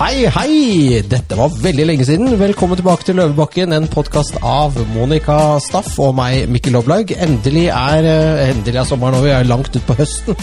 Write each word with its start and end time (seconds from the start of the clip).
Hei, 0.00 0.24
hei! 0.32 1.02
Dette 1.04 1.36
var 1.36 1.50
veldig 1.60 1.84
lenge 1.84 2.04
siden. 2.08 2.30
Velkommen 2.40 2.78
tilbake 2.78 3.04
til 3.04 3.18
Løvebakken, 3.20 3.74
en 3.76 3.84
podkast 3.92 4.38
av 4.40 4.78
Monica 4.94 5.34
Staff 5.60 5.98
og 6.00 6.14
meg, 6.16 6.46
Mikkel 6.48 6.72
Loblaug. 6.72 7.10
Endelig 7.12 7.66
er, 7.68 8.06
eh, 8.08 8.48
endelig 8.48 8.80
er 8.80 8.86
sommeren 8.88 9.18
over, 9.18 9.26
vi 9.26 9.34
er 9.36 9.44
langt 9.44 9.76
ut 9.76 9.84
på 9.84 9.98
høsten. 9.98 10.38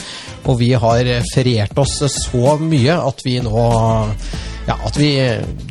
Og 0.45 0.59
vi 0.59 0.69
har 0.77 1.09
feriert 1.33 1.73
oss 1.81 1.97
så 1.97 2.53
mye 2.61 2.99
at 3.01 3.23
vi 3.25 3.39
nå 3.41 3.65
Ja, 4.67 4.75
at 4.85 4.95
vi 4.95 5.17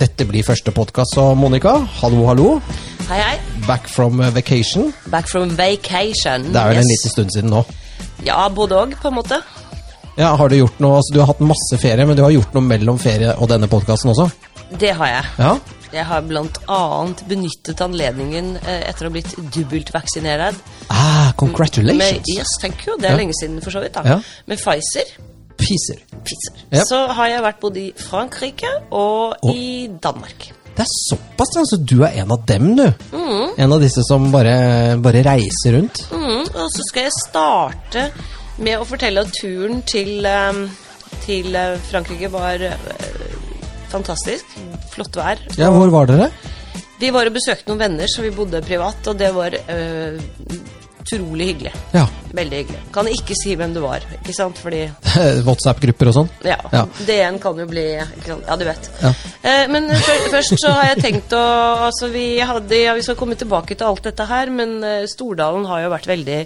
Dette 0.00 0.26
blir 0.26 0.42
første 0.42 0.72
podkast. 0.72 1.14
Så 1.14 1.36
Monica, 1.36 1.78
hallo, 2.00 2.26
hallo. 2.26 2.60
Hei, 3.08 3.20
hei. 3.20 3.38
Back 3.68 3.86
from 3.86 4.18
vacation. 4.18 4.92
Back 5.12 5.28
from 5.28 5.56
vacation. 5.56 6.50
Det 6.50 6.56
er 6.56 6.74
vel 6.74 6.82
en 6.82 6.90
liten 6.90 7.10
stund 7.14 7.30
siden 7.30 7.50
nå. 7.50 7.64
Ja, 8.24 8.48
både 8.48 8.82
òg, 8.82 8.98
på 9.00 9.08
en 9.08 9.14
måte. 9.14 9.40
Ja, 10.16 10.34
har 10.36 10.48
Du 10.48 10.56
gjort 10.56 10.78
noe, 10.80 10.96
altså 10.96 11.12
Du 11.14 11.20
har 11.20 11.26
hatt 11.30 11.40
masse 11.44 11.78
ferie, 11.80 12.06
men 12.08 12.16
du 12.16 12.22
har 12.24 12.30
gjort 12.34 12.54
noe 12.56 12.64
mellom 12.64 12.98
ferie 12.98 13.34
og 13.36 13.48
denne 13.52 13.68
podkasten 13.68 14.10
også? 14.14 14.30
Det 14.80 14.90
har 14.98 15.06
jeg. 15.06 15.24
Ja? 15.38 15.50
Jeg 15.92 16.04
har 16.08 16.24
annet 16.68 17.20
benyttet 17.28 17.80
anledningen 17.84 18.56
eh, 18.66 18.82
etter 18.88 19.06
å 19.06 19.10
ha 19.10 19.14
blitt 19.14 19.36
dobbeltvaksinert. 19.54 20.58
Ah, 20.90 21.28
Med, 21.28 21.36
congratulations! 21.38 22.26
yes, 22.34 22.56
thank 22.60 22.86
you. 22.86 22.96
Det 22.98 23.06
er 23.06 23.14
Ja. 23.14 23.16
lenge 23.20 23.32
siden, 23.40 23.60
for 23.62 23.70
så 23.70 23.80
vidt. 23.80 23.94
da. 23.94 24.02
Ja. 24.04 24.20
Med 24.46 24.58
Pfizer. 24.58 25.06
Pfizer. 25.56 26.00
Pfizer. 26.24 26.58
Yep. 26.72 26.84
Så 26.88 27.06
har 27.14 27.28
jeg 27.28 27.42
vært 27.42 27.60
både 27.60 27.76
i 27.80 27.92
Frankrike 27.96 28.68
og 28.90 29.36
Og- 29.42 29.54
i 29.54 29.88
Danmark. 30.02 30.52
Det 30.76 30.84
er 30.84 30.92
såpass, 31.08 31.56
altså. 31.56 31.76
Du 31.86 32.02
er 32.02 32.12
en 32.20 32.30
av 32.32 32.44
dem, 32.46 32.74
du. 32.76 32.92
Mm. 33.12 33.54
En 33.56 33.72
av 33.72 33.80
disse 33.80 34.02
som 34.04 34.30
bare, 34.32 34.98
bare 35.00 35.22
reiser 35.24 35.72
rundt. 35.78 36.02
Mm, 36.12 36.40
og 36.54 36.68
så 36.74 36.82
skal 36.90 37.02
jeg 37.04 37.12
starte 37.26 38.10
med 38.62 38.80
å 38.80 38.86
fortelle 38.88 39.24
at 39.24 39.32
turen 39.36 39.82
til, 39.88 40.24
eh, 40.26 40.60
til 41.26 41.54
eh, 41.56 41.76
Frankrike 41.90 42.30
var 42.32 42.62
eh, 42.70 42.92
fantastisk. 43.92 44.56
Flott 44.94 45.16
vær. 45.18 45.42
Ja, 45.58 45.70
Hvor 45.74 45.92
var 45.92 46.08
dere? 46.10 46.30
Vi 46.96 47.10
var 47.12 47.28
og 47.28 47.36
besøkte 47.36 47.68
noen 47.68 47.82
venner, 47.82 48.08
så 48.08 48.24
vi 48.24 48.32
bodde 48.32 48.62
privat, 48.64 49.04
og 49.10 49.18
det 49.20 49.28
var 49.36 49.52
øh, 49.52 50.16
utrolig 51.02 51.50
hyggelig. 51.50 51.72
Ja. 51.92 52.06
Veldig 52.34 52.60
hyggelig. 52.62 52.78
Kan 52.94 53.10
ikke 53.10 53.36
si 53.38 53.52
hvem 53.58 53.74
det 53.76 53.82
var, 53.84 54.04
ikke 54.16 54.34
sant, 54.34 54.58
fordi 54.62 54.86
WhatsApp-grupper 55.46 56.10
og 56.10 56.16
sånn? 56.16 56.30
Ja. 56.46 56.56
Ja. 56.72 56.86
DN 57.06 57.36
kan 57.42 57.60
jo 57.60 57.66
bli 57.70 57.84
ikke 58.00 58.30
sant? 58.32 58.46
Ja, 58.48 58.56
du 58.56 58.64
vet. 58.66 58.88
Ja. 59.02 59.12
Eh, 59.42 59.64
men 59.72 59.90
før, 59.92 60.24
først 60.38 60.56
så 60.62 60.72
har 60.72 60.94
jeg 60.94 61.04
tenkt 61.04 61.36
å 61.36 61.44
Altså, 61.86 62.08
vi 62.10 62.38
hadde 62.40 62.80
Ja, 62.80 62.96
vi 62.96 63.04
skal 63.04 63.18
komme 63.20 63.36
tilbake 63.38 63.76
til 63.76 63.86
alt 63.86 64.08
dette 64.08 64.26
her, 64.26 64.50
men 64.50 64.78
eh, 64.84 65.04
Stordalen 65.10 65.68
har 65.68 65.84
jo 65.84 65.92
vært 65.92 66.08
veldig 66.10 66.40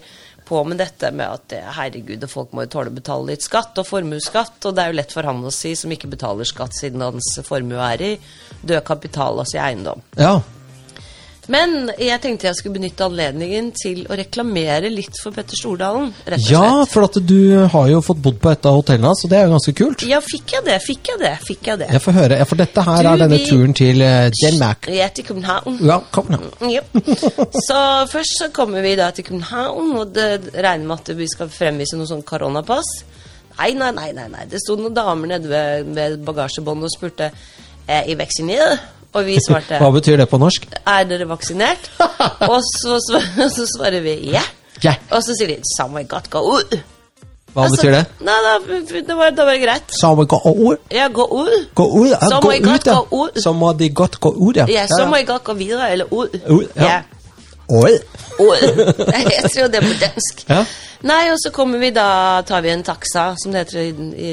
på 0.51 0.61
med 0.67 0.81
dette 0.83 1.13
med 1.15 1.39
at 1.39 1.57
herregud, 1.79 2.27
folk 2.31 2.55
må 2.55 2.67
jo 2.67 2.73
tåle 2.75 2.91
å 2.91 2.99
betale 3.01 3.33
litt 3.33 3.47
skatt 3.47 3.79
og 3.79 3.87
formuesskatt, 3.87 4.59
og 4.67 4.75
det 4.75 4.83
er 4.83 4.91
jo 4.91 4.99
lett 4.99 5.15
for 5.15 5.31
han 5.31 5.45
å 5.47 5.55
si, 5.55 5.77
som 5.79 5.93
ikke 5.95 6.11
betaler 6.11 6.49
skatt 6.49 6.75
siden 6.75 7.07
hans 7.07 7.33
formue 7.47 7.79
er 7.93 8.03
i 8.03 8.15
død 8.61 8.83
kapital, 8.89 9.39
altså 9.39 9.61
i 9.61 9.63
eiendom. 9.71 10.03
Ja. 10.19 10.41
Men 11.49 11.89
jeg 11.99 12.21
tenkte 12.23 12.47
jeg 12.47 12.55
skulle 12.59 12.77
benytte 12.77 13.03
anledningen 13.09 13.71
til 13.75 14.03
å 14.07 14.15
reklamere 14.19 14.91
litt 14.93 15.17
for 15.23 15.33
Petter 15.35 15.57
Stordalen, 15.59 16.11
rett 16.27 16.37
og 16.37 16.45
slett. 16.45 16.51
ja, 16.53 16.85
for 16.87 17.07
at 17.09 17.17
du 17.27 17.67
har 17.73 17.89
jo 17.91 18.01
fått 18.05 18.21
bodd 18.23 18.37
på 18.43 18.51
et 18.53 18.67
av 18.69 18.77
hotellene 18.77 19.15
så 19.19 19.27
det 19.31 19.39
er 19.41 19.49
jo 19.49 19.55
ganske 19.57 19.75
kult. 19.81 20.05
Ja, 20.07 20.21
fikk 20.23 20.53
jeg 20.55 20.65
det? 20.69 20.77
Fikk 20.85 21.11
jeg 21.11 21.19
det? 21.25 21.33
Fikk 21.49 21.71
jeg 21.73 21.81
det? 21.81 21.89
Jeg 21.97 22.03
får 22.05 22.13
høre. 22.19 22.39
Ja, 22.39 22.45
for 22.53 22.61
dette 22.61 22.85
her 22.87 23.03
Du, 23.03 23.09
er 23.09 23.23
denne 23.25 23.39
vi- 23.41 23.49
turen 23.51 23.75
til 23.75 24.05
eh, 24.07 24.29
Denmark. 24.43 24.87
Jeg 24.93 25.01
er 25.09 25.09
til 25.17 25.25
København. 25.31 25.81
Ja, 25.89 25.99
kom 26.13 26.31
nå. 26.31 26.39
Ja. 26.71 26.85
Så 27.67 27.81
først 28.13 28.37
så 28.39 28.51
kommer 28.55 28.85
vi 28.87 28.95
da 29.01 29.11
til 29.11 29.25
København, 29.25 29.97
og 29.97 30.15
det 30.15 30.53
regner 30.55 30.87
med 30.87 31.01
at 31.01 31.17
vi 31.19 31.27
skal 31.27 31.49
fremvise 31.51 31.97
noe 31.99 32.07
sånn 32.07 32.23
koronapass. 32.23 32.93
Nei, 33.59 33.73
nei, 33.75 33.91
nei, 33.97 34.13
nei, 34.17 34.29
nei. 34.31 34.47
Det 34.49 34.61
sto 34.63 34.77
noen 34.79 34.95
damer 34.95 35.35
nede 35.35 35.49
ved, 35.51 35.91
ved 35.97 36.23
bagasjebåndet 36.25 36.87
og 36.87 36.95
spurte 36.95 37.33
er 37.91 38.07
jeg 38.07 38.17
vaksinert. 38.23 38.87
Og 39.13 39.27
vi 39.27 39.37
svarte 39.43 39.81
Hva 39.83 39.91
betyr 39.95 40.21
det 40.23 40.29
på 40.31 40.39
norsk? 40.39 40.69
er 40.87 41.05
dere 41.11 41.27
vaksinert? 41.29 41.91
og 42.53 42.61
så, 42.63 42.99
så, 43.03 43.21
så 43.57 43.67
svarer 43.77 44.01
vi 44.05 44.17
ja. 44.31 44.45
Yeah. 44.81 44.97
Og 45.11 45.23
så 45.25 45.35
sier 45.37 45.51
de 45.51 45.59
samme 45.77 46.05
godt, 46.09 46.31
gå 46.31 46.41
ut. 46.41 46.79
Hva 47.53 47.65
Altså, 47.67 47.77
betyr 47.77 47.97
det? 47.97 48.05
Nei, 48.25 48.37
da, 48.47 48.53
det 49.09 49.17
var, 49.17 49.33
det 49.37 49.47
var 49.47 49.57
greit. 49.61 49.95
Samme 50.01 50.25
gå 50.25 50.39
ut. 50.47 50.85
Ja, 50.95 51.09
gå 51.13 51.27
ut. 51.27 51.75
Gå 51.75 51.87
ut, 51.99 52.11
ja, 52.11 52.21
Så 52.23 52.39
gå 52.41 52.47
må 52.47 52.53
jeg 52.53 52.63
ut, 52.63 52.87
ja. 52.87 52.95
gå 52.95 53.25
ut. 53.27 53.43
Så 53.43 53.53
må 53.53 53.73
de 53.73 53.89
godt 53.91 54.21
gå 54.21 54.33
ut, 54.37 54.57
ja. 54.57 54.67
Ja, 54.71 54.87
så 54.89 55.07
må 55.11 55.17
jeg 55.17 55.27
godt 55.27 55.45
gå 55.45 55.57
videre, 55.59 55.91
eller 55.91 56.05
ut. 56.15 56.37
Ut, 56.47 56.71
ja. 56.77 56.85
ja. 56.85 57.01
Oi. 57.69 57.99
Oi. 58.39 58.57
Det 58.61 59.51
tror 59.55 59.69
det 59.69 59.83
er 59.83 59.87
på 59.87 59.99
dansk. 60.01 60.45
Ja. 60.49 60.65
Nei, 61.07 61.31
og 61.33 61.39
så 61.41 61.53
kommer 61.55 61.81
vi 61.81 61.91
da, 61.97 62.43
tar 62.47 62.61
vi 62.61 62.71
en 62.71 62.83
taxa, 62.85 63.31
som 63.41 63.55
det 63.55 63.63
heter 63.65 63.79
i, 63.81 63.91
i, 64.31 64.33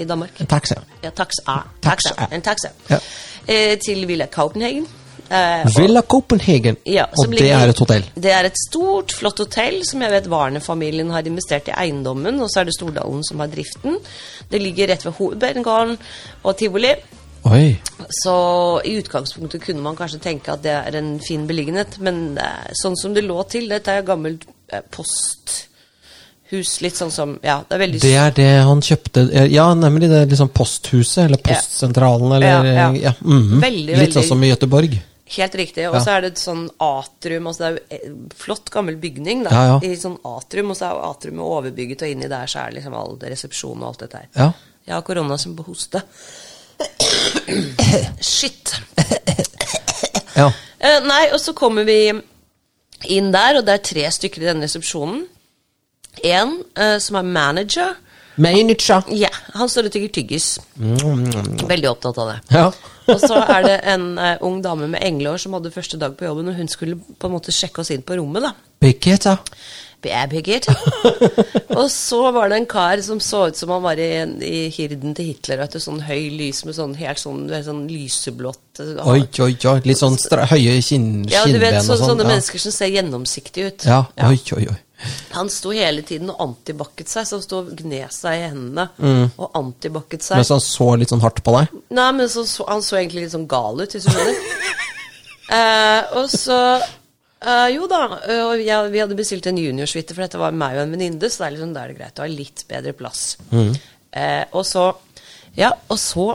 i 0.00 0.04
Danmark. 0.08 0.32
Ja, 0.40 0.46
taxa. 0.48 0.80
Taxa. 1.02 1.56
taxa. 1.84 2.28
En 2.32 2.42
taxa. 2.42 2.70
Ja. 2.88 2.98
Eh, 3.48 3.76
til 3.78 4.06
Villa 4.06 4.26
Copenhagen. 4.26 4.86
Eh, 5.30 5.64
Villa 5.76 6.02
Copenhagen. 6.02 6.76
Ja, 6.86 7.04
og 7.04 7.16
som 7.22 7.30
det 7.30 7.40
ligger- 7.40 7.60
er 7.64 7.68
et 7.68 7.78
hotell. 7.78 8.04
Det 8.14 8.32
er 8.32 8.44
et 8.44 8.56
stort, 8.68 9.12
flott 9.12 9.38
hotell 9.38 9.84
som 9.84 10.00
jeg 10.02 10.10
vet 10.10 10.26
Warner-familien 10.28 11.10
har 11.10 11.22
investert 11.22 11.68
i 11.68 11.72
eiendommen, 11.76 12.40
og 12.40 12.48
så 12.50 12.60
er 12.60 12.64
det 12.64 12.74
Stordalen 12.74 13.22
som 13.24 13.38
har 13.38 13.46
driften. 13.48 13.98
Det 14.50 14.60
ligger 14.60 14.88
rett 14.88 15.04
ved 15.04 15.12
Hovedberggården 15.12 15.98
og 16.44 16.56
tivoli. 16.56 16.94
Oi. 17.44 17.78
Så 18.22 18.80
i 18.84 18.98
utgangspunktet 19.00 19.62
kunne 19.62 19.80
man 19.82 19.96
kanskje 19.96 20.20
tenke 20.20 20.52
at 20.52 20.62
det 20.62 20.72
er 20.72 20.98
en 20.98 21.20
fin 21.28 21.46
beliggenhet, 21.46 21.98
men 22.00 22.36
eh, 22.36 22.72
sånn 22.84 22.96
som 22.96 23.14
det 23.14 23.24
lå 23.24 23.42
til 23.48 23.68
Dette 23.68 23.88
er 23.88 24.02
gammelt 24.02 24.44
eh, 24.72 24.80
posthus, 26.50 26.80
litt 26.80 26.96
sånn 26.96 27.10
som 27.10 27.38
Ja, 27.42 27.62
det 27.68 27.74
er 27.74 27.80
veldig 27.84 28.00
Det 28.00 28.14
er 28.14 28.34
det 28.34 28.48
han 28.66 28.80
kjøpte 28.80 29.28
eh, 29.32 29.46
Ja, 29.52 29.72
nemlig 29.74 30.10
det 30.10 30.26
liksom 30.30 30.48
posthuset, 30.48 31.24
eller 31.26 31.38
postsentralen, 31.38 32.32
eller 32.32 32.46
Ja, 32.46 32.64
ja. 32.64 32.90
ja, 33.10 33.12
mhm. 33.20 33.60
Veldig, 33.60 33.96
Litt 33.98 34.14
sånn 34.14 34.28
som 34.28 34.42
i 34.44 34.50
Gøteborg. 34.50 34.98
Helt 35.30 35.54
riktig. 35.54 35.84
Og 35.86 36.00
så 36.02 36.16
er 36.16 36.24
det 36.24 36.32
et 36.32 36.40
sånn 36.42 36.64
atrium. 36.82 37.46
altså 37.46 37.62
Det 37.62 37.68
er 37.68 37.76
jo 37.76 37.82
eh, 38.10 38.14
flott, 38.34 38.70
gammel 38.74 38.96
bygning. 38.98 39.44
da. 39.46 39.78
I 39.78 39.94
sånn 39.94 40.16
atrium, 40.26 40.72
og 40.72 40.78
så 40.78 40.88
er 40.88 41.04
atriumet 41.06 41.44
overbygget, 41.46 42.02
og 42.02 42.14
inni 42.16 42.30
der 42.30 42.50
så 42.50 42.64
er 42.64 42.74
liksom 42.74 42.96
all 42.98 43.14
resepsjon 43.22 43.78
og 43.78 43.92
alt 43.92 44.02
dette 44.02 44.24
her. 44.24 44.30
Ja. 44.34 44.48
Jeg 44.88 44.96
har 44.96 45.04
korona 45.06 45.38
som 45.38 45.54
på 45.54 45.68
hoste. 45.68 46.02
Shit. 48.18 48.74
ja. 50.40 50.48
Eh, 50.80 50.98
nei, 51.06 51.22
og 51.30 51.38
så 51.38 51.54
kommer 51.54 51.86
vi 51.86 52.00
inn 52.10 53.30
der, 53.30 53.60
og 53.60 53.68
det 53.68 53.76
er 53.76 53.86
tre 53.86 54.10
stykker 54.18 54.42
i 54.42 54.50
denne 54.50 54.66
resepsjonen. 54.66 55.28
En 56.26 56.60
uh, 56.78 56.96
som 57.02 57.20
er 57.20 57.26
manager. 57.26 57.98
Manager. 58.40 59.04
Ja, 59.12 59.30
han 59.54 59.68
står 59.68 59.90
og 59.90 59.94
tygger 59.94 60.14
tyggis. 60.14 60.54
Veldig 60.76 61.90
opptatt 61.90 62.20
av 62.22 62.32
det. 62.32 62.38
Ja. 62.54 62.70
Og 63.10 63.18
så 63.18 63.40
er 63.42 63.64
det 63.66 63.76
en 63.90 64.12
uh, 64.20 64.36
ung 64.46 64.60
dame 64.62 64.86
med 64.90 65.02
englehår 65.02 65.40
som 65.42 65.56
hadde 65.56 65.72
første 65.74 65.98
dag 66.00 66.14
på 66.16 66.28
jobben, 66.28 66.48
og 66.52 66.54
hun 66.54 66.68
skulle 66.70 66.94
på 66.94 67.26
en 67.26 67.34
måte 67.34 67.50
sjekke 67.50 67.82
oss 67.82 67.90
inn 67.90 68.04
på 68.06 68.14
rommet, 68.20 68.44
da. 68.44 68.52
Birgitta. 68.80 69.40
bygget 70.30 70.68
og 71.80 71.90
så 71.92 72.20
var 72.32 72.48
det 72.48 72.56
en 72.56 72.66
kar 72.66 73.02
som 73.04 73.20
så 73.20 73.48
ut 73.48 73.56
som 73.56 73.68
han 73.74 73.82
var 73.82 73.98
i, 74.00 74.08
i 74.46 74.68
hirden 74.72 75.14
til 75.14 75.32
Hitler. 75.32 75.58
Vet 75.60 75.74
du, 75.76 75.80
sånn 75.82 76.00
høy 76.06 76.30
lys 76.38 76.62
med 76.64 76.78
sånn 76.78 76.94
helt 76.96 77.20
sånn, 77.20 77.42
sånn 77.66 77.82
lyseblått 77.90 78.80
eh, 78.80 78.94
Oi, 79.04 79.26
oi, 79.42 79.52
oi. 79.68 79.76
Litt 79.84 80.00
sånn 80.00 80.16
høye 80.54 80.78
kinn, 80.86 81.26
Ja, 81.28 81.44
du 81.44 81.58
vet, 81.58 81.82
så, 81.82 81.92
og 81.92 82.00
sånn. 82.00 82.14
sånne 82.14 82.24
ja. 82.24 82.30
mennesker 82.32 82.62
som 82.62 82.72
ser 82.78 82.94
gjennomsiktige 82.94 83.74
ut. 83.74 83.88
Ja. 83.90 84.04
Oi, 84.30 84.38
oi, 84.56 84.70
oi. 84.70 84.78
Han 85.32 85.50
sto 85.52 85.72
hele 85.74 86.02
tiden 86.06 86.32
og 86.32 86.40
antibakket 86.44 87.08
seg, 87.08 87.26
så 87.26 87.38
han 87.38 87.44
sto 87.44 87.60
og 87.62 87.72
gned 87.78 88.12
seg 88.14 88.36
i 88.36 88.46
hendene. 88.50 88.86
Og 89.40 89.58
antibakket 89.58 90.26
seg. 90.26 90.40
Mens 90.40 90.52
han 90.52 90.62
så 90.64 90.88
litt 91.00 91.12
sånn 91.12 91.22
hardt 91.24 91.42
på 91.46 91.54
deg. 91.56 91.76
Nei, 91.96 92.08
men 92.18 92.30
så, 92.32 92.44
så, 92.48 92.66
han 92.68 92.84
så 92.84 92.98
egentlig 93.00 93.26
litt 93.26 93.34
sånn 93.36 93.48
gal 93.50 93.80
ut, 93.80 93.94
hvis 93.96 94.08
du 94.08 94.12
skjønner. 94.12 94.74
eh, 95.60 96.18
og 96.20 96.28
så 96.32 96.58
eh, 96.76 97.68
Jo 97.76 97.88
da, 97.90 98.02
og 98.50 98.60
jeg, 98.60 98.92
vi 98.92 99.02
hadde 99.02 99.18
bestilt 99.18 99.48
en 99.50 99.62
juniorsuite, 99.62 100.16
for 100.16 100.26
dette 100.26 100.40
var 100.40 100.56
meg 100.56 100.76
og 100.78 100.84
en 100.84 100.94
venninne, 100.96 101.30
så 101.30 101.44
det 101.44 101.48
er 101.48 101.56
liksom, 101.56 101.74
da 101.76 101.84
er 101.86 101.94
det 101.94 102.00
greit 102.02 102.20
å 102.20 102.26
ha 102.26 102.30
litt 102.30 102.66
bedre 102.70 102.94
plass. 102.98 103.24
Eh, 103.50 104.44
og 104.50 104.64
så 104.66 104.90
Ja, 105.58 105.72
og 105.90 105.98
så 105.98 106.32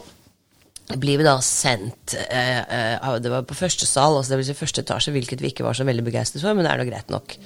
blir 0.94 1.18
vi 1.18 1.26
da 1.26 1.38
sendt 1.42 2.14
eh, 2.14 2.60
eh, 2.62 3.16
Det 3.22 3.32
var 3.32 3.46
på 3.48 3.58
første 3.58 3.88
sal, 3.90 4.18
altså 4.18 4.34
det 4.34 4.42
vil 4.42 4.50
si 4.52 4.58
første 4.58 4.84
etasje, 4.86 5.14
hvilket 5.16 5.42
vi 5.42 5.50
ikke 5.54 5.66
var 5.66 5.78
så 5.78 5.88
veldig 5.88 6.06
begeistret 6.06 6.44
for, 6.44 6.54
men 6.54 6.68
det 6.68 6.74
er 6.74 6.82
nå 6.82 6.90
greit 6.90 7.14
nok. 7.14 7.38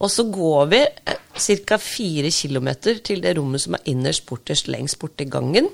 Og 0.00 0.10
så 0.10 0.24
går 0.32 0.70
vi 0.72 0.80
eh, 0.82 1.20
ca. 1.66 1.78
fire 1.78 2.30
kilometer 2.30 3.02
til 3.04 3.22
det 3.24 3.36
rommet 3.38 3.64
som 3.64 3.76
er 3.78 3.92
innerst 3.92 4.26
borterst 4.28 4.70
lengst 4.72 5.02
i 5.20 5.28
gangen. 5.28 5.68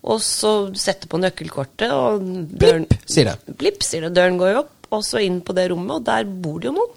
Og 0.00 0.20
så 0.24 0.52
setter 0.76 1.10
på 1.10 1.20
nøkkelkortet, 1.20 1.90
og 1.92 2.22
døren 2.60 2.86
Blipp, 2.88 3.08
sier 3.08 3.30
det. 3.30 3.56
Blipp, 3.60 3.82
sier 3.84 4.06
det. 4.06 4.14
Døren 4.16 4.38
går 4.40 4.54
jo 4.54 4.62
opp, 4.62 4.72
og 4.96 5.04
så 5.06 5.20
inn 5.24 5.42
på 5.44 5.56
det 5.56 5.68
rommet, 5.72 5.98
og 5.98 6.06
der 6.06 6.24
bor 6.24 6.60
det 6.60 6.70
jo 6.70 6.76
noen. 6.78 6.96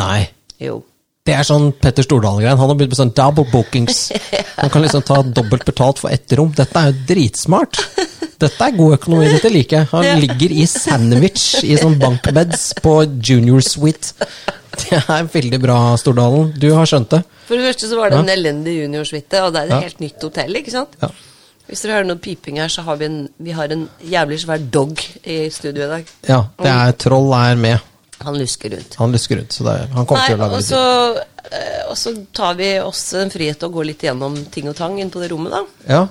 Nei. 0.00 0.24
Jo. 0.62 0.80
Det 1.22 1.36
er 1.36 1.46
sånn 1.46 1.68
Petter 1.78 2.02
Stordalen-greien. 2.06 2.58
Han 2.58 2.72
har 2.72 2.78
begynt 2.78 2.94
med 2.94 2.98
sånn 2.98 3.12
double 3.14 3.44
bookings. 3.52 4.08
Han 4.62 4.72
kan 4.72 4.82
liksom 4.82 5.04
ta 5.06 5.20
dobbelt 5.22 5.66
betalt 5.68 6.00
for 6.02 6.10
ett 6.10 6.32
rom. 6.38 6.50
Dette 6.56 6.80
er 6.80 6.90
jo 6.90 7.04
dritsmart. 7.12 7.78
Dette 8.42 8.66
er 8.66 8.74
god 8.74 8.96
økonomi, 8.96 9.28
dette 9.30 9.52
liker 9.54 9.76
jeg. 9.76 9.88
Han 9.92 10.22
ligger 10.24 10.54
i 10.56 10.64
sandwich 10.66 11.60
i 11.62 11.76
sånn 11.78 11.94
bankbeds 12.00 12.72
på 12.82 12.96
junior 13.22 13.62
suite. 13.62 14.16
Det 14.82 14.98
er 15.00 15.26
veldig 15.32 15.58
bra, 15.62 15.76
Stordalen. 16.00 16.52
Du 16.58 16.68
har 16.74 16.86
skjønt 16.88 17.10
det. 17.12 17.22
For 17.48 17.56
det 17.60 17.66
første 17.70 17.88
så 17.90 17.98
var 17.98 18.10
det 18.10 18.16
Ja. 18.18 18.22
en 18.24 18.32
elendig 18.38 18.74
juniorsuite, 18.82 19.42
og 19.44 19.52
det 19.52 19.60
er 19.60 19.64
et 19.66 19.70
Ja. 19.76 19.80
helt 19.80 20.00
nytt 20.00 20.22
hotell, 20.22 20.56
ikke 20.56 20.70
sant? 20.74 20.96
Ja. 21.02 21.08
Hvis 21.68 21.82
dere 21.84 21.92
hører 21.98 22.08
noe 22.08 22.16
piping 22.20 22.58
her, 22.58 22.68
så 22.68 22.82
har 22.84 22.96
vi 23.00 23.04
en, 23.06 23.28
vi 23.38 23.50
har 23.56 23.70
en 23.72 23.88
jævlig 24.04 24.40
svær 24.42 24.58
dog 24.70 24.98
i 25.24 25.36
studio 25.50 25.84
i 25.84 25.88
dag. 25.88 26.04
Ja, 26.28 26.40
det 26.62 26.72
er 26.72 26.92
Troll 26.92 27.32
er 27.36 27.54
med. 27.56 27.78
Han 28.24 28.36
lusker 28.38 28.70
rundt. 28.70 28.94
Han 28.98 29.12
lusker 29.12 29.36
rundt, 29.40 29.52
så 29.52 29.64
det, 29.64 29.76
han 29.94 30.06
kommer 30.06 30.20
Nei, 30.22 30.26
til 30.28 30.36
å 30.36 30.42
lage 30.42 30.52
og 30.52 30.58
litt 30.58 30.68
så, 30.68 31.22
eh, 31.52 31.90
og 31.90 31.96
så 31.96 32.12
tar 32.32 32.54
vi 32.58 32.68
oss 32.80 33.14
en 33.18 33.30
frihet 33.30 33.62
og 33.66 33.72
går 33.72 33.84
litt 33.92 34.02
gjennom 34.06 34.36
ting 34.50 34.68
og 34.68 34.76
tang 34.76 34.98
inn 35.00 35.10
på 35.10 35.20
det 35.22 35.30
rommet, 35.32 35.52
da. 35.52 35.64
Ja, 35.88 36.02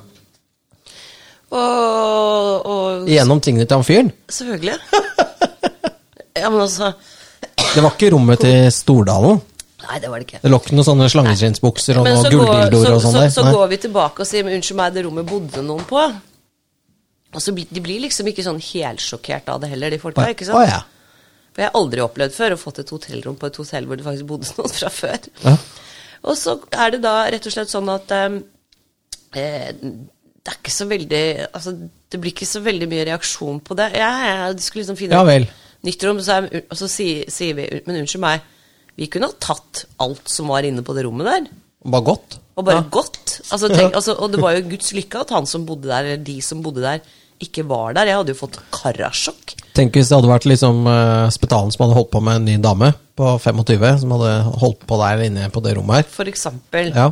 Og, 1.51 2.65
og 2.65 3.09
Gjennom 3.11 3.41
tingene 3.43 3.65
til 3.67 3.75
han 3.75 3.83
fyren. 3.87 4.11
Selvfølgelig. 4.31 4.77
ja, 6.41 6.49
men 6.49 6.61
altså 6.63 6.93
Det 7.41 7.81
var 7.81 7.93
ikke 7.95 8.11
rommet 8.13 8.41
til 8.43 8.67
Stordalen. 8.75 9.41
Nei, 9.81 9.97
det 9.99 10.09
var 10.11 10.21
det 10.21 10.27
ikke. 10.27 10.41
Det 10.43 10.51
lå 10.51 10.59
ikke 10.61 10.75
noen 10.77 10.88
sånne 10.88 11.07
slangeskinnsbukser 11.09 11.99
og 12.01 12.05
noen 12.05 12.19
så, 12.21 12.31
går, 12.31 12.75
så, 12.75 12.97
sånn 13.01 13.15
så, 13.15 13.21
der. 13.23 13.31
så 13.33 13.45
går 13.47 13.71
vi 13.71 13.79
tilbake 13.88 14.23
og 14.23 14.29
sier 14.29 14.45
unnskyld 14.45 14.77
meg, 14.77 14.93
det 14.95 15.05
rommet 15.07 15.29
bodde 15.29 15.63
noen 15.65 15.85
på. 15.89 16.03
Og 17.31 17.43
så 17.43 17.53
blir, 17.55 17.69
De 17.71 17.83
blir 17.83 18.03
liksom 18.03 18.27
ikke 18.29 18.45
sånn 18.45 18.59
helsjokkert 18.61 19.49
av 19.53 19.61
det 19.63 19.71
heller, 19.71 19.93
de 19.93 20.01
folka. 20.01 20.27
ikke 20.33 20.47
sant? 20.47 20.59
Å 20.59 20.67
ja. 20.67 20.81
For 21.51 21.63
jeg 21.63 21.71
har 21.71 21.79
aldri 21.81 22.03
opplevd 22.03 22.35
før 22.35 22.55
å 22.55 22.59
fått 22.59 22.83
et 22.83 22.93
hotellrom 22.93 23.38
på 23.39 23.49
et 23.49 23.57
hotell 23.59 23.87
hvor 23.87 23.99
det 23.99 24.07
faktisk 24.07 24.29
bodde 24.29 24.51
noen 24.59 24.75
fra 24.75 24.91
før. 24.94 25.29
Ja. 25.44 25.55
Og 26.29 26.37
så 26.37 26.59
er 26.77 26.94
det 26.94 27.01
da 27.03 27.15
rett 27.33 27.47
og 27.49 27.55
slett 27.55 27.71
sånn 27.71 27.89
at 27.91 28.11
eh, 28.15 28.37
eh, 29.41 29.71
det 30.41 30.53
er 30.53 30.57
ikke 30.57 30.73
så 30.73 30.85
veldig 30.89 31.23
Altså, 31.49 31.73
det 32.11 32.19
blir 32.21 32.33
ikke 32.33 32.49
så 32.49 32.61
veldig 32.65 32.87
mye 32.91 33.07
reaksjon 33.09 33.59
på 33.65 33.77
det. 33.79 33.91
Ja, 33.97 34.51
de 34.53 34.63
skulle 34.63 34.85
liksom 34.85 34.99
finne 34.99 35.17
Ja 35.17 35.25
vel. 35.27 35.47
et 35.47 35.57
nytt 35.88 36.04
rom, 36.07 36.19
så 36.22 36.39
er, 36.42 36.62
og 36.69 36.78
så 36.78 36.88
sier, 36.92 37.25
sier 37.31 37.56
vi 37.57 37.66
Men 37.88 38.01
unnskyld 38.04 38.22
meg, 38.24 38.42
vi 39.00 39.07
kunne 39.10 39.30
ha 39.31 39.38
tatt 39.42 39.86
alt 40.04 40.30
som 40.30 40.51
var 40.51 40.68
inne 40.68 40.83
på 40.86 40.94
det 40.94 41.06
rommet 41.07 41.25
der. 41.30 41.48
Bare 41.86 42.06
godt. 42.06 42.38
Og 42.60 42.66
bare 42.68 42.83
Ja. 42.83 42.89
gått. 42.92 43.39
Altså, 43.50 43.69
tenk, 43.72 43.95
altså, 43.95 44.13
og 44.19 44.31
det 44.31 44.42
var 44.42 44.54
jo 44.54 44.68
Guds 44.69 44.92
lykke 44.94 45.22
at 45.22 45.31
han 45.33 45.48
som 45.50 45.66
bodde 45.66 45.88
der, 45.89 46.04
eller 46.04 46.24
de 46.24 46.42
som 46.42 46.62
bodde 46.62 46.83
der, 46.83 47.00
ikke 47.42 47.63
var 47.68 47.94
der. 47.98 48.06
Jeg 48.06 48.16
hadde 48.19 48.33
jo 48.36 48.38
fått 48.38 48.60
karasjokk. 48.72 49.56
Tenk 49.74 49.95
hvis 49.98 50.12
det 50.12 50.18
hadde 50.19 50.30
vært 50.30 50.45
liksom 50.45 50.86
uh, 50.86 51.30
Spetalen 51.33 51.72
som 51.74 51.86
hadde 51.88 51.95
holdt 51.98 52.12
på 52.12 52.22
med 52.22 52.36
en 52.36 52.45
ny 52.45 52.57
dame 52.62 52.92
på 53.18 53.31
25, 53.42 54.00
som 54.04 54.12
hadde 54.13 54.33
holdt 54.62 54.86
på 54.86 55.00
der 55.01 55.24
inne 55.25 55.50
på 55.50 55.63
det 55.63 55.74
rommet 55.80 55.95
her. 56.04 56.04
For 56.12 56.30
eksempel. 56.30 56.92
Ja. 56.94 57.07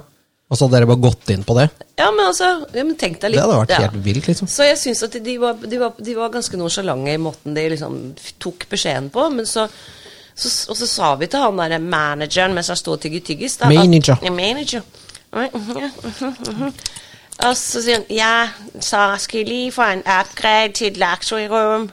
Og 0.50 0.58
så 0.58 0.66
hadde 0.66 0.80
dere 0.80 0.90
bare 0.90 1.02
gått 1.04 1.30
inn 1.30 1.44
på 1.46 1.54
det. 1.60 1.68
Ja, 2.00 2.08
men 2.10 2.26
altså 2.26 2.48
ja, 2.74 2.82
men 2.82 2.96
tenk 2.98 3.20
deg 3.22 3.36
litt 3.36 3.38
Det 3.38 3.44
hadde 3.46 3.58
vært 3.60 3.74
ja. 3.76 3.82
helt 3.84 4.00
vilt, 4.06 4.30
liksom. 4.32 4.50
Så 4.50 4.66
jeg 4.66 4.80
syns 4.82 5.04
at 5.06 5.18
de 5.22 5.36
var, 5.42 5.60
de, 5.62 5.78
var, 5.78 5.98
de 6.02 6.16
var 6.18 6.32
ganske 6.34 6.58
nonsjalante 6.58 7.14
i 7.14 7.20
måten 7.22 7.58
de 7.58 7.66
liksom 7.76 8.00
tok 8.42 8.66
beskjeden 8.72 9.12
på. 9.14 9.28
Men 9.36 9.46
så, 9.50 9.68
så, 10.34 10.50
og 10.74 10.80
så 10.80 10.90
sa 10.90 11.12
vi 11.22 11.30
til 11.30 11.44
han 11.44 11.62
der 11.62 11.78
manageren 11.84 12.58
mens 12.58 12.72
han 12.74 12.80
sto 12.80 12.96
og 12.96 13.04
tygget 13.04 13.28
tyggis 13.30 13.60
da, 13.62 13.70
at- 13.70 13.78
Manager. 13.78 14.18
Ja, 14.26 14.34
manager. 14.34 14.82
Og 17.40 17.54
så 17.56 17.84
sier 17.84 18.02
han 18.02 18.10
ja, 18.12 18.34
så 18.84 19.04
skal 19.22 19.44
jeg 19.44 19.48
lige 19.48 19.72
få 19.72 19.86
en 19.94 20.02
upgrade 20.04 20.74
til 20.80 20.90
et 20.90 20.98
luxury-rom. 21.00 21.86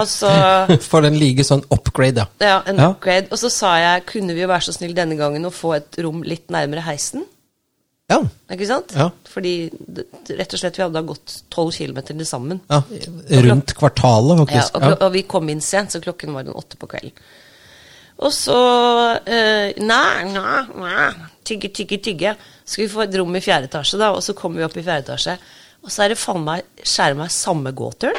Og 0.00 0.06
så 0.08 0.30
For 0.90 1.04
den 1.04 1.18
ligger 1.20 1.44
sånn 1.46 1.66
upgrade, 1.68 2.24
ja. 2.40 2.48
ja, 2.48 2.56
en 2.70 2.80
upgrade. 2.80 3.28
Og 3.30 3.38
så 3.38 3.52
sa 3.52 3.74
jeg 3.76 4.06
kunne 4.08 4.34
vi 4.34 4.40
jo 4.42 4.48
være 4.50 4.70
så 4.70 4.74
snill 4.74 4.96
denne 4.96 5.18
gangen 5.20 5.44
å 5.46 5.52
få 5.54 5.76
et 5.76 6.00
rom 6.00 6.24
litt 6.26 6.48
nærmere 6.48 6.86
heisen. 6.88 7.28
Ja. 8.10 8.18
Ikke 8.50 8.66
sant? 8.66 8.92
Ja. 8.98 9.08
Fordi 9.30 9.52
rett 10.34 10.54
og 10.56 10.58
slett 10.60 10.78
vi 10.78 10.82
hadde 10.82 10.98
da 10.98 11.04
gått 11.06 11.36
12 11.54 11.70
km 11.78 12.00
til 12.08 12.24
sammen. 12.26 12.60
ja. 12.70 12.80
Rundt 13.46 13.74
kvartalet, 13.78 14.40
faktisk. 14.42 14.74
Ja. 14.74 14.90
og, 14.90 15.04
og 15.06 15.14
vi 15.14 15.22
kom 15.30 15.48
inn 15.52 15.62
sent, 15.64 15.94
så 15.94 16.02
klokken 16.02 16.34
var 16.34 16.48
den 16.48 16.56
åtte 16.58 16.78
på 16.80 16.90
kvelden. 16.90 17.14
Og 18.20 18.34
så 18.36 18.56
eh, 19.24 19.70
Nei, 19.80 20.24
nei, 20.28 20.58
nei. 20.76 21.06
Tygge, 21.46 21.70
tygge, 21.72 21.96
tygge. 22.04 22.34
Skal 22.68 22.84
vi 22.84 22.90
få 22.92 23.06
et 23.06 23.14
rom 23.16 23.32
i 23.38 23.40
fjerde 23.42 23.70
etasje, 23.70 23.96
da? 24.02 24.10
Og 24.12 24.20
så 24.26 24.34
kommer 24.36 24.60
vi 24.60 24.66
opp 24.66 24.76
i 24.76 24.84
fjerde 24.84 25.06
etasje, 25.06 25.38
og 25.80 25.90
så 25.94 26.04
er 26.04 26.12
det 26.12 26.18
faen 26.20 26.44
meg 26.44 26.66
skjære 26.84 27.16
meg 27.22 27.32
samme 27.32 27.72
gåturen. 27.72 28.18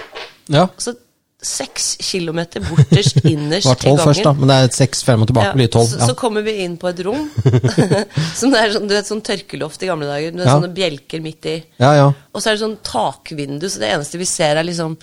ja. 0.49 0.65
Altså 0.71 0.95
seks 1.41 1.95
kilometer 2.05 2.61
borterst 2.61 3.15
Det 3.23 3.31
innerst 3.33 3.65
var 3.65 3.79
i 3.79 3.83
tolv 3.87 3.99
først, 4.03 4.23
da. 4.27 4.33
Men 4.37 4.51
det 4.51 4.57
er 4.61 4.67
seks 4.75 5.01
fem 5.07 5.23
og 5.23 5.27
tilbake, 5.31 5.55
blir 5.57 5.71
tolv. 5.73 5.87
så, 5.89 5.97
Ja. 6.01 6.07
så 6.11 6.15
kommer 6.19 6.43
vi 6.45 6.53
inn 6.65 6.77
på 6.77 6.89
et 6.91 6.99
rom 7.07 7.23
som 8.39 8.51
det 8.53 8.59
er 8.61 8.75
sånn, 8.75 8.85
du 8.87 8.93
vet, 8.93 9.09
sånn 9.09 9.23
tørkeloft 9.25 9.81
i 9.81 9.89
gamle 9.89 10.05
dager. 10.09 10.31
Med 10.37 10.45
Ja. 10.45 10.53
sånne 10.59 10.69
bjelker 10.75 11.21
midt 11.25 11.45
i. 11.49 11.55
ja, 11.81 11.91
ja. 11.97 12.07
Og 12.33 12.41
så 12.43 12.51
er 12.51 12.55
det 12.59 12.63
sånn 12.65 12.77
takvindu, 12.85 13.65
så 13.69 13.81
det 13.81 13.89
eneste 13.95 14.21
vi 14.21 14.25
ser, 14.29 14.55
er 14.61 14.67
liksom 14.69 14.97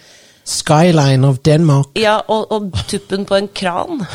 Skyline 0.49 1.27
of 1.29 1.43
Denmark. 1.45 1.91
Ja, 2.01 2.23
og, 2.33 2.47
og 2.55 2.71
tuppen 2.89 3.27
på 3.29 3.37
en 3.37 3.49
kran. 3.53 4.07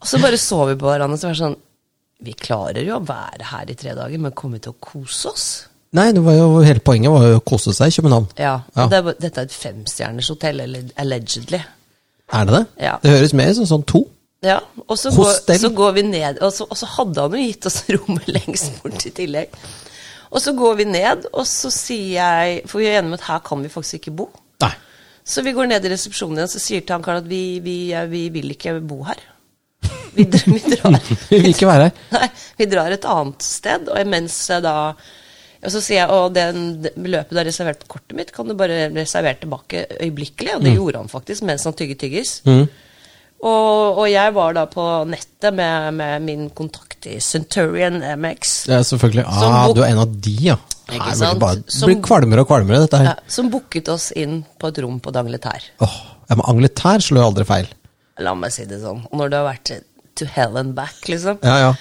og 0.00 0.06
så 0.06 0.20
bare 0.22 0.38
så 0.38 0.60
vi 0.68 0.76
på 0.78 0.86
hverandre 0.86 1.16
og 1.16 1.20
så 1.20 1.28
var 1.30 1.34
det 1.34 1.42
sånn 1.42 1.58
Vi 2.20 2.34
klarer 2.36 2.84
jo 2.84 2.98
å 2.98 3.04
være 3.08 3.48
her 3.50 3.70
i 3.72 3.76
tre 3.80 3.94
dager, 3.96 4.18
men 4.20 4.32
kommer 4.36 4.58
vi 4.60 4.64
til 4.66 4.74
å 4.74 4.80
kose 4.84 5.30
oss? 5.32 5.46
Nei, 5.98 6.06
jo 6.14 6.60
hele 6.62 6.82
poenget 6.86 7.10
var 7.10 7.26
jo 7.26 7.40
å 7.40 7.42
kose 7.42 7.72
seg 7.74 7.90
i 7.90 7.96
København. 7.98 8.28
Ja. 8.38 8.60
Ja. 8.76 8.86
Det 8.92 9.16
dette 9.18 9.42
er 9.42 9.48
et 9.48 9.54
femstjerners 9.54 10.30
hotell, 10.30 10.62
eller 10.62 10.90
allegedly. 11.02 11.58
Er 12.30 12.46
det 12.46 12.54
det? 12.54 12.64
Ja. 12.86 12.96
Det 13.02 13.14
høres 13.16 13.34
mer 13.34 13.50
som 13.58 13.66
sånn 13.66 13.86
to. 13.90 14.04
Ja, 14.46 14.60
og 14.86 14.96
så 14.96 15.10
går, 15.12 15.32
så 15.60 15.68
går 15.76 15.96
vi 15.98 16.04
ned, 16.06 16.38
og 16.40 16.52
så, 16.56 16.64
og 16.64 16.78
så 16.78 16.86
hadde 16.94 17.24
han 17.26 17.34
jo 17.36 17.42
gitt 17.42 17.66
oss 17.68 17.82
rommet 17.96 18.30
lengst 18.30 18.78
bort 18.80 19.04
i 19.04 19.12
tillegg. 19.16 19.58
Og 20.30 20.38
så 20.40 20.54
går 20.56 20.78
vi 20.78 20.86
ned, 20.86 21.26
og 21.34 21.42
så 21.48 21.72
sier 21.74 22.12
jeg 22.20 22.60
For 22.70 22.78
vi 22.78 22.86
er 22.86 23.00
enige 23.00 23.10
om 23.10 23.16
at 23.18 23.26
her 23.26 23.42
kan 23.42 23.64
vi 23.64 23.72
faktisk 23.72 23.98
ikke 23.98 24.14
bo. 24.20 24.28
Nei. 24.62 24.70
Så 25.26 25.42
vi 25.42 25.52
går 25.56 25.68
ned 25.72 25.84
i 25.84 25.90
resepsjonen 25.90 26.38
igjen, 26.38 26.52
så 26.54 26.62
sier 26.62 26.84
til 26.86 26.94
han 26.94 27.04
karen 27.04 27.24
at 27.24 27.28
vi, 27.28 27.58
vi, 27.64 27.76
vi 28.12 28.22
vil 28.32 28.54
ikke 28.54 28.78
bo 28.86 29.02
her. 29.08 29.18
Vi, 30.14 30.24
vi 30.26 30.60
drar. 30.72 30.96
Vi 31.30 31.38
vil 31.38 31.52
ikke 31.52 31.68
være 31.68 31.84
her. 31.86 31.98
Nei, 32.10 32.28
vi 32.58 32.66
drar 32.66 32.90
et 32.90 33.04
annet 33.06 33.44
sted, 33.46 33.86
og 33.92 34.08
mens 34.10 34.34
da 34.64 34.72
og 35.60 35.72
så 35.74 35.80
sier 35.84 36.06
jeg 36.08 36.30
den, 36.36 36.60
det 36.84 36.94
beløpet 36.96 37.34
du 37.34 37.40
har 37.40 37.48
reservert 37.48 37.82
på 37.82 37.90
kortet 37.96 38.16
mitt, 38.16 38.30
kan 38.32 38.48
du 38.48 38.54
bare 38.56 38.86
reservere 38.94 39.42
tilbake 39.42 39.82
øyeblikkelig. 40.00 40.54
Og 40.56 40.64
det 40.64 40.72
gjorde 40.76 41.02
han 41.02 41.10
faktisk 41.12 41.44
mens 41.48 41.66
han 41.68 41.76
tygget 41.76 42.00
tyggis. 42.00 42.38
Mm. 42.48 42.64
Og, 43.40 43.98
og 44.02 44.06
jeg 44.10 44.32
var 44.36 44.56
da 44.56 44.66
på 44.68 44.86
nettet 45.08 45.54
med, 45.56 45.94
med 45.96 46.24
min 46.24 46.48
kontakt 46.56 47.06
i 47.08 47.18
Centurion 47.24 48.00
MX. 48.00 48.54
Ja, 48.68 48.80
selvfølgelig. 48.84 49.24
Ah, 49.28 49.68
du 49.72 49.80
er 49.84 49.92
en 49.94 50.02
av 50.02 50.12
de, 50.12 50.34
ja. 50.50 50.56
Ikke 50.90 51.14
sant? 51.16 51.38
Det 51.38 51.40
bare 51.44 51.62
Som- 51.68 51.88
blir 51.88 52.00
kvalmere 52.04 52.44
og 52.44 52.50
kvalmere, 52.50 52.82
dette 52.84 53.00
her. 53.00 53.12
Ja, 53.12 53.30
som 53.30 53.48
booket 53.52 53.88
oss 53.92 54.10
inn 54.12 54.42
på 54.60 54.68
et 54.72 54.80
rom 54.84 54.98
på 55.00 55.12
Dangletær. 55.14 55.70
Åh, 55.80 55.96
ja, 56.28 56.34
men 56.36 56.44
Angletær 56.50 57.04
slår 57.04 57.30
aldri 57.30 57.46
feil. 57.48 57.70
La 58.20 58.34
meg 58.36 58.52
si 58.52 58.66
det 58.68 58.82
sånn. 58.82 59.06
Og 59.08 59.16
når 59.16 59.30
du 59.32 59.36
har 59.38 59.48
vært 59.48 59.72
to 60.20 60.28
hell 60.28 60.56
and 60.60 60.74
back, 60.76 60.96
liksom. 61.08 61.38
Ja, 61.46 61.56
ja. 61.68 61.72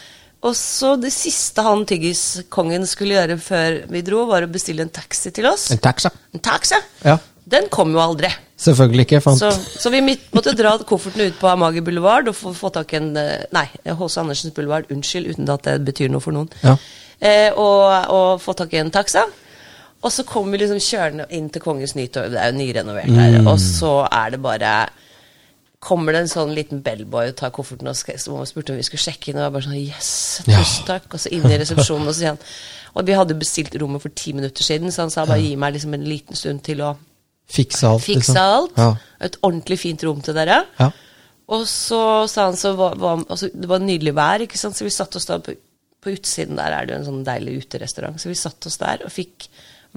Og 0.48 0.54
så 0.56 0.94
det 0.96 1.12
siste 1.12 1.64
han 1.66 1.82
tyggiskongen 1.88 2.86
skulle 2.88 3.18
gjøre 3.18 3.36
før 3.44 3.82
vi 3.92 4.04
dro, 4.08 4.24
var 4.30 4.46
å 4.46 4.52
bestille 4.52 4.86
en 4.86 4.94
taxi 4.94 5.34
til 5.36 5.50
oss. 5.50 5.68
En 5.76 5.82
taxi. 5.84 6.12
En 6.36 6.44
taxi! 6.44 6.80
Ja. 7.04 7.18
Den 7.50 7.68
kom 7.74 7.92
jo 7.96 8.00
aldri. 8.00 8.30
Selvfølgelig 8.60 9.08
ikke. 9.08 9.22
Fant. 9.26 9.42
Så, 9.42 9.50
så 9.82 9.92
vi 9.92 10.04
måtte 10.06 10.54
dra 10.58 10.76
kofferten 10.88 11.26
ut 11.32 11.38
på 11.40 11.50
Amager 11.50 11.84
Boulevard 11.84 12.30
og 12.30 12.38
få, 12.38 12.54
få 12.56 12.72
tak 12.76 12.94
i 12.94 13.00
en 13.00 13.12
eh, 13.18 13.46
Nei, 13.56 13.66
H.C. 13.88 14.20
Andersens 14.22 14.56
Boulevard. 14.56 14.90
Unnskyld, 14.94 15.32
uten 15.34 15.50
at 15.52 15.66
det 15.66 15.80
betyr 15.88 16.12
noe 16.14 16.24
for 16.24 16.36
noen. 16.36 16.52
Ja. 16.62 16.76
Eh, 17.20 17.50
og, 17.56 18.12
og 18.14 18.44
få 18.44 18.56
tak 18.60 18.76
i 18.76 18.82
en 18.84 18.94
taxa. 18.94 19.26
Og 20.00 20.14
så 20.14 20.24
kom 20.28 20.52
vi 20.52 20.62
liksom 20.62 20.80
kjørende 20.80 21.26
inn 21.36 21.50
til 21.52 21.64
Kongens 21.64 21.96
Nytorv, 21.98 22.32
det 22.32 22.40
er 22.40 22.54
jo 22.54 22.60
nyrenovert 22.62 23.10
her, 23.12 23.34
og 23.44 23.58
så 23.60 24.06
er 24.08 24.30
det 24.32 24.38
bare 24.40 24.70
Kommer 25.80 26.12
det 26.12 26.26
en 26.26 26.32
sånn 26.32 26.50
liten 26.52 26.82
bellboy 26.84 27.30
og 27.32 27.36
tar 27.40 27.54
kofferten 27.56 27.88
og 27.88 27.96
spurte 27.96 28.74
om 28.74 28.80
vi 28.80 28.84
skulle 28.84 29.00
sjekke 29.00 29.32
inn, 29.32 29.38
og 29.40 29.46
jeg 29.46 29.54
bare 29.56 29.68
sånn 29.70 29.78
Yes, 29.80 30.10
tusen 30.44 30.88
takk. 30.90 31.06
Og 31.14 31.22
så 31.24 31.32
inn 31.32 31.46
i 31.48 31.60
resepsjonen, 31.62 32.08
og 32.10 32.12
så 32.12 32.20
sier 32.20 32.34
han 32.34 32.42
Og 33.00 33.06
vi 33.08 33.16
hadde 33.16 33.38
bestilt 33.40 33.78
rommet 33.80 34.04
for 34.04 34.12
ti 34.12 34.34
minutter 34.36 34.66
siden, 34.66 34.92
så 34.92 35.06
han 35.06 35.14
sa 35.14 35.24
bare 35.30 35.40
gi 35.46 35.54
meg 35.56 35.78
liksom 35.78 35.94
en 35.96 36.04
liten 36.10 36.36
stund 36.36 36.64
til 36.68 36.82
å 36.84 36.96
Fikse 37.50 37.88
alt. 37.88 38.04
fikse 38.06 38.34
liksom. 38.34 38.38
alt. 38.38 38.76
Ja. 38.78 38.90
Et 39.26 39.38
ordentlig 39.42 39.80
fint 39.82 40.04
rom 40.06 40.20
til 40.22 40.36
dere. 40.38 40.60
Ja. 40.78 40.92
Og 41.50 41.64
så 41.66 42.02
sa 42.30 42.46
han 42.50 42.58
så 42.60 42.76
var, 42.78 42.98
var, 43.02 43.24
altså, 43.26 43.48
Det 43.54 43.70
var 43.72 43.80
nydelig 43.82 44.14
vær, 44.20 44.44
ikke 44.46 44.60
sant? 44.60 44.78
så 44.78 44.86
vi 44.86 44.92
satte 44.94 45.18
oss 45.18 45.26
da 45.26 45.40
på, 45.42 45.56
på 46.04 46.12
utsiden 46.14 46.60
der 46.60 46.76
er 46.76 46.86
det 46.86 46.94
jo 46.94 47.00
en 47.00 47.08
sånn 47.08 47.24
deilig 47.26 47.56
uterestaurant. 47.64 48.20
Så 48.22 48.30
vi 48.30 48.38
satte 48.38 48.70
oss 48.70 48.78
der 48.78 49.02
og 49.08 49.16
fikk 49.16 49.48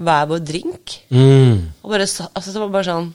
hver 0.01 0.25
vår 0.31 0.41
drink. 0.47 0.95
Mm. 1.13 1.59
Og 1.83 1.91
bare, 1.93 2.07
altså, 2.07 2.49
det 2.55 2.63
var 2.63 2.71
bare 2.73 2.87
sånn 2.89 3.11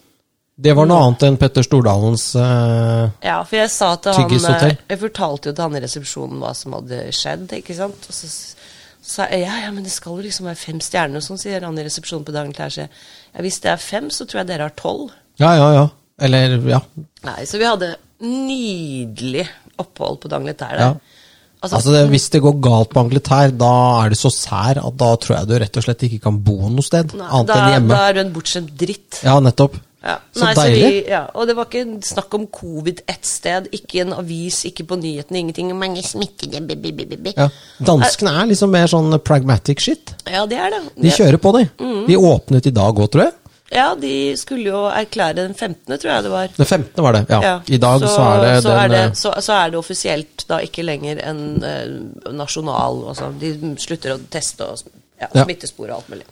Det 0.59 0.73
var 0.75 0.89
noe 0.91 1.05
annet 1.07 1.23
enn 1.29 1.37
Petter 1.39 1.63
Stordalens 1.63 2.33
uh, 2.35 3.07
Ja, 3.23 3.37
for 3.47 3.61
jeg 3.61 3.71
sa 3.71 3.93
til 4.03 4.17
han 4.17 4.33
eh, 4.57 4.81
Jeg 4.91 4.99
fortalte 5.05 5.53
jo 5.53 5.55
til 5.55 5.63
han 5.63 5.79
i 5.79 5.83
resepsjonen 5.85 6.41
hva 6.43 6.51
som 6.59 6.75
hadde 6.75 7.05
skjedd, 7.15 7.53
ikke 7.61 7.77
sant. 7.79 8.09
Og 8.11 8.17
så 8.17 8.31
sa 9.09 9.29
jeg 9.31 9.45
ja, 9.45 9.61
ja, 9.63 9.71
men 9.75 9.87
det 9.87 9.95
skal 9.95 10.19
jo 10.19 10.27
liksom 10.27 10.49
være 10.51 10.59
fem 10.59 10.81
stjerner 10.83 11.23
og 11.23 11.27
sånn, 11.29 11.39
sier 11.39 11.63
han 11.63 11.79
i 11.79 11.87
resepsjonen 11.87 12.27
på 12.27 12.35
Dagen 12.35 12.51
Klær. 12.57 12.75
Ja, 12.75 13.45
hvis 13.45 13.61
det 13.63 13.71
er 13.71 13.79
fem, 13.83 14.11
så 14.11 14.27
tror 14.27 14.43
jeg 14.43 14.51
dere 14.51 14.67
har 14.67 14.75
tolv. 14.79 15.15
Ja, 15.39 15.55
ja, 15.55 15.71
ja. 15.77 15.87
Eller, 16.27 16.59
ja. 16.67 16.83
Nei, 17.29 17.39
så 17.47 17.63
vi 17.63 17.69
hadde 17.69 17.95
nydelig 18.27 19.47
opphold 19.79 20.19
på 20.25 20.33
Dangletær 20.33 20.75
der. 20.75 20.85
ja. 20.89 21.19
Altså, 21.59 21.91
det, 21.91 22.05
Hvis 22.13 22.29
det 22.31 22.39
går 22.43 22.61
galt 22.63 22.93
på 22.93 23.01
Angletær, 23.03 23.51
da 23.51 23.73
er 24.05 24.13
det 24.13 24.19
så 24.21 24.31
sær 24.31 24.79
at 24.79 24.99
da 24.99 25.09
tror 25.19 25.41
jeg 25.41 25.49
du 25.51 25.57
rett 25.59 25.79
og 25.81 25.87
slett 25.87 26.05
ikke 26.07 26.21
kan 26.29 26.37
bo 26.47 26.69
noe 26.71 26.87
sted. 26.87 27.15
Nei, 27.19 27.27
annet 27.27 27.51
da, 27.51 27.57
enn 27.59 27.73
hjemme. 27.75 27.91
da 27.95 28.03
er 28.07 28.15
du 28.15 28.21
en 28.23 28.31
bortskjemt 28.37 28.75
dritt. 28.79 29.19
Ja, 29.27 29.39
nettopp. 29.43 29.75
Ja. 30.03 30.15
Så 30.31 30.45
Nei, 30.45 30.53
deilig. 30.55 30.83
vi, 30.85 31.01
ja. 31.11 31.25
Og 31.35 31.49
det 31.51 31.57
var 31.59 31.67
ikke 31.67 31.99
snakk 32.07 32.35
om 32.39 32.47
covid 32.55 33.03
ett 33.11 33.27
sted, 33.27 33.67
ikke 33.75 34.05
en 34.05 34.15
avis, 34.21 34.61
ikke 34.69 34.87
på 34.89 34.99
nyhetene, 35.01 35.43
ingenting. 35.43 35.73
Mange 35.79 36.05
smittede 36.07 36.63
bi, 36.69 36.77
bi, 36.79 36.93
bi. 37.09 37.35
Ja. 37.35 37.49
Danskene 37.85 38.37
er 38.43 38.53
liksom 38.53 38.73
mer 38.75 38.87
sånn 38.91 39.19
pragmatic 39.27 39.83
shit. 39.83 40.15
Ja, 40.31 40.47
det 40.47 40.61
er 40.63 40.77
det. 40.77 40.85
De 41.03 41.13
kjører 41.15 41.43
på, 41.43 41.55
de. 41.59 41.67
De 42.09 42.19
åpnet 42.19 42.71
i 42.71 42.75
dag 42.75 42.95
òg, 42.95 43.11
tror 43.11 43.27
jeg. 43.27 43.37
Ja, 43.69 43.91
de 44.01 44.33
skulle 44.41 44.71
jo 44.71 44.87
erklære 44.89 45.43
den 45.43 45.55
15., 45.55 45.99
tror 45.99 46.09
jeg 46.09 46.25
det 46.25 46.31
var. 46.33 46.53
Den 46.57 46.67
15. 46.67 47.03
var 47.05 47.13
det. 47.13 47.25
Ja. 47.29 47.41
Ja, 47.45 47.57
I 47.69 47.81
dag 47.83 48.01
så, 48.01 48.23
er 48.23 48.45
det 48.45 48.53
så 48.63 48.71
den 48.71 48.79
er 48.79 48.89
det, 48.95 49.03
eh, 49.03 49.13
så, 49.21 49.33
så 49.45 49.59
er 49.59 49.75
det 49.75 49.81
offisielt 49.81 50.47
da 50.49 50.61
ikke 50.65 50.87
lenger 50.87 51.21
en 51.29 51.43
eh, 51.67 52.33
nasjonal 52.33 53.03
altså, 53.11 53.29
De 53.41 53.75
slutter 53.81 54.15
å 54.15 54.23
teste 54.33 54.65
og 54.65 54.81
ja, 55.21 55.27
Ja. 55.35 55.45
smittespor 55.45 55.91
og 55.91 55.97
alt 55.99 56.09
mulig. 56.13 56.25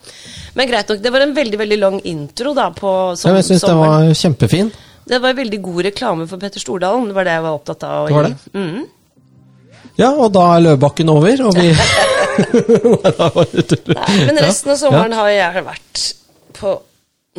Men 0.55 0.69
greit 0.71 0.88
nok. 0.88 1.00
Det 1.02 1.12
var 1.12 1.21
en 1.26 1.35
veldig 1.35 1.59
veldig 1.59 1.78
lang 1.78 2.00
intro 2.05 2.55
da 2.55 2.71
på 2.71 3.16
som, 3.16 3.31
ja, 3.31 3.37
Jeg 3.40 3.45
syns 3.50 3.64
den 3.66 3.78
var 3.78 4.11
kjempefin. 4.14 4.73
Det 5.07 5.21
var 5.23 5.35
veldig 5.38 5.61
god 5.62 5.85
reklame 5.87 6.26
for 6.28 6.38
Petter 6.43 6.61
Stordalen. 6.61 7.07
Det 7.07 7.14
var 7.14 7.25
det 7.25 7.33
jeg 7.37 7.43
var 7.43 7.55
opptatt 7.59 7.85
av. 7.87 8.09
Det 8.09 8.14
var 8.14 8.23
det? 8.31 8.37
Mhm. 8.55 8.87
Ja, 9.97 10.11
og 10.12 10.33
da 10.35 10.43
er 10.57 10.61
Løvbakken 10.61 11.09
over, 11.09 11.40
og 11.47 11.55
vi 11.57 11.71
Nei, 13.97 14.16
men 14.26 14.38
resten 14.45 14.73
av 14.75 14.76
sommeren 14.81 15.14
har 15.16 15.31
jeg 15.33 15.62
vært 15.64 16.02
på 16.59 16.75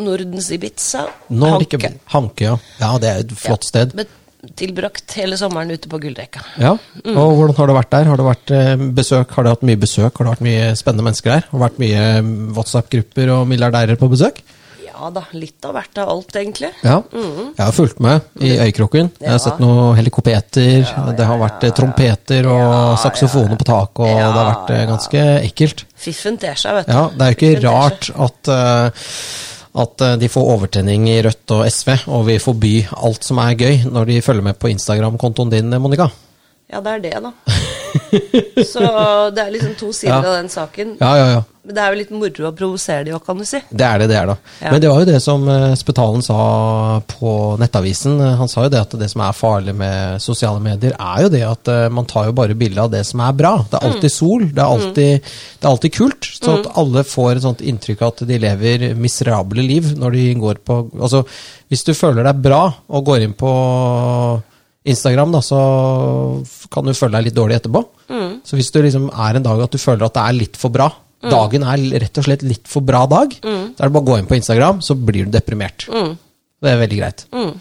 Nordens 0.01 0.50
Ibiza. 0.54 1.04
Nordic 1.34 1.75
Hanke. 1.77 1.92
Hanke, 2.13 2.48
ja. 2.48 2.56
ja. 2.82 2.92
Det 3.01 3.10
er 3.12 3.24
et 3.25 3.34
flott 3.38 3.66
sted. 3.68 3.94
Men 3.98 4.10
tilbrakt 4.58 5.16
hele 5.20 5.38
sommeren 5.39 5.72
ute 5.74 5.89
på 5.92 6.00
Gullrekka. 6.01 6.44
Ja, 6.62 6.75
og 7.13 7.32
hvordan 7.38 7.56
har 7.58 7.70
det 7.70 7.77
vært 7.77 7.96
der? 7.96 8.12
Har 8.12 8.20
det 8.20 8.27
vært 8.27 8.54
eh, 8.56 8.75
besøk? 9.00 9.34
Har 9.36 9.46
det 9.48 9.56
hatt 9.56 9.66
mye 9.68 9.80
besøk? 9.82 10.12
Har 10.12 10.27
det 10.27 10.36
vært 10.36 10.46
mye 10.48 10.70
spennende 10.80 11.08
mennesker 11.10 11.34
der? 11.34 11.48
Har 11.50 11.58
det 11.58 11.66
vært 11.66 11.82
mye 11.84 12.06
eh, 12.12 12.30
WhatsApp-grupper 12.58 13.34
og 13.36 13.50
milliardærer 13.51 14.00
på 14.00 14.10
besøk? 14.13 14.44
Ja 14.88 15.12
da, 15.13 15.22
litt 15.38 15.62
av 15.68 15.75
hvert 15.75 16.00
av 16.01 16.10
alt, 16.10 16.32
egentlig. 16.39 16.72
Ja. 16.82 16.96
Jeg 17.13 17.62
har 17.62 17.74
fulgt 17.75 18.00
med 18.01 18.39
i 18.42 18.56
Øykroken. 18.66 19.12
Jeg 19.22 19.30
har 19.30 19.42
sett 19.44 19.60
noen 19.62 19.92
helikopeter, 20.00 20.88
det 21.18 21.27
har 21.30 21.42
vært 21.42 21.68
eh, 21.68 21.75
trompeter 21.77 22.48
og 22.50 22.96
saksofoner 23.04 23.60
på 23.60 23.68
taket, 23.68 24.01
og 24.08 24.24
det 24.24 24.39
har 24.39 24.50
vært 24.54 24.74
ganske 24.94 25.25
ekkelt. 25.44 25.86
Fiffen 26.08 26.39
ter 26.42 26.58
seg, 26.58 26.80
vet 26.80 26.89
du. 26.89 26.96
Ja, 26.96 27.04
det 27.13 27.27
er 27.27 27.36
jo 27.36 27.38
ikke 27.38 27.51
Fiffen 27.51 27.68
rart 27.70 28.10
at, 28.27 28.51
eh, 28.56 29.13
at 29.77 30.05
eh, 30.05 30.15
de 30.22 30.29
får 30.31 30.53
overtenning 30.55 31.07
i 31.12 31.19
Rødt 31.25 31.55
og 31.55 31.65
SV, 31.72 31.93
og 32.12 32.27
vil 32.29 32.41
forby 32.43 32.74
alt 32.91 33.27
som 33.27 33.41
er 33.43 33.57
gøy, 33.60 33.84
når 33.89 34.10
de 34.12 34.24
følger 34.25 34.50
med 34.50 34.57
på 34.60 34.72
Instagram-kontoen 34.74 35.53
din, 35.53 35.77
Monica. 35.81 36.10
Ja, 36.67 36.81
det 36.83 36.91
er 36.97 37.00
det, 37.05 37.13
da. 37.24 37.31
Så 38.67 38.81
det 39.33 39.43
er 39.43 39.51
liksom 39.53 39.75
to 39.79 39.91
sider 39.95 40.17
Ja. 40.17 40.24
av 40.27 40.33
den 40.41 40.50
saken. 40.51 40.97
Ja, 41.00 41.12
ja, 41.17 41.27
ja. 41.38 41.43
Men 41.67 41.75
det 41.75 41.81
er 41.83 41.91
jo 41.93 41.97
litt 42.00 42.12
moro 42.15 42.45
å 42.47 42.51
provosere 42.55 43.03
de 43.03 43.12
òg, 43.15 43.24
kan 43.25 43.39
du 43.39 43.43
si. 43.47 43.59
Det 43.71 43.83
er 43.83 44.00
det 44.00 44.05
det 44.12 44.15
er, 44.19 44.27
da. 44.29 44.36
Ja. 44.62 44.69
Men 44.71 44.81
det 44.83 44.88
var 44.91 45.01
jo 45.01 45.07
det 45.09 45.17
som 45.24 45.41
eh, 45.51 45.74
Spetalen 45.79 46.24
sa 46.24 46.38
på 47.12 47.31
Nettavisen. 47.59 48.15
Eh, 48.24 48.36
Han 48.39 48.47
sa 48.51 48.63
jo 48.67 48.71
det 48.71 48.79
at 48.86 48.95
det 49.00 49.09
som 49.12 49.24
er 49.25 49.36
farlig 49.36 49.75
med 49.75 50.21
sosiale 50.24 50.62
medier, 50.63 50.95
er 50.95 51.25
jo 51.25 51.31
det 51.33 51.43
at 51.47 51.71
eh, 51.74 51.88
man 51.91 52.07
tar 52.07 52.29
jo 52.29 52.36
bare 52.39 52.55
bilde 52.55 52.83
av 52.86 52.91
det 52.93 53.03
som 53.09 53.19
er 53.25 53.36
bra. 53.36 53.53
Det 53.67 53.79
er 53.81 53.88
alltid 53.89 54.15
sol, 54.15 54.47
det 54.47 54.63
er 54.63 54.67
alltid, 54.77 55.31
det 55.59 55.67
er 55.67 55.71
alltid 55.74 55.95
kult. 56.00 56.31
Så 56.39 56.55
at 56.62 56.71
alle 56.79 57.03
får 57.07 57.31
et 57.41 57.47
sånt 57.50 57.63
inntrykk 57.67 58.03
av 58.07 58.13
at 58.15 58.25
de 58.31 58.39
lever 58.47 58.88
miserable 58.95 59.63
liv 59.67 59.91
når 60.00 60.15
de 60.19 60.25
går 60.39 60.63
på 60.67 60.79
Altså, 61.00 61.24
hvis 61.71 61.83
du 61.83 61.91
føler 61.97 62.24
deg 62.27 62.39
bra 62.47 62.62
og 62.88 63.07
går 63.12 63.24
inn 63.27 63.36
på 63.39 63.51
Instagram, 64.88 65.34
da, 65.36 65.41
så 65.44 65.60
kan 66.74 66.88
du 66.88 66.96
føle 66.96 67.17
deg 67.17 67.29
litt 67.29 67.38
dårlig 67.38 67.60
etterpå. 67.60 67.84
Så 68.48 68.56
hvis 68.60 68.72
du 68.72 68.79
liksom 68.86 69.10
er 69.12 69.39
en 69.39 69.46
dag 69.46 69.65
at 69.65 69.74
du 69.75 69.82
føler 69.82 70.08
at 70.08 70.15
det 70.15 70.24
er 70.24 70.38
litt 70.38 70.60
for 70.60 70.74
bra, 70.74 70.88
dagen 71.27 71.65
er 71.67 71.82
rett 72.06 72.20
og 72.22 72.27
slett 72.27 72.46
litt 72.48 72.70
for 72.70 72.86
bra 72.88 73.06
dag, 73.10 73.34
så 73.41 73.58
er 73.58 73.89
det 73.89 73.94
bare 73.96 74.06
å 74.06 74.08
gå 74.12 74.20
inn 74.22 74.29
på 74.29 74.38
Instagram, 74.38 74.79
så 74.86 74.96
blir 74.96 75.27
du 75.27 75.34
deprimert. 75.34 75.88
Det 76.58 76.72
er 76.72 76.79
veldig 76.82 77.01
greit. 77.01 77.27
Uh, 77.34 77.53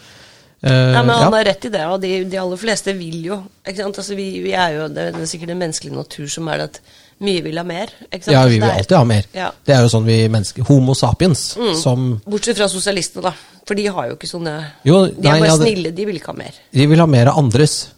Ja, 0.67 1.03
men 1.05 1.13
han 1.13 1.27
ja. 1.27 1.33
har 1.35 1.45
rett 1.45 1.67
i 1.69 1.71
det, 1.71 1.83
og 1.87 1.99
de, 2.03 2.13
de 2.33 2.39
aller 2.41 2.59
fleste 2.59 2.95
vil 2.97 3.27
jo. 3.29 3.37
Ikke 3.67 3.83
sant? 3.83 3.99
Altså, 4.01 4.17
vi, 4.19 4.29
vi 4.43 4.55
er 4.57 4.79
jo, 4.79 4.87
Det 4.89 5.11
er 5.13 5.29
sikkert 5.29 5.53
en 5.53 5.61
menneskelig 5.61 5.93
natur 5.95 6.31
som 6.33 6.49
er 6.49 6.63
det 6.63 6.69
at 6.71 6.81
mye 7.25 7.43
vil 7.45 7.59
ha 7.61 7.65
mer. 7.65 7.93
Ja, 8.27 8.45
vi 8.47 8.59
vil 8.61 8.69
alltid 8.69 8.97
ha 8.97 9.05
mer. 9.09 9.27
Ja. 9.37 9.51
Det 9.65 9.75
er 9.75 9.85
jo 9.87 9.91
sånn 9.93 10.07
vi 10.09 10.19
mennesker 10.33 10.67
Homo 10.69 10.95
sapiens, 10.99 11.49
som 11.81 12.09
Bortsett 12.27 12.59
fra 12.59 12.69
sosialistene, 12.71 13.31
da. 13.31 13.35
For 13.67 13.79
de 13.79 13.89
har 13.91 14.13
jo 14.13 14.15
ikke 14.15 14.29
sånne 14.31 14.53
Jo, 14.87 15.01
De 15.11 15.27
er 15.27 15.41
bare 15.41 15.49
ja, 15.51 15.59
snille, 15.59 15.91
de 15.91 16.05
vil 16.07 16.21
ikke 16.21 16.31
ha 16.31 16.39
mer. 16.39 16.59
De 16.71 16.87
vil 16.87 17.03
ha 17.03 17.07
mer 17.11 17.33
av 17.33 17.41
andres. 17.41 17.89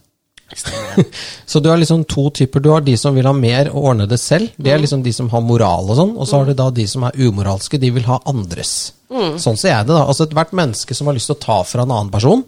så 1.47 1.61
du 1.61 1.69
har 1.69 1.77
liksom 1.77 2.07
to 2.09 2.31
typer. 2.31 2.63
Du 2.65 2.71
har 2.73 2.81
de 2.81 2.95
som 2.97 3.17
vil 3.17 3.27
ha 3.29 3.35
mer 3.37 3.69
og 3.73 3.91
ordne 3.91 4.07
det 4.09 4.21
selv. 4.23 4.55
Det 4.57 4.73
er 4.73 4.81
liksom 4.81 5.03
de 5.05 5.13
som 5.13 5.29
har 5.35 5.45
moral 5.45 5.91
og 5.91 5.99
sånn. 5.99 6.15
Og 6.17 6.29
så 6.29 6.41
har 6.41 6.49
du 6.49 6.55
da 6.57 6.71
de 6.73 6.87
som 6.89 7.05
er 7.05 7.19
umoralske. 7.21 7.81
De 7.81 7.91
vil 7.93 8.07
ha 8.09 8.21
andres. 8.31 8.95
Sånn 9.09 9.57
ser 9.57 9.75
jeg 9.75 9.89
det, 9.89 9.95
da. 9.95 10.07
Altså 10.07 10.25
Ethvert 10.29 10.55
menneske 10.57 10.97
som 10.97 11.09
har 11.09 11.17
lyst 11.17 11.31
til 11.31 11.37
å 11.37 11.43
ta 11.43 11.59
fra 11.69 11.85
en 11.85 11.93
annen 11.93 12.13
person, 12.13 12.45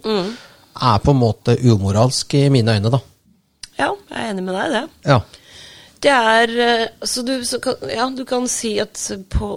er 0.81 0.99
på 1.03 1.13
en 1.13 1.21
måte 1.21 1.57
umoralsk 1.61 2.35
i 2.39 2.47
mine 2.53 2.77
øyne, 2.77 2.91
da. 2.93 3.01
Ja, 3.77 3.89
jeg 4.11 4.17
er 4.17 4.33
enig 4.33 4.43
med 4.45 4.55
deg 4.55 4.67
i 4.67 4.73
det. 4.75 4.83
Ja. 5.09 5.19
Det 6.01 6.11
er 6.11 6.55
eh, 6.65 6.87
Så 7.05 7.23
du, 7.25 7.35
så 7.45 7.59
kan, 7.63 7.83
ja, 7.89 8.07
du 8.09 8.23
kan 8.29 8.47
si 8.51 8.73
at 8.81 8.99
på 9.31 9.51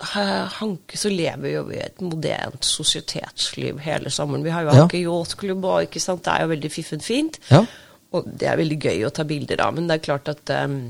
eh, 0.00 0.58
Hanke 0.58 0.98
så 0.98 1.12
lever 1.12 1.56
jo 1.56 1.66
i 1.74 1.82
et 1.84 2.00
modent 2.04 2.64
sosietetsliv 2.66 3.82
hele 3.84 4.12
sommeren. 4.12 4.44
Vi 4.46 4.54
har 4.54 4.66
jo 4.66 4.72
Ja. 4.72 4.80
Hanke 4.82 5.02
yachtklubb, 5.02 5.64
og 5.64 5.88
ikke 5.88 6.02
sant? 6.02 6.24
det 6.24 6.34
er 6.34 6.46
jo 6.46 6.52
veldig 6.54 6.72
fiffen 6.72 7.04
fint. 7.04 7.38
Ja. 7.52 7.64
Og 8.12 8.26
det 8.28 8.48
er 8.48 8.60
veldig 8.60 8.80
gøy 8.80 9.06
å 9.06 9.12
ta 9.14 9.24
bilder 9.24 9.62
av, 9.64 9.76
men 9.76 9.86
det 9.88 9.98
er 9.98 10.04
klart 10.04 10.28
at 10.28 10.50
um, 10.64 10.80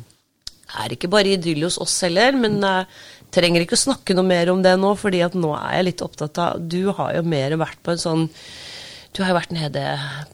det 0.72 0.80
er 0.82 0.94
ikke 0.94 1.10
bare 1.12 1.36
idyll 1.36 1.68
hos 1.68 1.78
oss 1.82 2.00
heller. 2.02 2.34
Men 2.34 2.58
uh, 2.66 2.82
trenger 3.34 3.62
ikke 3.62 3.78
å 3.78 3.84
snakke 3.84 4.16
noe 4.16 4.26
mer 4.26 4.50
om 4.52 4.62
det 4.64 4.74
nå, 4.80 4.90
fordi 4.98 5.22
at 5.24 5.36
nå 5.38 5.52
er 5.58 5.78
jeg 5.78 5.88
litt 5.90 6.04
opptatt 6.04 6.40
av 6.42 6.62
Du 6.66 6.90
har 6.90 7.14
jo 7.16 7.22
mer 7.26 7.54
vært 7.60 7.78
på 7.84 7.94
en 7.94 8.02
sånn 8.02 8.26
Du 9.12 9.18
har 9.20 9.28
jo 9.28 9.34
vært 9.36 9.50
nede 9.52 9.80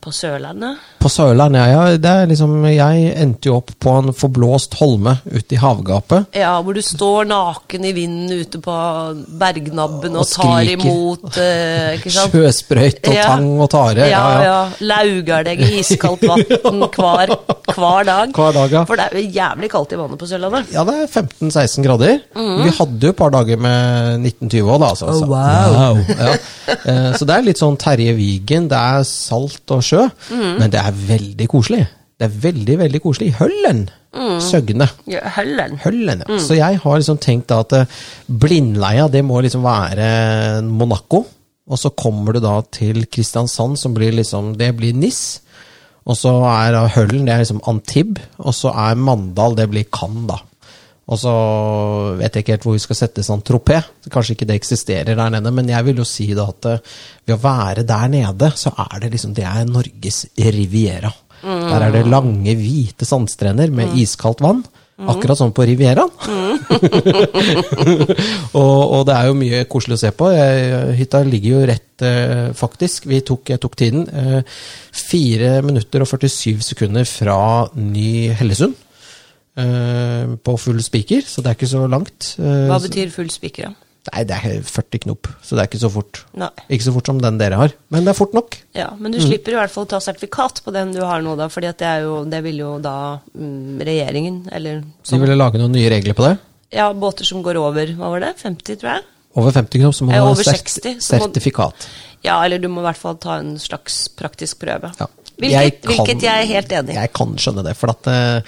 på 0.05 0.13
Sørlandet. 0.15 0.77
På 1.03 1.09
Sørlandet, 1.11 1.65
ja. 1.67 1.79
ja, 1.91 1.97
Det 1.99 2.11
er 2.15 2.29
liksom 2.31 2.53
Jeg 2.71 3.09
endte 3.19 3.49
jo 3.51 3.57
opp 3.59 3.73
på 3.83 3.91
en 3.99 4.13
forblåst 4.15 4.77
holme 4.79 5.17
ute 5.27 5.57
i 5.57 5.59
havgapet. 5.59 6.29
Ja, 6.39 6.53
hvor 6.63 6.77
du 6.77 6.81
står 6.87 7.27
naken 7.27 7.89
i 7.89 7.91
vinden 7.97 8.31
ute 8.39 8.61
på 8.63 8.77
bergnabben 9.41 10.15
og, 10.15 10.23
Og 10.23 10.31
tar 10.31 10.71
imot 10.77 11.39
eh, 11.43 11.97
Ikke 11.97 12.13
sant? 12.15 12.37
Sjøsprøyt 12.37 13.01
og 13.11 13.17
Ja. 13.19 13.25
tang 13.33 13.49
og 13.59 13.67
tare. 13.75 14.07
Ja, 14.13 14.23
ja. 14.47 14.61
Laugar 14.87 15.43
deg 15.51 15.65
i 15.67 15.73
iskaldt 15.81 16.23
vann 16.31 16.47
hver, 16.95 17.35
hver 17.75 18.07
dag. 18.13 18.31
Hver 18.39 18.57
dag, 18.61 18.77
ja. 18.79 18.85
For 18.87 18.95
det 19.03 19.09
er 19.09 19.19
jo 19.19 19.35
jævlig 19.41 19.73
kaldt 19.75 19.97
i 19.97 20.01
vannet 20.05 20.23
på 20.23 20.31
Sørlandet. 20.31 20.71
Ja, 20.77 20.87
det 20.87 20.97
er 21.03 21.11
15-16 21.25 21.83
grader. 21.89 22.23
Vi 22.63 22.71
hadde 22.79 23.11
jo 23.11 23.17
et 23.17 23.19
par 23.25 23.35
dager 23.35 23.59
med 23.59 24.23
1920 24.23 24.71
òg, 24.77 24.81
da. 24.87 24.95
Altså. 24.95 25.11
Oh, 25.11 25.19
Så- 25.19 25.31
wow. 25.35 25.99
ja. 26.15 26.39
Eh, 26.87 27.13
Så 27.19 27.27
det 27.27 27.35
er 27.41 27.47
litt 27.51 27.59
sånn 27.59 27.77
Terje 27.81 28.15
Vigen. 28.15 28.68
Det 28.71 28.79
er 28.79 29.07
salt 29.09 29.71
og 29.75 29.83
sjø, 29.85 30.05
men 30.59 30.71
det 30.71 30.81
er 30.81 30.93
veldig 31.09 31.49
koselig. 31.49 31.87
Det 32.19 32.27
er 32.27 32.37
veldig, 32.43 32.77
veldig 32.81 33.01
koselig. 33.05 33.33
Høllen! 33.39 33.89
Søgne. 34.43 34.89
Ja, 35.07 35.21
Høllen. 35.37 35.77
Høllen, 35.85 36.23
ja. 36.27 36.39
Så 36.43 36.57
jeg 36.57 36.81
har 36.83 36.97
liksom 36.99 37.19
tenkt 37.23 37.51
da 37.53 37.61
at 37.63 37.75
eh, 37.77 37.99
blindleia, 38.27 39.07
det 39.13 39.21
må 39.25 39.39
liksom 39.45 39.63
være 39.63 40.63
Monaco. 40.67 41.21
Og 41.69 41.79
så 41.79 41.93
kommer 41.93 42.33
du 42.35 42.41
da 42.41 42.57
til 42.73 43.05
Kristiansand, 43.13 43.77
som 43.79 43.93
blir 43.95 44.17
liksom 44.17 44.55
Det 44.59 44.73
blir 44.77 44.97
NIS. 44.97 45.41
Og 46.09 46.17
så 46.17 46.33
er 46.49 46.79
Høllen, 46.97 47.27
det 47.29 47.35
er 47.35 47.45
liksom 47.45 47.61
Antibes. 47.69 48.25
Og 48.41 48.57
så 48.57 48.73
er 48.73 48.97
Mandal, 48.97 49.55
det 49.59 49.69
blir 49.71 49.85
Cannes, 49.93 50.27
da. 50.33 50.41
Og 51.09 51.21
så 51.21 51.35
vet 52.19 52.35
jeg 52.35 52.45
ikke 52.45 52.57
helt 52.57 52.67
hvor 52.67 52.77
vi 52.77 52.83
skal 52.85 52.99
sette 52.99 53.25
sånn 53.25 53.45
tropé. 53.47 53.79
Kanskje 54.13 54.37
ikke 54.37 54.49
det 54.51 54.59
eksisterer 54.61 55.17
der 55.17 55.33
nede, 55.33 55.53
men 55.55 55.71
jeg 55.73 55.87
vil 55.87 56.03
jo 56.03 56.09
si 56.09 56.29
da 56.37 56.49
at 56.53 56.69
eh, 56.69 56.83
ved 57.25 57.39
å 57.39 57.43
være 57.43 57.87
der 57.89 58.13
nede, 58.13 58.53
så 58.61 58.75
er 58.85 59.01
det 59.05 59.15
liksom 59.15 59.33
Det 59.37 59.47
er 59.49 59.69
Norges 59.69 60.27
riviera. 60.37 61.13
Der 61.39 61.85
er 61.87 61.95
det 61.95 62.09
lange, 62.11 62.51
hvite 62.59 63.07
sandstrender 63.07 63.71
med 63.71 63.95
iskaldt 63.99 64.43
vann. 64.43 64.65
Akkurat 64.99 65.39
sånn 65.39 65.53
på 65.55 65.63
Rivieraen. 65.63 66.11
og, 68.59 68.81
og 68.83 69.05
det 69.07 69.15
er 69.15 69.29
jo 69.29 69.37
mye 69.39 69.61
koselig 69.71 69.95
å 69.95 70.01
se 70.01 70.11
på. 70.11 70.31
Jeg, 70.35 70.97
hytta 70.99 71.21
ligger 71.27 71.55
jo 71.55 71.69
rett, 71.71 72.03
eh, 72.03 72.49
faktisk. 72.59 73.07
Vi 73.11 73.21
tok, 73.27 73.53
jeg 73.55 73.63
tok 73.63 73.79
tiden. 73.79 74.09
Eh, 74.11 74.59
4 74.99 75.53
minutter 75.67 76.03
og 76.03 76.11
47 76.11 76.67
sekunder 76.73 77.07
fra 77.07 77.39
Ny-Hellesund. 77.79 78.75
Eh, 79.59 80.37
på 80.47 80.55
full 80.61 80.79
spiker, 80.85 81.25
så 81.27 81.43
det 81.43 81.51
er 81.51 81.57
ikke 81.59 81.71
så 81.73 81.81
langt. 81.91 82.35
Eh, 82.39 82.69
Hva 82.71 82.79
betyr 82.85 83.11
full 83.11 83.31
spiker, 83.35 83.71
da? 83.73 83.75
Nei, 84.09 84.23
det 84.25 84.37
er 84.39 84.63
40 84.65 85.01
knop, 85.03 85.27
så 85.45 85.57
det 85.57 85.61
er 85.65 85.67
ikke 85.69 85.81
så 85.83 85.89
fort. 85.93 86.21
Nei. 86.39 86.49
Ikke 86.73 86.85
så 86.87 86.93
fort 86.95 87.11
som 87.11 87.19
den 87.21 87.37
dere 87.41 87.59
har, 87.61 87.75
men 87.93 88.07
det 88.07 88.13
er 88.15 88.17
fort 88.17 88.33
nok. 88.33 88.55
Ja, 88.79 88.87
men 88.97 89.11
Mm. 89.13 89.19
du 89.19 89.27
slipper 89.27 89.53
i 89.53 89.59
hvert 89.59 89.71
fall 89.75 89.85
å 89.85 89.89
ta 89.91 89.99
sertifikat 90.01 90.63
på 90.65 90.73
den 90.73 90.93
du 90.95 91.03
har 91.05 91.21
nå, 91.21 91.35
da. 91.37 91.49
fordi 91.49 91.73
det, 91.77 91.91
jo, 92.07 92.25
det 92.25 92.41
vil 92.47 92.57
jo 92.63 92.79
da 92.81 93.19
mm, 93.37 93.81
regjeringen, 93.85 94.39
eller 94.53 94.81
De 94.81 94.87
som, 95.03 95.21
ville 95.21 95.37
lage 95.37 95.59
noen 95.61 95.73
nye 95.75 95.91
regler 95.91 96.15
på 96.15 96.25
det. 96.25 96.39
Ja, 96.73 96.93
båter 96.95 97.25
som 97.27 97.43
går 97.43 97.57
over, 97.61 97.87
hva 97.99 98.11
var 98.15 98.21
det? 98.21 98.37
50, 98.39 98.77
tror 98.81 98.95
jeg? 98.95 99.05
Over 99.37 99.51
50 99.53 99.79
knop 99.83 99.95
så 99.95 100.05
må 100.07 100.13
du 100.15 100.21
ha 100.23 100.35
sert 100.41 100.65
60, 100.69 100.95
må- 100.95 101.29
sertifikat. 101.29 101.89
Ja, 102.25 102.39
eller 102.45 102.59
du 102.59 102.69
må 102.69 102.81
i 102.81 102.87
hvert 102.89 102.97
fall 103.03 103.17
ta 103.17 103.37
en 103.43 103.57
slags 103.59 104.09
praktisk 104.17 104.59
prøve. 104.61 104.95
Ja. 104.99 105.07
Hvilket, 105.39 105.53
Jeg 105.53 105.83
kan- 105.83 105.93
hvilket 106.07 106.21
jeg 106.23 106.43
er 106.43 106.47
helt 106.55 106.69
enig 106.73 106.91
i. 106.91 106.95
Jeg 107.03 107.13
kan 107.13 107.37
skjønne 107.37 107.63
det, 107.65 107.77
for 107.77 107.91
at 107.91 108.07
eh, 108.09 108.41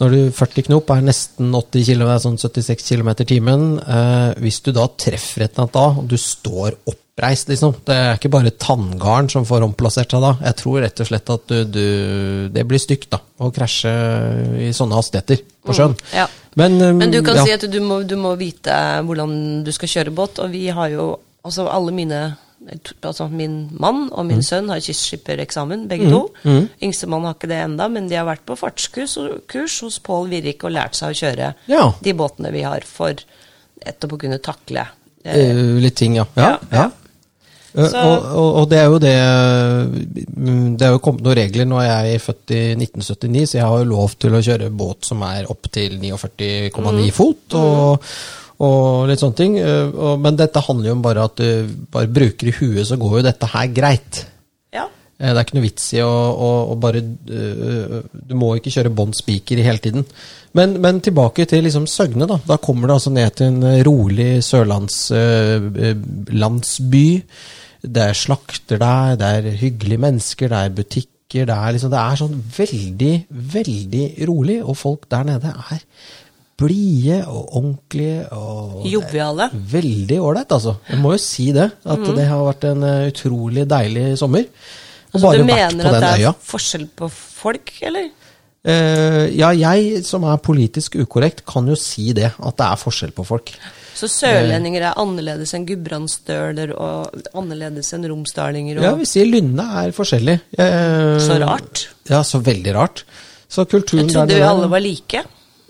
Når 0.00 0.14
du 0.14 0.20
40 0.32 0.64
knop 0.70 0.90
er 0.94 1.04
nesten 1.04 1.52
80 1.52 1.84
km, 1.90 2.10
sånn 2.22 2.40
76 2.40 2.86
km 2.88 3.12
i 3.20 3.28
timen. 3.28 3.64
Eh, 3.84 4.30
hvis 4.40 4.62
du 4.64 4.72
da 4.72 4.86
treffer 4.96 5.44
et 5.44 5.52
eller 5.52 5.66
annet 5.66 5.76
da, 5.76 5.86
og 6.00 6.08
du 6.08 6.16
står 6.16 6.78
oppreist, 6.88 7.50
liksom 7.52 7.74
Det 7.84 7.94
er 7.94 8.16
ikke 8.16 8.32
bare 8.32 8.54
tanngarden 8.56 9.28
som 9.28 9.44
får 9.44 9.66
omplassert 9.66 10.14
seg 10.14 10.24
da. 10.24 10.32
Jeg 10.48 10.58
tror 10.62 10.80
rett 10.86 11.04
og 11.04 11.10
slett 11.10 11.32
at 11.36 11.52
du, 11.52 11.58
du 11.68 11.86
Det 12.54 12.64
blir 12.64 12.80
stygt, 12.80 13.10
da, 13.12 13.20
å 13.20 13.52
krasje 13.52 13.92
i 14.64 14.70
sånne 14.76 14.96
hastigheter 14.96 15.44
på 15.60 15.76
sjøen. 15.76 15.92
Mm, 15.92 16.14
ja. 16.16 16.28
Men, 16.56 16.80
um, 16.80 16.96
Men 16.98 17.12
du 17.12 17.20
kan 17.22 17.36
ja. 17.36 17.44
si 17.44 17.58
at 17.58 17.68
du 17.68 17.80
må, 17.84 18.00
du 18.02 18.16
må 18.18 18.32
vite 18.40 18.72
hvordan 19.04 19.34
du 19.66 19.70
skal 19.76 19.92
kjøre 19.92 20.16
båt, 20.16 20.40
og 20.40 20.54
vi 20.54 20.68
har 20.72 20.94
jo 20.96 21.12
Altså 21.40 21.64
alle 21.72 21.88
mine 21.96 22.16
Altså 23.02 23.28
min 23.32 23.70
mann 23.80 24.10
og 24.12 24.24
Mm. 24.24 24.28
min 24.28 24.42
sønn 24.42 24.68
har 24.68 24.80
kystskippereksamen, 24.84 25.88
begge 25.88 26.10
to. 26.10 26.30
Yngstemann 26.82 27.24
har 27.24 27.34
ikke 27.34 27.48
det 27.48 27.62
enda, 27.64 27.88
men 27.88 28.06
de 28.08 28.14
har 28.16 28.26
vært 28.26 28.44
på 28.46 28.56
fartskurs 28.58 29.16
kurs 29.48 29.80
hos 29.80 29.98
Pål 29.98 30.28
Virrik 30.28 30.62
og 30.64 30.72
lært 30.72 30.94
seg 30.94 31.10
å 31.10 31.18
kjøre 31.18 31.54
Ja. 31.68 31.92
de 32.02 32.12
båtene 32.12 32.52
vi 32.52 32.62
har, 32.62 32.80
for 32.84 33.14
etterpå 33.80 34.12
å 34.12 34.18
kunne 34.20 34.38
takle 34.38 34.86
eh, 35.24 35.34
Eh, 35.50 35.54
Litt 35.80 35.96
ting, 35.96 36.14
ja. 36.16 36.24
Ja, 36.36 36.50
Ja, 36.50 36.58
ja. 36.72 36.90
Eh, 37.76 37.88
Så- 37.88 37.96
Og, 37.96 38.24
og, 38.24 38.54
og 38.62 38.68
det 38.68 38.78
er 38.78 38.84
jo 38.86 38.98
det 38.98 39.16
mm, 40.36 40.76
Det 40.76 40.82
er 40.86 40.90
jo 40.90 40.98
kommet 40.98 41.22
noen 41.22 41.36
regler. 41.36 41.64
Nå 41.66 41.78
er 41.80 42.04
jeg 42.10 42.20
født 42.20 42.50
i 42.56 42.60
1979, 42.76 43.46
så 43.46 43.58
jeg 43.60 43.62
har 43.66 43.78
jo 43.78 43.84
lov 43.84 44.14
til 44.18 44.30
å 44.36 44.42
kjøre 44.42 44.70
båt 44.76 45.04
som 45.06 45.22
er 45.22 45.46
opp 45.50 45.70
til 45.72 45.98
49,9 46.00 47.06
Mm. 47.06 47.12
fot. 47.12 47.54
Og, 47.54 48.00
og 48.60 49.08
litt 49.08 49.20
sånne 49.22 49.36
ting. 49.38 49.52
Eh, 49.58 50.16
Men 50.20 50.36
dette 50.36 50.60
handler 50.66 50.88
jo 50.90 50.96
om 50.98 51.02
bare 51.04 51.24
at 51.28 51.36
du 51.40 51.48
bare 51.92 52.08
bruker 52.12 52.46
i 52.50 52.56
huet, 52.58 52.86
så 52.88 52.96
går 53.00 53.12
jo 53.18 53.22
dette 53.28 53.46
her 53.54 53.66
greit. 53.72 54.14
Ja. 54.72 54.84
Eh, 55.18 55.32
Det 55.32 55.38
er 55.38 55.44
ikke 55.46 55.58
noe 55.58 55.68
vits 55.68 55.86
i 55.96 56.00
å, 56.04 56.10
å, 56.10 56.50
å 56.72 56.74
bare 56.80 57.00
øh, 57.00 58.02
Du 58.12 58.34
må 58.38 58.46
ikke 58.56 58.70
kjøre 58.74 58.94
bånn 58.94 59.12
spiker 59.16 59.56
hele 59.64 59.78
tiden. 59.82 60.04
Men, 60.52 60.80
men 60.82 61.00
tilbake 61.00 61.44
til 61.46 61.62
liksom 61.64 61.86
Søgne. 61.86 62.26
Da 62.26 62.38
Da 62.46 62.56
kommer 62.58 62.86
du 62.88 62.92
altså 62.96 63.10
ned 63.14 63.30
til 63.38 63.46
en 63.52 63.62
eh, 63.62 63.82
rolig 63.86 64.42
sørlandslandsby. 64.44 67.22
det 67.82 68.02
er 68.02 68.12
slakter 68.18 68.78
der, 68.78 69.16
det 69.16 69.26
er 69.26 69.42
hyggelige 69.56 69.98
mennesker, 70.04 70.48
det 70.52 70.58
er 70.58 70.68
butikker. 70.76 71.46
Det 71.46 71.54
er, 71.54 71.72
liksom, 71.72 71.90
det 71.94 72.00
er 72.00 72.16
sånn 72.18 72.42
veldig, 72.56 73.12
veldig 73.54 74.06
rolig, 74.28 74.58
og 74.64 74.76
folk 74.76 75.06
der 75.10 75.24
nede 75.28 75.46
er 75.70 75.78
blide 76.60 77.18
og 77.26 77.56
ordentlige. 77.60 78.26
og 78.36 78.86
Joviale. 78.90 79.48
Veldig 79.72 80.20
ålreit, 80.20 80.52
altså. 80.58 80.76
Jeg 80.90 81.00
må 81.02 81.14
jo 81.16 81.22
si 81.24 81.50
det. 81.56 81.70
At 81.84 82.04
det 82.16 82.28
har 82.28 82.44
vært 82.46 82.68
en 82.70 82.86
eh, 82.86 83.08
utrolig 83.10 83.66
deilig 83.70 84.06
sommer. 84.20 84.46
Og 85.10 85.18
Så 85.18 85.24
bare 85.26 85.40
du 85.40 85.44
vært 85.48 85.56
mener 85.74 85.84
på 85.84 85.90
at 85.90 86.00
det 86.04 86.10
er 86.14 86.24
øya. 86.26 86.32
forskjell 86.52 86.88
på 87.00 87.08
folk, 87.16 87.72
eller? 87.82 88.10
Uh, 88.60 89.24
ja, 89.32 89.48
jeg 89.56 90.02
som 90.04 90.26
er 90.28 90.36
politisk 90.44 90.98
ukorrekt, 91.00 91.40
kan 91.48 91.66
jo 91.70 91.74
si 91.80 92.10
det. 92.12 92.28
At 92.44 92.58
det 92.60 92.66
er 92.66 92.76
forskjell 92.82 93.14
på 93.16 93.24
folk. 93.24 93.54
Så 93.96 94.08
sørlendinger 94.08 94.84
er 94.90 95.00
annerledes 95.00 95.50
enn 95.56 95.64
gudbrandsdøler 95.68 96.70
og 96.76 97.16
annerledes 97.36 97.90
enn 97.96 98.04
romsdalinger 98.08 98.78
og 98.78 98.84
Ja, 98.86 98.92
vi 99.00 99.08
sier 99.08 99.26
Lynne 99.28 99.64
er 99.82 99.90
forskjellig. 99.96 100.36
Uh, 100.60 101.16
Så 101.24 101.40
rart. 101.42 101.86
Ja, 102.12 102.20
så 102.24 102.40
veldig 102.44 102.76
rart. 102.76 103.02
Så 103.50 103.64
kulturen 103.66 104.06
Jeg 104.06 104.14
trodde 104.14 104.36
der 104.36 104.44
jo 104.44 104.50
alle 104.52 104.68
var 104.70 104.84
like. 104.84 105.24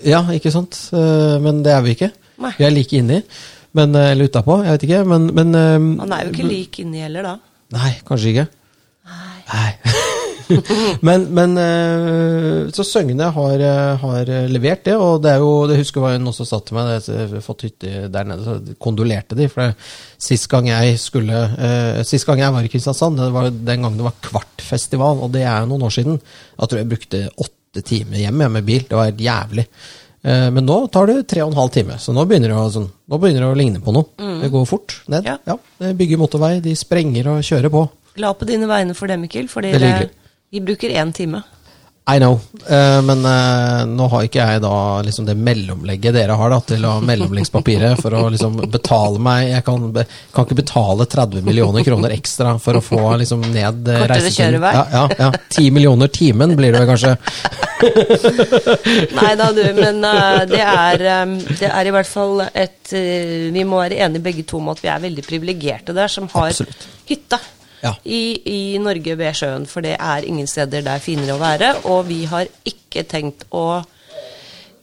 Ja, 0.07 0.23
ikke 0.33 0.52
sant? 0.54 0.78
Eh, 0.92 1.37
Men 1.42 1.62
det 1.66 1.73
er 1.75 1.83
vi 1.85 1.97
ikke. 1.97 2.12
Nei. 2.40 2.52
Vi 2.59 2.64
er 2.64 2.75
like 2.75 2.97
inni. 2.97 3.21
Men, 3.76 3.95
eh, 3.95 4.12
eller 4.12 4.30
utapå, 4.30 4.62
jeg 4.64 4.78
vet 4.78 4.88
ikke. 4.88 5.04
Men, 5.04 5.30
men 5.35 5.50
Man 5.52 5.99
Han 6.00 6.12
er 6.12 6.25
jo 6.26 6.35
ikke 6.35 6.49
lik 6.49 6.80
inni 6.85 7.04
heller, 7.04 7.23
da. 7.23 7.37
Nei, 7.76 7.92
kanskje 8.07 8.35
ikke. 8.35 8.47
Nei. 9.11 9.42
Nei. 9.50 9.99
men, 11.07 11.26
men 11.35 11.57
eh, 11.61 12.71
Så 12.75 12.85
Søgne 12.87 13.30
har, 13.35 13.62
eh, 13.62 14.00
har 14.02 14.33
eh, 14.33 14.49
levert 14.50 14.85
det, 14.88 14.97
og 14.99 15.23
det 15.25 15.35
er 15.35 15.45
jo 15.45 15.52
Det 15.71 15.78
husker 15.80 16.07
jeg 16.09 16.21
hun 16.21 16.33
også 16.33 16.47
sa 16.49 16.61
til 16.64 16.78
meg, 16.78 16.92
jeg 17.07 17.45
fått 17.45 17.66
hytte 17.69 18.09
der 18.12 18.28
nede, 18.28 18.47
så 18.47 18.76
kondolerte 18.83 19.38
de. 19.38 19.49
For 19.52 19.75
sist 20.21 20.49
gang 20.52 20.71
jeg 20.71 20.99
skulle 21.02 21.45
eh, 21.54 22.02
Sist 22.09 22.28
gang 22.28 22.42
jeg 22.42 22.57
var 22.57 22.66
i 22.66 22.73
Kristiansand, 22.73 23.21
det 23.21 23.30
var 23.35 23.50
den 23.50 23.87
gangen 23.87 24.00
det 24.00 24.09
var 24.09 24.19
Kvartfestival, 24.26 25.25
og 25.26 25.33
det 25.35 25.47
er 25.47 25.62
jo 25.62 25.73
noen 25.73 25.88
år 25.88 25.97
siden. 26.00 26.21
jeg 26.21 26.69
tror 26.69 26.83
jeg 26.83 26.92
brukte 26.95 27.25
åtte 27.37 27.60
timer 27.79 28.19
hjem 28.19 28.43
med 28.53 28.65
bil. 28.67 28.83
Det 28.89 28.97
var 28.99 29.05
helt 29.11 29.21
jævlig. 29.23 29.67
Eh, 30.23 30.50
Men 30.50 30.67
nå 30.67 30.91
tar 30.93 31.07
det 31.07 31.29
tre 31.31 31.43
og 31.45 31.53
en 31.53 31.61
halv 31.61 31.71
time, 31.71 31.97
så 31.99 32.12
nå 32.12 32.27
begynner 32.29 32.50
det 32.53 32.57
å, 32.59 32.67
sånn, 32.75 32.91
nå 33.09 33.19
begynner 33.23 33.47
det 33.47 33.53
å 33.55 33.57
ligne 33.57 33.81
på 33.81 33.95
noe. 33.95 34.11
Det 34.43 34.50
går 34.50 34.67
fort 34.69 34.99
ned. 35.09 35.25
Ja. 35.25 35.39
Ja. 35.47 35.56
det 35.78 35.95
bygger 35.97 36.19
motorvei, 36.21 36.61
de 36.61 36.75
sprenger 36.76 37.30
og 37.37 37.41
kjører 37.47 37.71
på. 37.73 37.87
Glad 38.19 38.39
på 38.41 38.49
dine 38.50 38.67
vegne 38.67 38.95
for 38.99 39.06
det, 39.06 39.17
Mikkel, 39.23 39.47
fordi 39.49 39.71
det, 39.78 40.11
vi 40.50 40.61
bruker 40.61 40.91
én 40.91 41.13
time. 41.15 41.45
I 42.10 42.18
know, 42.18 42.40
uh, 42.70 43.00
men 43.06 43.25
uh, 43.25 43.86
nå 43.86 44.08
har 44.12 44.26
ikke 44.26 44.42
jeg 44.42 44.62
da 44.64 44.75
liksom 45.06 45.28
det 45.28 45.36
mellomlegget 45.38 46.16
dere 46.16 46.36
har 46.38 46.52
da, 46.52 46.60
til 46.73 46.84
å 46.88 46.96
mellomleggspapiret 47.06 48.00
for 48.02 48.16
å 48.18 48.25
liksom 48.32 48.58
betale 48.70 49.20
meg 49.23 49.50
Jeg 49.50 49.64
kan, 49.66 49.86
kan 50.34 50.46
ikke 50.49 50.58
betale 50.62 51.06
30 51.06 51.46
millioner 51.46 51.86
kroner 51.86 52.14
ekstra 52.16 52.56
for 52.62 52.80
å 52.80 52.84
få 52.84 53.02
liksom 53.23 53.44
ned 53.52 53.88
uh, 53.88 54.00
Kortere 54.02 54.20
reisetiden. 54.20 54.62
Ja, 54.64 54.86
ja, 54.92 55.04
ja. 55.18 55.32
10 55.49 55.70
millioner 55.76 56.10
timen 56.12 56.56
blir 56.58 56.75
det 56.75 56.86
kanskje. 56.88 57.16
Nei 57.80 59.30
da, 59.38 59.50
du, 59.56 59.62
men 59.76 60.02
eh, 60.04 60.42
det, 60.50 60.60
er, 60.60 61.04
um, 61.23 61.36
det 61.60 61.70
er 61.70 61.88
i 61.88 61.94
hvert 61.94 62.08
fall 62.08 62.42
et 62.49 62.92
eh, 62.96 63.49
Vi 63.54 63.64
må 63.64 63.80
være 63.80 64.02
enige 64.04 64.25
begge 64.25 64.44
to 64.49 64.60
om 64.60 64.68
at 64.73 64.82
vi 64.82 64.90
er 64.92 65.00
veldig 65.02 65.25
privilegerte 65.26 65.96
der, 65.96 66.10
som 66.12 66.28
har 66.34 66.50
Absolutt. 66.50 66.86
hytte 67.08 67.40
Ja. 67.82 67.95
i, 68.04 68.21
i 68.45 68.78
Norge 68.82 69.14
ved 69.16 69.34
sjøen. 69.38 69.66
For 69.66 69.80
det 69.84 69.97
er 69.99 70.26
ingen 70.28 70.47
steder 70.50 70.82
det 70.84 70.93
er 70.97 71.04
finere 71.04 71.36
å 71.36 71.40
være. 71.40 71.71
Og 71.88 72.04
vi 72.10 72.25
har 72.28 72.47
ikke 72.69 73.06
tenkt 73.08 73.47
å 73.56 73.64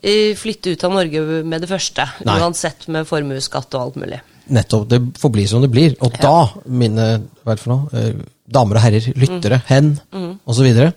eh, 0.01 0.33
flytte 0.37 0.73
ut 0.73 0.83
av 0.87 0.95
Norge 0.97 1.21
med 1.45 1.61
det 1.63 1.69
første. 1.69 2.07
Nei. 2.27 2.39
Uansett 2.41 2.87
med 2.93 3.07
formuesskatt 3.09 3.73
og 3.77 3.81
alt 3.87 3.99
mulig. 4.01 4.21
Nettopp. 4.55 4.85
Det 4.89 5.01
får 5.19 5.33
bli 5.35 5.45
som 5.51 5.61
det 5.65 5.69
blir. 5.73 5.95
Og 6.01 6.13
Ja. 6.17 6.23
da, 6.23 6.61
mine 6.71 7.07
hva 7.43 7.51
er 7.51 7.55
det 7.55 7.63
for 7.63 7.73
noe, 7.75 7.89
eh, 7.93 8.13
damer 8.47 8.77
og 8.79 8.81
herrer, 8.81 9.09
lyttere, 9.19 9.61
hen 9.67 9.99
Mm. 10.13 10.39
osv., 10.47 10.93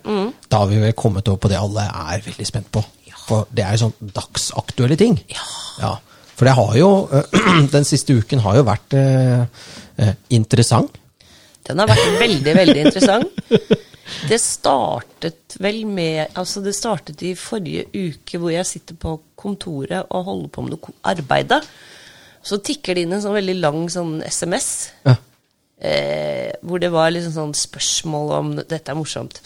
da 0.49 0.57
har 0.57 0.67
vi 0.67 0.79
vel 0.79 0.93
kommet 0.93 1.27
over 1.27 1.37
på 1.37 1.49
det 1.49 1.57
alle 1.59 1.81
er 1.81 2.21
veldig 2.25 2.45
spent 2.47 2.71
på. 2.71 2.83
For 3.27 3.45
det 3.53 3.63
er 3.65 3.75
jo 3.77 3.89
sånn 3.89 4.11
dagsaktuelle 4.13 4.97
ting. 4.97 5.19
Ja. 5.79 5.97
For 6.35 6.45
det 6.45 6.55
har 6.55 6.75
jo 6.75 7.09
Den 7.71 7.83
siste 7.85 8.15
uken 8.17 8.39
har 8.39 8.55
jo 8.55 8.63
vært 8.63 8.93
eh, 8.97 9.45
eh, 9.97 10.13
interessant. 10.31 10.97
Den 11.71 11.81
har 11.81 11.89
vært 11.89 12.19
veldig, 12.19 12.53
veldig 12.57 12.83
interessant. 12.85 13.47
Det 14.27 14.37
startet 14.43 15.55
vel 15.63 15.85
med 15.87 16.35
Altså, 16.37 16.61
det 16.63 16.73
startet 16.75 17.21
i 17.23 17.31
forrige 17.39 17.87
uke 17.95 18.39
hvor 18.41 18.51
jeg 18.53 18.67
sitter 18.67 18.97
på 18.99 19.15
kontoret 19.39 20.11
og 20.11 20.27
holder 20.27 20.51
på 20.51 20.65
med 20.65 20.75
noe 20.75 20.95
arbeid. 21.07 21.55
Så 22.43 22.59
tikker 22.65 22.97
det 22.97 23.05
inn 23.05 23.15
en 23.15 23.23
sånn 23.23 23.37
veldig 23.37 23.57
lang 23.61 23.85
sånn 23.93 24.19
SMS. 24.25 24.69
Ja. 25.07 25.15
Eh, 25.81 26.51
hvor 26.61 26.81
det 26.81 26.91
var 26.93 27.09
liksom 27.09 27.33
sånn 27.33 27.53
spørsmål 27.57 28.33
om 28.37 28.49
Dette 28.59 28.93
er 28.93 28.99
morsomt. 28.99 29.41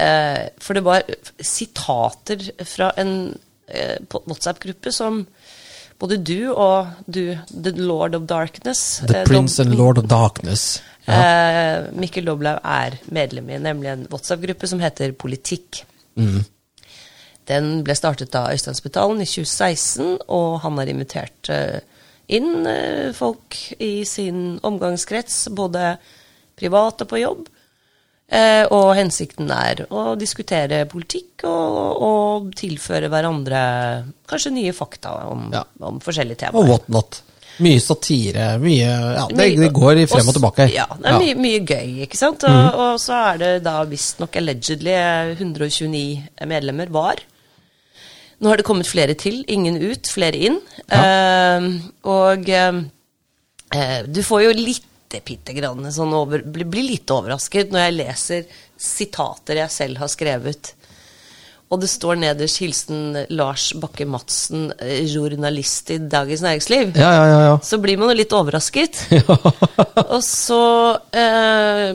Eh, 0.00 0.48
for 0.62 0.78
det 0.78 0.84
var 0.86 1.04
sitater 1.36 2.46
fra 2.64 2.92
en 3.00 3.34
eh, 3.68 3.98
WhatsApp-gruppe 4.08 4.92
som 4.94 5.26
både 6.02 6.18
du 6.18 6.50
og 6.50 7.06
du, 7.06 7.36
The 7.48 7.72
Lord 7.78 8.16
of 8.18 8.26
Darkness 8.30 9.00
The 9.06 9.22
eh, 9.22 9.28
Prince 9.28 9.60
Dob- 9.60 9.68
and 9.68 9.78
Lord 9.78 10.00
of 10.02 10.08
Darkness. 10.10 10.82
Ja. 11.06 11.18
Eh, 11.18 11.84
Mikkel 11.98 12.26
Doblaug 12.26 12.58
er 12.62 12.98
medlem 13.14 13.50
i 13.50 13.60
nemlig 13.62 13.92
en 13.92 14.04
WhatsApp-gruppe 14.10 14.70
som 14.70 14.82
heter 14.82 15.14
Politikk. 15.18 15.84
Mm. 16.18 16.42
Den 17.50 17.70
ble 17.86 17.96
startet 17.98 18.34
av 18.38 18.52
Øystein 18.54 18.78
Spetalen 18.78 19.22
i 19.22 19.26
2016, 19.26 20.20
og 20.30 20.60
han 20.62 20.78
har 20.78 20.90
invitert 20.90 21.50
eh, 21.50 21.80
inn 22.32 22.68
folk 23.18 23.58
i 23.82 24.04
sin 24.08 24.60
omgangskrets, 24.64 25.48
både 25.54 25.96
privat 26.58 27.02
og 27.02 27.10
på 27.10 27.22
jobb. 27.22 27.48
Eh, 28.32 28.64
og 28.72 28.94
hensikten 28.96 29.50
er 29.52 29.82
å 29.92 30.14
diskutere 30.16 30.86
politikk 30.88 31.44
og, 31.44 31.98
og 32.06 32.46
tilføre 32.56 33.10
hverandre 33.12 33.60
kanskje 34.30 34.52
nye 34.54 34.72
fakta 34.72 35.12
om, 35.28 35.50
Ja. 35.52 35.64
om 35.84 35.98
forskjellige 36.00 36.48
Og 36.48 36.62
temaer. 36.62 36.70
whatnot. 36.70 37.18
Mye 37.60 37.80
satire. 37.84 38.46
Mye 38.58 38.86
Ja, 38.88 39.26
det, 39.28 39.36
Mye- 39.36 39.58
det 39.60 39.72
går 39.76 39.98
i 40.00 40.06
frem 40.08 40.28
og 40.30 40.34
tilbake. 40.38 40.70
Ja, 40.72 40.86
det 40.96 41.10
er 41.10 41.18
Mye, 41.20 41.34
mye 41.36 41.60
gøy, 41.68 41.90
ikke 42.06 42.16
sant? 42.16 42.46
Og, 42.48 42.78
og 42.86 42.94
så 43.02 43.18
er 43.34 43.42
det 43.42 43.50
da 43.66 43.74
visstnok 43.84 44.38
allegedly 44.40 44.94
129 45.36 46.46
medlemmer 46.48 46.88
var. 46.88 47.20
Nå 48.40 48.48
har 48.48 48.56
det 48.58 48.64
kommet 48.66 48.88
flere 48.88 49.14
til. 49.14 49.44
Ingen 49.52 49.76
ut, 49.76 50.08
flere 50.08 50.40
inn. 50.48 50.56
Eh, 50.88 51.68
og 52.08 52.48
eh, 52.48 52.80
eh, 53.76 54.00
du 54.08 54.22
får 54.26 54.46
jo 54.48 54.56
litt 54.56 54.88
bitte 55.20 55.52
grann 55.52 55.84
sånn 55.92 56.14
over 56.16 56.40
Blir 56.42 56.64
blir 56.64 56.86
litt 56.88 57.10
overrasket 57.12 57.70
når 57.74 57.84
jeg 57.84 57.96
leser 57.98 58.46
sitater 58.82 59.60
jeg 59.60 59.70
selv 59.70 60.00
har 60.02 60.08
skrevet. 60.08 60.72
Og 61.72 61.80
det 61.80 61.88
står 61.88 62.18
nederst 62.20 62.58
'Hilsen 62.60 63.26
Lars 63.32 63.70
Bakke 63.80 64.04
Madsen, 64.04 64.72
eh, 64.78 65.06
journalist 65.08 65.90
i 65.90 65.98
Dagens 65.98 66.42
Næringsliv'. 66.44 66.96
Ja, 66.96 67.12
ja, 67.16 67.26
ja. 67.26 67.40
ja. 67.48 67.58
Så 67.64 67.78
blir 67.80 67.96
man 67.96 68.10
jo 68.12 68.18
litt 68.18 68.32
overrasket. 68.36 69.06
Og 70.14 70.20
så 70.20 70.60
eh, 71.16 71.94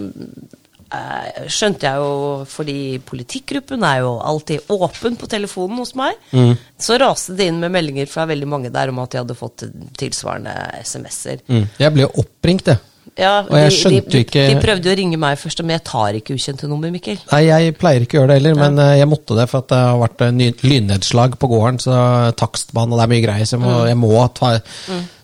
eh, 0.98 1.46
skjønte 1.46 1.86
jeg 1.86 2.02
jo, 2.02 2.46
fordi 2.50 2.98
politikkgruppen 3.06 3.86
er 3.86 4.02
jo 4.02 4.16
alltid 4.18 4.66
åpen 4.74 5.16
på 5.20 5.30
telefonen 5.30 5.78
hos 5.78 5.94
meg, 5.94 6.16
Mm. 6.32 6.58
så 6.80 6.98
raste 6.98 7.38
det 7.38 7.48
inn 7.52 7.60
med 7.60 7.72
meldinger 7.72 8.08
fra 8.10 8.26
veldig 8.26 8.48
mange 8.48 8.74
der 8.74 8.90
om 8.90 9.00
at 9.00 9.12
de 9.12 9.22
hadde 9.22 9.38
fått 9.38 9.64
tilsvarende 9.98 10.54
SMS-er. 10.82 11.44
Mm. 11.48 11.68
Jeg 11.78 11.94
ble 11.94 12.10
oppringt, 12.18 12.66
jeg. 12.74 12.80
Ja, 13.18 13.40
Og 13.48 13.56
jeg 13.58 13.70
de, 13.72 13.76
skjønte 13.78 14.12
de, 14.14 14.20
ikke- 14.26 14.48
de 14.50 14.56
prøvde 14.62 14.92
å 14.92 14.96
ringe 15.00 15.18
meg 15.18 15.38
først, 15.40 15.62
men 15.64 15.76
jeg 15.78 15.84
tar 15.88 16.18
ikke 16.20 16.36
ukjente 16.36 16.68
nummer, 16.70 16.92
Mikkel. 16.92 17.18
Nei, 17.32 17.40
jeg 17.48 17.78
pleier 17.80 18.02
ikke 18.06 18.18
å 18.18 18.22
gjøre 18.22 18.28
det 18.34 18.38
heller, 18.42 18.56
men 18.60 18.80
eh, 18.84 18.98
jeg 19.00 19.08
måtte 19.10 19.38
det 19.38 19.46
for 19.50 19.64
at 19.64 19.70
det 19.72 19.78
har 19.80 20.02
vært 20.02 20.22
eh, 20.28 20.54
lynnedslag 20.68 21.38
på 21.40 21.50
gården, 21.54 21.80
så 21.80 22.00
takstmann 22.38 22.92
og 22.92 23.00
det 23.00 23.06
er 23.08 23.14
mye 23.16 23.24
greier, 23.26 23.46
så 23.48 23.56
jeg 23.58 23.64
må, 23.64 23.76
jeg 23.88 23.98
må 24.02 24.12
ta 24.38 24.52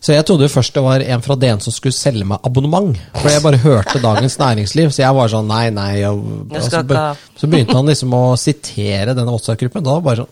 Så 0.03 0.11
jeg 0.15 0.25
trodde 0.27 0.49
først 0.51 0.73
det 0.75 0.83
var 0.83 0.99
en 1.05 1.21
fra 1.23 1.35
DN 1.39 1.61
som 1.63 1.71
skulle 1.75 1.95
selge 1.95 2.25
meg 2.27 2.39
abonnement, 2.43 2.97
for 3.21 3.29
jeg 3.31 3.43
bare 3.45 3.61
hørte 3.63 4.01
Dagens 4.03 4.37
Næringsliv, 4.41 4.91
så 4.91 5.03
jeg 5.05 5.15
var 5.15 5.27
sånn 5.31 5.47
nei, 5.47 5.69
nei, 5.71 6.03
og, 6.09 6.23
og 6.51 6.61
så, 6.65 6.81
be, 6.83 7.03
så 7.39 7.47
begynte 7.51 7.77
han 7.77 7.87
liksom 7.87 8.13
å 8.17 8.23
sitere 8.37 9.13
denne 9.15 9.31
WhatsApp-gruppen, 9.31 9.83
da 9.85 9.99
var 9.99 10.01
det 10.01 10.07
bare 10.09 10.25
sånn 10.25 10.31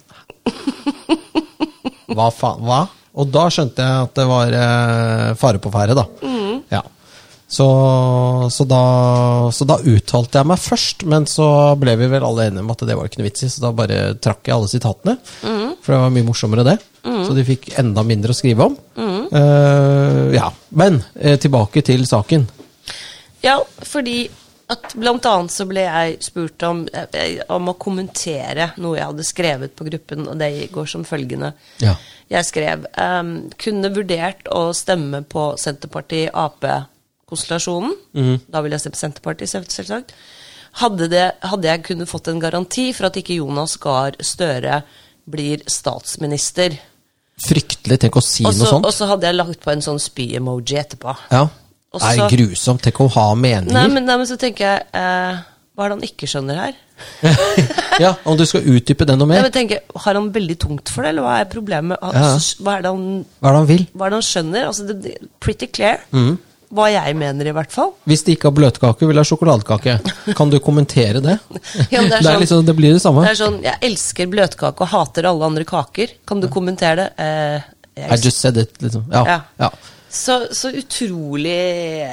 Hva 2.16 2.28
faen, 2.36 2.66
hva? 2.68 2.82
Og 3.22 3.28
da 3.32 3.46
skjønte 3.52 3.84
jeg 3.84 4.04
at 4.06 4.14
det 4.20 4.26
var 4.28 4.54
eh, 4.56 5.30
fare 5.40 5.60
på 5.64 5.72
ferde, 5.74 5.96
da. 6.00 6.06
Ja. 6.24 6.38
Så, 7.52 7.68
så, 8.52 8.64
da, 8.64 8.84
så 9.52 9.66
da 9.68 9.76
uttalte 9.84 10.40
jeg 10.40 10.48
meg 10.48 10.62
først, 10.64 11.04
men 11.12 11.26
så 11.28 11.48
ble 11.80 11.98
vi 12.00 12.08
vel 12.14 12.24
alle 12.24 12.48
enige 12.48 12.64
om 12.64 12.72
at 12.72 12.86
det 12.88 12.96
var 12.96 13.10
ikke 13.10 13.20
noe 13.20 13.28
vits 13.28 13.44
i, 13.44 13.50
så 13.52 13.66
da 13.66 13.74
bare 13.76 13.98
trakk 14.24 14.48
jeg 14.48 14.56
alle 14.56 14.72
sitatene. 14.72 15.18
For 15.82 15.92
det 15.92 16.00
var 16.00 16.14
mye 16.16 16.28
morsommere, 16.30 16.64
det. 16.68 16.78
Så 17.04 17.36
de 17.36 17.44
fikk 17.44 17.74
enda 17.82 18.06
mindre 18.08 18.32
å 18.32 18.38
skrive 18.38 18.70
om. 18.70 18.78
Eh, 19.32 20.36
ja. 20.36 20.52
Men 20.70 21.02
eh, 21.20 21.40
tilbake 21.40 21.82
til 21.86 22.06
saken. 22.08 22.48
Ja, 23.42 23.58
fordi 23.88 24.30
at 24.72 24.94
blant 24.96 25.26
annet 25.28 25.52
så 25.52 25.66
ble 25.68 25.84
jeg 25.84 26.18
spurt 26.24 26.64
om, 26.64 26.86
eh, 26.88 27.42
om 27.52 27.72
å 27.72 27.78
kommentere 27.80 28.72
noe 28.80 28.98
jeg 29.00 29.10
hadde 29.10 29.28
skrevet 29.28 29.76
på 29.76 29.88
gruppen, 29.90 30.28
og 30.32 30.40
det 30.40 30.70
går 30.72 30.88
som 30.88 31.04
følgende. 31.08 31.52
Ja. 31.84 31.98
Jeg 32.32 32.48
skrev 32.48 32.86
um, 32.96 33.34
kunne 33.60 33.92
vurdert 33.92 34.48
å 34.48 34.70
stemme 34.78 35.20
på 35.28 35.52
Senterparti-Ap-konstellasjonen. 37.32 38.42
Da 38.52 38.62
ville 38.62 38.76
jeg 38.78 38.84
stemt 38.86 39.00
Senterpartiet, 39.00 39.50
selvsagt. 39.50 40.14
Hadde, 40.82 41.08
det, 41.12 41.24
hadde 41.44 41.68
jeg 41.68 41.84
kunnet 41.84 42.08
fått 42.10 42.30
en 42.32 42.40
garanti 42.40 42.92
for 42.96 43.10
at 43.10 43.18
ikke 43.20 43.36
Jonas 43.42 43.76
Gahr 43.84 44.16
Støre 44.24 44.82
blir 45.32 45.64
statsminister. 45.68 46.78
Fryktelig. 47.42 47.98
Tenk 48.00 48.16
å 48.16 48.24
si 48.24 48.46
også, 48.46 48.60
noe 48.62 48.70
sånt. 48.70 48.86
og 48.88 48.94
så 48.96 49.08
hadde 49.10 49.28
jeg 49.28 49.36
lagt 49.36 49.60
på 49.64 49.72
en 49.74 49.82
sånn 49.84 50.00
spy-emoji 50.00 50.78
etterpå. 50.80 51.16
Ja. 51.32 51.48
Også, 51.92 52.08
Det 52.08 52.24
er 52.24 52.36
grusomt. 52.38 52.82
Tenk 52.86 53.02
å 53.04 53.10
ha 53.12 53.34
meninger. 53.36 53.74
Nei, 53.76 53.88
men, 53.92 54.06
nei, 54.08 54.16
men 54.22 54.28
så 54.30 54.38
tenker 54.40 54.64
jeg 54.64 54.86
eh, 54.96 55.42
Hva 55.76 55.84
er 55.86 55.90
det 55.92 55.98
han 55.98 56.06
ikke 56.08 56.28
skjønner 56.32 56.62
her? 56.62 56.78
Ja, 58.02 58.14
Om 58.26 58.38
du 58.40 58.46
skal 58.48 58.64
utdype 58.72 59.04
det 59.06 59.18
noe 59.20 59.28
mer? 59.28 59.42
mer? 59.42 59.50
men 59.50 59.52
tenker, 59.54 59.82
Har 60.06 60.16
han 60.16 60.30
veldig 60.34 60.56
tungt 60.62 60.90
for 60.90 61.04
det, 61.04 61.10
eller 61.12 61.26
hva 61.26 61.34
er 61.42 61.50
problemet? 61.52 62.00
Han- 62.02 62.16
Ja. 62.16 62.30
Hva, 62.64 62.78
er 62.78 62.86
det 62.86 62.92
han, 62.94 63.26
Hva 63.42 63.50
er 63.50 63.52
det 63.52 63.60
han 63.60 63.68
vil? 63.74 63.84
hva 63.92 64.06
er 64.08 64.10
det 64.14 64.20
han 64.22 64.30
skjønner? 64.30 64.68
Altså, 64.70 64.88
det, 65.04 65.18
pretty 65.44 65.68
clear. 65.68 66.00
Mm. 66.16 66.38
Hva 66.72 66.86
jeg 66.92 67.16
mener, 67.20 67.48
i 67.52 67.54
hvert 67.56 67.72
fall. 67.74 67.92
Hvis 68.08 68.24
de 68.24 68.36
ikke 68.38 68.48
har 68.48 68.56
bløtkake, 68.56 69.08
vil 69.10 69.20
ha 69.20 69.24
sjokoladekake. 69.28 69.98
Kan 70.38 70.50
du 70.54 70.60
kommentere 70.64 71.20
det? 71.24 71.38
Ja, 71.92 72.02
det 72.02 72.06
er 72.06 72.18
det, 72.18 72.22
sånn- 72.24 72.40
liksom, 72.46 72.66
det 72.66 72.76
blir 72.78 72.94
det 72.96 73.02
samme. 73.04 73.26
Det 73.28 73.34
er 73.34 73.40
sånn, 73.44 73.58
Jeg 73.66 73.78
elsker 73.92 74.30
bløtkake 74.32 74.82
og 74.88 74.88
hater 74.94 75.28
alle 75.28 75.50
andre 75.52 75.66
kaker. 75.68 76.14
Kan 76.26 76.40
du 76.44 76.48
kommentere 76.48 76.96
det? 77.04 77.10
Eh, 77.20 77.72
jeg 78.02 78.12
I 78.16 78.22
just 78.24 78.40
said 78.40 78.58
it, 78.58 78.78
liksom. 78.82 79.04
Ja. 79.12 79.26
Ja. 79.28 79.40
ja. 79.66 79.70
Så, 80.12 80.42
så 80.52 80.68
utrolig 80.76 82.04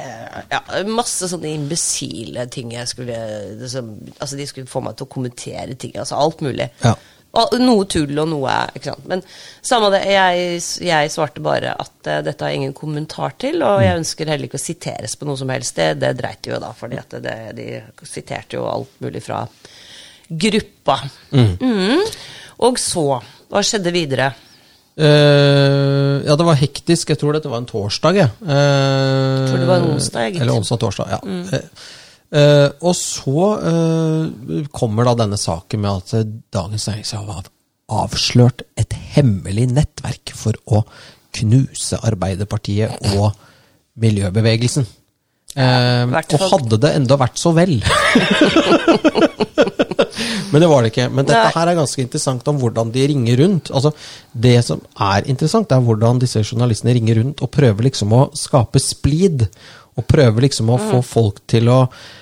Ja, 0.51 0.59
masse 0.87 1.27
sånne 1.27 1.49
imbesile 1.51 2.45
ting 2.51 2.71
jeg 2.71 2.87
skulle 2.87 3.17
liksom, 3.59 3.89
Altså, 4.19 4.37
de 4.39 4.45
skulle 4.47 4.67
få 4.71 4.81
meg 4.85 4.95
til 4.99 5.07
å 5.07 5.11
kommentere 5.11 5.75
ting. 5.79 5.95
Altså 5.99 6.15
alt 6.19 6.39
mulig. 6.45 6.69
Ja. 6.83 6.93
Noe 7.29 7.85
tull 7.85 8.17
og 8.17 8.27
noe 8.31 8.53
ikke 8.73 8.89
sant? 8.89 9.05
Men 9.11 9.21
samme 9.61 9.91
det, 9.93 9.99
jeg, 10.09 10.57
jeg 10.81 11.11
svarte 11.13 11.43
bare 11.45 11.75
at 11.77 12.09
uh, 12.09 12.21
dette 12.25 12.41
har 12.41 12.49
jeg 12.49 12.63
ingen 12.63 12.73
kommentar 12.73 13.35
til, 13.37 13.61
og 13.61 13.77
Mm. 13.77 13.83
jeg 13.85 13.99
ønsker 14.01 14.31
heller 14.33 14.49
ikke 14.49 14.57
å 14.57 14.63
siteres 14.63 15.13
på 15.15 15.27
noe 15.29 15.37
som 15.37 15.49
helst. 15.53 15.75
Det, 15.77 15.91
det 16.01 16.15
dreit 16.17 16.49
jo 16.49 16.57
da, 16.59 16.71
fordi 16.73 16.97
de 17.53 17.67
siterte 18.09 18.57
jo 18.57 18.65
alt 18.71 18.97
mulig 19.05 19.21
fra 19.23 19.43
gruppa. 20.29 20.97
Mm. 21.31 22.01
Og 22.65 22.81
så, 22.81 23.05
hva 23.49 23.61
skjedde 23.63 23.93
videre? 23.93 24.31
Uh, 24.99 26.19
ja, 26.27 26.35
det 26.35 26.43
var 26.49 26.57
hektisk. 26.59 27.13
Jeg 27.13 27.21
tror 27.21 27.37
dette 27.37 27.47
var 27.51 27.61
en 27.61 27.69
torsdag. 27.69 28.17
Jeg. 28.19 28.33
Uh, 28.41 29.45
Tror 29.47 29.61
det 29.61 29.69
var 29.69 29.79
en 29.79 29.93
onsdag, 29.93 30.25
Egentlig. 30.25 30.43
Eller 30.43 30.59
onsdag-torsdag, 30.59 31.13
ja. 31.13 31.19
Eh, 31.55 31.85
eh, 32.33 32.67
og 32.81 32.95
så 32.97 33.45
uh, 33.63 34.65
kommer 34.75 35.07
da 35.09 35.15
denne 35.23 35.39
saken 35.39 35.83
med 35.83 36.03
at 36.03 36.33
Dagens 36.53 36.87
Næringsliv 36.89 37.31
har 37.33 37.49
avslørt 37.89 38.63
et 38.77 38.93
hemmelig 39.15 39.67
nettverk 39.73 40.33
for 40.37 40.57
å 40.69 40.83
knuse 41.39 41.99
Arbeiderpartiet 42.05 43.13
og 43.15 43.31
miljøbevegelsen. 43.99 44.87
Uh, 45.57 46.05
og 46.13 46.43
hadde 46.51 46.77
det 46.77 46.91
enda 46.93 47.15
vært 47.17 47.39
så 47.41 47.49
vel 47.57 47.79
Men 50.51 50.61
det 50.61 50.67
var 50.69 50.83
det 50.83 50.91
ikke. 50.91 51.07
Men 51.13 51.25
dette 51.25 51.53
her 51.55 51.69
er 51.69 51.77
ganske 51.77 52.03
interessant 52.03 52.47
om 52.51 52.59
hvordan 52.61 52.91
de 52.93 53.05
ringer 53.11 53.37
rundt. 53.43 53.69
Altså, 53.75 53.91
det 54.33 54.55
som 54.65 54.81
er 55.05 55.27
interessant, 55.29 55.71
er 55.71 55.83
hvordan 55.85 56.21
disse 56.21 56.41
journalistene 56.41 56.95
ringer 56.97 57.19
rundt 57.21 57.43
og 57.45 57.51
prøver 57.53 57.85
liksom 57.85 58.15
å 58.17 58.23
skape 58.37 58.81
splid. 58.81 59.45
Og 59.97 60.05
prøver 60.07 60.45
liksom 60.45 60.69
å 60.71 60.77
få 60.79 61.01
folk 61.03 61.39
til 61.49 61.67
å 61.73 61.79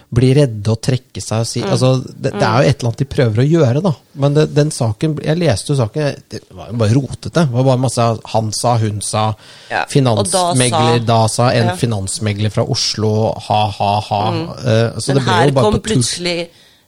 bli 0.09 0.29
redde 0.33 0.71
og 0.71 0.79
trekke 0.81 1.19
seg 1.21 1.41
og 1.43 1.47
si 1.49 1.61
altså, 1.67 1.89
det, 2.07 2.31
det 2.39 2.45
er 2.47 2.63
jo 2.63 2.69
et 2.69 2.77
eller 2.79 2.87
annet 2.89 3.01
de 3.01 3.07
prøver 3.11 3.41
å 3.43 3.45
gjøre, 3.47 3.81
da. 3.83 3.91
Men 4.23 4.37
det, 4.37 4.45
den 4.55 4.71
saken 4.71 5.17
Jeg 5.21 5.37
leste 5.37 5.73
jo 5.73 5.75
saken, 5.81 6.21
det 6.31 6.39
var 6.55 6.69
jo 6.71 6.77
bare 6.79 6.95
rotete. 6.95 7.33
Det 7.43 7.51
var 7.53 7.67
bare 7.67 7.81
masse 7.83 8.05
han 8.33 8.51
sa, 8.55 8.77
hun 8.81 9.01
sa, 9.03 9.25
Ja, 9.69 9.83
finansmegler, 9.91 10.99
sa- 11.01 11.05
da 11.11 11.19
sa 11.27 11.49
en 11.51 11.67
Ja. 11.73 11.75
finansmegler 11.75 12.49
fra 12.55 12.63
Oslo, 12.63 13.11
ha, 13.49 13.59
ha, 13.77 13.91
ha. 14.09 14.21
Eh, 14.63 14.97
så 14.97 15.11
Men 15.13 15.19
det 15.19 15.25
ble 15.27 15.33
her 15.33 15.47
jo 15.51 15.57
bare 15.59 15.65
kom 15.71 15.79
på 15.81 15.83
plutselig 15.91 16.37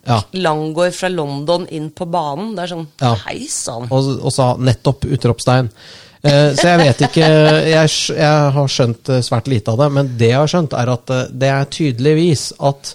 Ja. 0.08 0.22
Langgaard 0.34 0.96
fra 0.96 1.10
London 1.12 1.68
inn 1.76 1.90
på 1.92 2.08
banen. 2.10 2.56
Det 2.56 2.64
er 2.64 2.76
sånn 2.76 2.88
Ja. 3.02 3.14
Hei 3.28 3.46
sann. 3.52 3.90
og, 3.92 4.24
og 4.24 4.32
sa 4.32 4.56
nettopp 4.56 5.04
utropstegn. 5.06 5.70
Eh, 6.20 6.52
så 6.58 6.74
jeg 6.74 6.80
vet 6.82 7.02
ikke 7.08 7.28
jeg, 7.70 7.92
jeg 8.12 8.52
har 8.56 8.72
skjønt 8.72 9.12
eh, 9.14 9.24
svært 9.24 9.48
lite 9.52 9.72
av 9.72 9.80
det, 9.80 9.90
men 9.96 10.14
det 10.20 10.34
jeg 10.34 10.42
har 10.42 10.52
skjønt, 10.52 10.76
er 10.76 10.92
at 10.92 11.14
eh, 11.16 11.28
det 11.32 11.52
er 11.54 11.70
tydeligvis 11.72 12.46
at 12.70 12.94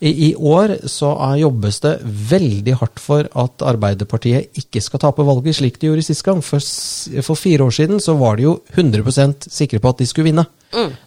i, 0.00 0.12
i 0.28 0.34
år 0.34 0.76
så 0.88 1.10
jobbes 1.36 1.82
det 1.84 1.92
veldig 2.30 2.76
hardt 2.80 3.02
for 3.02 3.26
at 3.42 3.64
Arbeiderpartiet 3.68 4.56
ikke 4.62 4.80
skal 4.80 5.02
tape 5.02 5.26
valget, 5.26 5.58
slik 5.58 5.76
de 5.76 5.90
gjorde 5.90 6.06
sist 6.06 6.24
gang. 6.24 6.40
For, 6.40 6.62
for 7.26 7.36
fire 7.36 7.66
år 7.66 7.74
siden 7.76 8.00
så 8.00 8.14
var 8.16 8.38
de 8.38 8.46
jo 8.46 8.54
100% 8.72 9.50
sikre 9.52 9.82
på 9.82 9.92
at 9.92 10.00
de 10.00 10.08
skulle 10.08 10.30
vinne. 10.30 10.46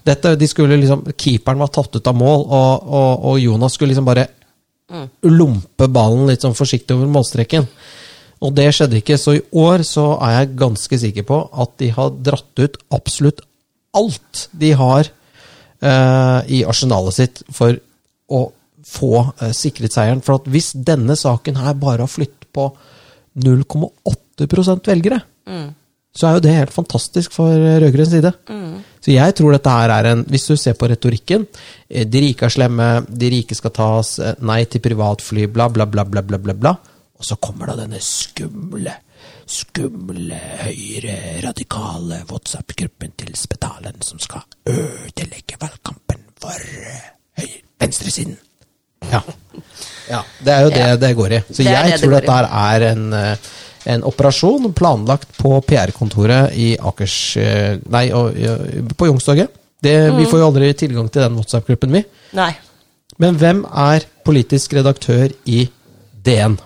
Dette, 0.06 0.36
de 0.38 0.52
skulle 0.52 0.78
liksom, 0.78 1.08
Keeperen 1.18 1.64
var 1.64 1.74
tatt 1.74 1.98
ut 1.98 2.12
av 2.12 2.20
mål, 2.20 2.46
og, 2.46 2.86
og, 2.86 3.26
og 3.32 3.42
Jonas 3.42 3.80
skulle 3.80 3.96
liksom 3.96 4.12
bare 4.12 4.28
lompe 5.26 5.90
ballen 5.90 6.30
litt 6.30 6.46
sånn 6.46 6.54
forsiktig 6.54 6.94
over 6.94 7.10
målstreken. 7.10 7.66
Og 8.44 8.54
det 8.56 8.70
skjedde 8.76 9.00
ikke, 9.00 9.18
så 9.20 9.38
i 9.38 9.44
år 9.56 9.86
så 9.88 10.14
er 10.26 10.38
jeg 10.38 10.56
ganske 10.60 11.00
sikker 11.06 11.28
på 11.28 11.40
at 11.64 11.76
de 11.80 11.92
har 11.96 12.16
dratt 12.26 12.60
ut 12.60 12.80
absolutt 12.96 13.44
alt 13.96 14.48
de 14.52 14.74
har 14.76 15.08
eh, 15.08 16.40
i 16.58 16.64
arsenalet 16.68 17.16
sitt 17.16 17.44
for 17.54 17.78
å 18.34 18.42
få 18.88 19.14
eh, 19.40 19.54
sikret 19.56 19.96
seieren. 19.96 20.24
For 20.26 20.42
at 20.42 20.50
hvis 20.52 20.74
denne 20.76 21.16
saken 21.20 21.62
her 21.62 21.78
bare 21.80 22.04
har 22.04 22.12
flyttet 22.12 22.50
på 22.54 22.68
0,8% 23.44 24.92
velgere, 24.92 25.22
så 26.14 26.28
er 26.28 26.36
jo 26.36 26.44
det 26.46 26.54
helt 26.54 26.74
fantastisk 26.74 27.34
for 27.34 27.50
rød-grønn 27.50 28.10
side. 28.12 28.32
Så 29.04 29.12
jeg 29.16 29.36
tror 29.36 29.56
dette 29.56 29.72
her 29.74 29.92
er 29.92 30.10
en 30.12 30.22
Hvis 30.30 30.46
du 30.48 30.56
ser 30.56 30.78
på 30.80 30.88
retorikken 30.88 31.44
eh, 31.90 32.06
De 32.08 32.22
rike 32.24 32.46
er 32.48 32.54
slemme, 32.54 32.90
de 33.10 33.32
rike 33.34 33.56
skal 33.58 33.74
tas, 33.76 34.20
eh, 34.20 34.36
nei 34.46 34.64
til 34.66 34.84
privatfly, 34.84 35.48
bla, 35.52 35.70
bla, 35.74 35.86
bla, 35.90 36.06
bla, 36.06 36.22
bla, 36.22 36.38
bla, 36.38 36.54
bla. 36.54 36.76
Og 37.24 37.28
så 37.30 37.38
kommer 37.40 37.70
da 37.72 37.78
denne 37.80 38.02
skumle, 38.04 38.92
skumle, 39.48 40.36
høyre, 40.66 41.14
radikale 41.46 42.18
WhatsApp-gruppen 42.28 43.14
til 43.22 43.30
Spetalen 43.40 44.02
som 44.04 44.20
skal 44.20 44.44
ødelegge 44.68 45.56
valgkampen 45.62 46.26
for 46.44 46.58
eh, 47.40 47.54
venstresiden. 47.80 48.36
Ja. 49.08 49.22
ja. 50.10 50.20
Det 50.44 50.52
er 50.52 50.66
jo 50.66 50.74
det 50.76 50.82
Ja. 50.84 50.96
det 51.00 51.14
går 51.16 51.32
i. 51.38 51.40
Så 51.48 51.64
Det 51.64 51.70
jeg 51.72 51.92
det 51.94 52.02
tror 52.02 52.12
dette 52.18 52.36
her 52.36 52.50
er 52.52 52.86
en, 52.92 53.06
eh, 53.14 53.38
en 53.96 54.04
operasjon 54.04 54.74
planlagt 54.76 55.32
på 55.40 55.54
PR-kontoret 55.68 56.52
i 56.60 56.74
Akers 56.78 57.38
eh, 57.38 57.80
Nei, 57.88 58.10
på 58.12 59.08
Youngstorget. 59.08 59.48
Det- 59.84 60.12
Mm. 60.12 60.18
Vi 60.18 60.26
får 60.26 60.40
jo 60.40 60.48
aldri 60.52 60.74
tilgang 60.74 61.10
til 61.12 61.22
den 61.22 61.36
WhatsApp-gruppen, 61.40 61.92
vi. 61.92 62.04
Nei. 62.34 62.52
Men 63.18 63.36
hvem 63.40 63.64
er 63.66 64.04
politisk 64.26 64.74
redaktør 64.74 65.32
i 65.46 65.70
DN? 66.24 66.60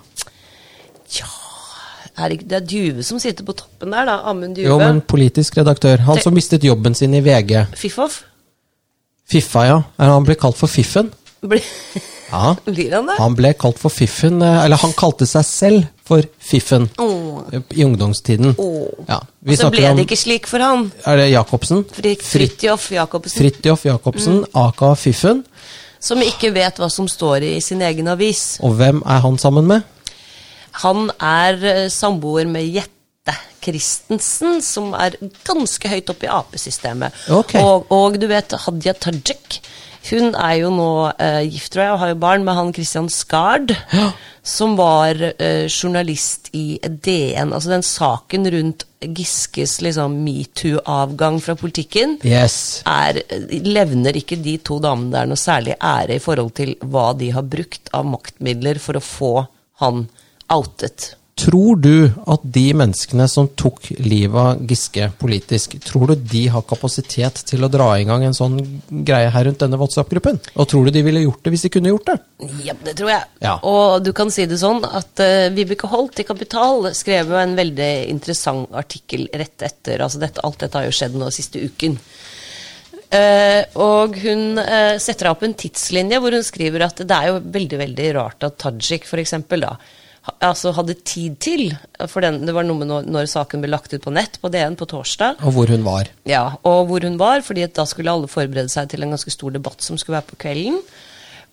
Er 2.18 2.30
det, 2.34 2.52
er 2.52 2.64
Duve 2.66 3.04
som 3.06 3.20
sitter 3.22 3.46
på 3.46 3.54
toppen 3.54 3.92
der, 3.94 4.06
da. 4.10 4.16
Amund 4.30 4.56
Duve. 4.58 4.66
Jo, 4.68 4.78
men 4.82 5.02
politisk 5.02 5.58
redaktør. 5.60 5.98
Han 6.08 6.18
som 6.24 6.34
mistet 6.34 6.64
jobben 6.66 6.96
sin 6.98 7.14
i 7.14 7.22
VG. 7.22 7.68
Fiffoff. 7.78 8.24
Fiffa, 9.30 9.66
ja. 9.68 9.82
Han 10.00 10.26
ble 10.26 10.36
kalt 10.40 10.58
for 10.58 10.68
Fiffen? 10.72 11.12
Blir- 11.46 11.64
Ja. 12.32 12.56
Blir 12.66 12.92
han 12.92 13.06
det? 13.08 13.16
Han 13.22 13.36
ble 13.38 13.54
kalt 13.56 13.78
for 13.80 13.90
Fiffen, 13.94 14.42
eh, 14.44 14.66
eller 14.66 14.76
han 14.82 14.92
kalte 15.00 15.24
seg 15.30 15.46
selv 15.48 15.86
for 16.08 16.26
Fiffen 16.44 16.90
Åh. 17.00 17.54
i 17.72 17.84
ungdomstiden. 17.86 18.56
Åh. 18.58 19.06
Ja, 19.08 19.22
vi 19.48 19.56
Så 19.56 19.70
ble 19.72 19.86
om 19.92 19.96
det 19.96 20.08
ikke 20.10 20.18
slik 20.20 20.48
for 20.48 20.60
han. 20.60 20.90
Er 21.08 21.22
det 21.22 21.30
Jacobsen? 21.32 21.86
Fridtjof 21.94 22.90
Jacobsen, 22.92 23.40
Fridtjof 23.40 23.86
Jacobsen, 23.86 24.42
aka 24.56 24.94
Fiffen. 24.96 25.46
som 26.00 26.20
ikke 26.22 26.52
vet 26.54 26.78
hva 26.80 26.90
som 26.92 27.08
står 27.08 27.44
i 27.44 27.60
sin 27.64 27.82
egen 27.82 28.08
avis. 28.12 28.58
Og 28.62 28.76
hvem 28.76 29.00
er 29.06 29.20
han 29.24 29.38
sammen 29.38 29.66
med? 29.68 29.82
Han 30.84 31.10
er 31.24 31.64
eh, 31.66 31.88
samboer 31.94 32.48
med 32.50 32.68
Jette 32.70 32.94
Christensen, 33.64 34.62
som 34.64 34.94
er 34.96 35.18
ganske 35.48 35.90
høyt 35.92 36.10
oppe 36.14 36.28
i 36.28 36.32
Ap-systemet. 36.32 37.16
Okay. 37.34 37.60
Og, 37.62 37.90
og 37.92 38.16
du 38.22 38.28
vet 38.32 38.54
Hadia 38.66 38.94
Tajik. 38.96 39.60
Hun 40.08 40.30
er 40.40 40.54
jo 40.62 40.70
nå 40.72 40.90
eh, 41.20 41.42
gift, 41.52 41.74
tror 41.74 41.84
jeg, 41.84 41.92
og 41.96 42.00
har 42.00 42.12
jo 42.14 42.20
barn 42.22 42.46
med 42.48 42.56
han 42.56 42.70
Christian 42.76 43.10
Skard, 43.12 43.74
Ja. 43.92 44.06
som 44.48 44.78
var 44.80 45.20
eh, 45.20 45.66
journalist 45.68 46.48
i 46.56 46.78
DN. 46.88 47.52
Altså 47.52 47.74
den 47.74 47.84
saken 47.84 48.48
rundt 48.54 48.86
Giskes 49.04 49.82
liksom 49.84 50.16
metoo-avgang 50.24 51.42
fra 51.44 51.58
politikken. 51.60 52.16
Yes. 52.24 52.82
er, 52.88 53.20
levner 53.68 54.16
ikke 54.18 54.40
de 54.40 54.56
to 54.64 54.80
damene 54.84 55.12
der 55.18 55.28
noe 55.30 55.38
særlig 55.42 55.76
ære 55.84 56.16
i 56.16 56.24
forhold 56.24 56.54
til 56.58 56.78
hva 56.88 57.10
de 57.20 57.34
har 57.36 57.44
brukt 57.44 57.92
av 57.98 58.08
maktmidler 58.08 58.80
for 58.80 58.98
å 58.98 59.04
få 59.04 59.34
han 59.84 60.06
outet. 60.54 61.14
Tror 61.38 61.78
du 61.78 62.08
at 62.26 62.42
de 62.50 62.64
menneskene 62.74 63.28
som 63.30 63.46
tok 63.54 63.92
livet 64.02 64.38
av 64.42 64.62
Giske 64.66 65.06
politisk, 65.22 65.76
tror 65.86 66.10
du 66.10 66.24
de 66.32 66.42
har 66.50 66.64
kapasitet 66.66 67.44
til 67.46 67.62
å 67.62 67.70
dra 67.70 67.92
i 68.00 68.08
gang 68.10 68.24
en 68.26 68.34
sånn 68.34 68.56
greie 69.06 69.30
her 69.30 69.46
rundt 69.46 69.62
denne 69.62 69.78
WhatsApp-gruppen? 69.78 70.40
Og 70.58 70.66
tror 70.72 70.88
du 70.88 70.96
de 70.96 71.04
ville 71.06 71.22
gjort 71.28 71.44
det 71.46 71.54
hvis 71.54 71.68
de 71.68 71.72
kunne 71.76 71.92
gjort 71.92 72.10
det? 72.10 72.16
Ja, 72.66 72.74
det 72.88 72.96
tror 72.98 73.12
jeg. 73.14 73.28
Ja. 73.46 73.54
Og 73.70 74.02
du 74.08 74.10
kan 74.18 74.34
si 74.34 74.48
det 74.50 74.58
sånn 74.64 74.82
at 74.88 75.22
uh, 75.22 75.52
Vibeke 75.54 75.92
Holt 75.92 76.18
i 76.24 76.26
Kapital 76.26 76.90
skrev 76.98 77.30
jo 77.30 77.38
en 77.38 77.54
veldig 77.60 77.92
interessant 78.16 78.74
artikkel 78.74 79.28
rett 79.30 79.68
etter. 79.68 80.02
altså 80.02 80.24
dette, 80.24 80.42
Alt 80.42 80.66
dette 80.66 80.82
har 80.82 80.90
jo 80.90 80.98
skjedd 80.98 81.20
nå 81.22 81.30
siste 81.36 81.62
uken. 81.62 82.00
Uh, 83.14 83.62
og 83.86 84.18
hun 84.26 84.58
uh, 84.58 84.98
setter 85.00 85.30
opp 85.30 85.46
en 85.46 85.54
tidslinje 85.56 86.18
hvor 86.20 86.34
hun 86.34 86.44
skriver 86.44 86.90
at 86.90 87.06
det 87.06 87.22
er 87.22 87.30
jo 87.30 87.38
veldig 87.46 87.78
veldig 87.86 88.10
rart 88.18 88.50
at 88.50 88.58
Tajik 88.66 89.06
for 89.08 89.22
eksempel 89.22 89.64
da, 89.64 89.78
altså 90.44 90.72
hadde 90.78 90.96
tid 91.08 91.38
til 91.44 91.64
for 92.10 92.24
den, 92.26 92.42
Det 92.46 92.54
var 92.56 92.66
noe 92.68 92.82
med 92.82 92.90
når, 92.90 93.08
når 93.10 93.30
saken 93.32 93.64
ble 93.64 93.72
lagt 93.72 93.94
ut 93.94 94.04
på 94.04 94.14
nett 94.14 94.40
på 94.42 94.52
DN 94.54 94.78
på 94.80 94.88
torsdag. 94.90 95.42
Og 95.48 95.56
hvor 95.56 95.72
hun 95.72 95.86
var? 95.86 96.10
Ja, 96.30 96.46
og 96.68 96.88
hvor 96.90 97.06
hun 97.06 97.18
var, 97.20 97.42
fordi 97.46 97.66
da 97.74 97.86
skulle 97.90 98.14
alle 98.14 98.30
forberede 98.32 98.72
seg 98.74 98.90
til 98.92 99.04
en 99.06 99.16
ganske 99.16 99.34
stor 99.34 99.56
debatt 99.56 99.86
som 99.86 100.00
skulle 100.00 100.20
være 100.20 100.32
på 100.32 100.42
kvelden. 100.46 100.82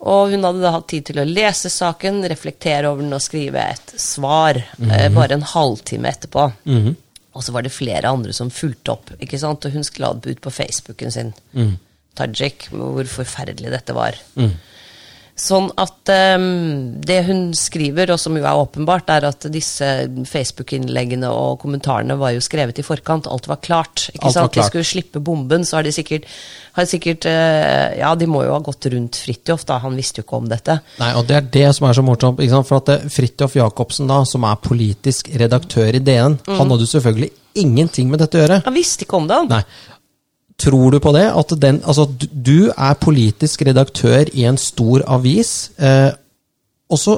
Og 0.05 0.33
hun 0.33 0.43
hadde 0.43 0.61
da 0.61 0.73
hatt 0.75 0.89
tid 0.91 1.07
til 1.07 1.21
å 1.21 1.27
lese 1.27 1.71
saken, 1.71 2.19
reflektere 2.29 2.89
over 2.91 3.05
den 3.05 3.15
og 3.15 3.23
skrive 3.23 3.63
et 3.71 3.95
svar 4.01 4.59
eh, 4.59 5.07
bare 5.15 5.37
en 5.39 5.47
halvtime 5.55 6.11
etterpå. 6.11 6.49
Og 7.35 7.43
så 7.43 7.51
var 7.55 7.65
det 7.65 7.73
flere 7.75 8.11
andre 8.11 8.35
som 8.35 8.51
fulgte 8.53 8.93
opp, 8.93 9.09
ikke 9.19 9.39
sant? 9.39 9.65
og 9.65 9.73
hun 9.75 9.83
skla 9.83 10.13
det 10.19 10.35
ut 10.35 10.43
på 10.43 10.53
Facebooken 10.55 11.11
sin. 11.11 11.33
Tajik, 12.15 12.69
hvor 12.71 13.03
forferdelig 13.11 13.73
dette 13.73 13.95
var. 13.95 14.15
Sånn 15.35 15.65
at 15.83 16.07
um, 16.39 16.93
det 17.03 17.17
hun 17.27 17.49
skriver, 17.59 18.13
og 18.13 18.19
som 18.21 18.37
jo 18.39 18.45
er 18.47 18.55
åpenbart, 18.55 19.09
er 19.11 19.25
at 19.27 19.47
disse 19.51 19.87
Facebook-innleggene 20.31 21.27
og 21.27 21.57
kommentarene 21.59 22.15
var 22.15 22.31
jo 22.37 22.43
skrevet 22.43 22.79
i 22.79 22.85
forkant. 22.87 23.27
Alt 23.27 23.49
var 23.51 23.59
klart. 23.59 24.05
ikke 24.13 24.29
Alt 24.29 24.37
sant? 24.37 24.53
klart. 24.53 24.55
De 24.55 24.69
skulle 24.69 24.87
slippe 24.87 25.19
bomben, 25.19 25.67
så 25.67 25.81
har 25.81 25.83
de 25.83 25.91
sikkert, 25.91 26.29
har 26.77 26.87
de 26.87 26.93
sikkert 26.93 27.27
uh, 27.27 27.91
Ja, 27.99 28.13
de 28.15 28.29
må 28.31 28.45
jo 28.45 28.53
ha 28.55 28.61
gått 28.63 28.87
rundt 28.93 29.19
Fridtjof, 29.25 29.65
da. 29.67 29.81
Han 29.83 29.99
visste 29.99 30.23
jo 30.23 30.27
ikke 30.29 30.39
om 30.39 30.47
dette. 30.47 30.77
Nei, 31.01 31.11
og 31.19 31.27
det 31.27 31.35
er 31.41 31.49
det 31.57 31.67
som 31.75 31.89
er 31.89 31.99
så 31.99 32.05
morsomt. 32.07 32.39
Ikke 32.39 32.55
sant? 32.55 32.69
For 32.71 32.79
at 32.79 32.93
eh, 32.95 33.09
Fridtjof 33.11 33.57
Jacobsen, 33.59 34.07
da, 34.07 34.21
som 34.29 34.47
er 34.47 34.61
politisk 34.63 35.33
redaktør 35.35 35.99
i 35.99 35.99
DN, 35.99 36.39
han 36.47 36.63
hadde 36.63 36.87
jo 36.87 36.93
selvfølgelig 36.95 37.33
ingenting 37.59 38.07
med 38.11 38.23
dette 38.23 38.39
å 38.39 38.45
gjøre. 38.45 38.61
Han 38.65 38.75
visste 38.75 39.03
ikke 39.03 39.19
om 39.19 39.27
det, 39.27 39.41
han. 39.43 39.51
Nei. 39.51 39.91
Tror 40.57 40.91
du 40.95 40.99
på 41.03 41.11
det? 41.15 41.25
At 41.35 41.51
den, 41.59 41.81
altså, 41.83 42.05
du- 42.31 42.71
er 42.77 42.93
politisk 42.95 43.61
redaktør 43.67 44.29
i 44.33 44.45
en 44.47 44.57
stor 44.57 45.03
avis, 45.07 45.71
eh, 45.77 46.11
og 46.89 46.97
så 47.01 47.17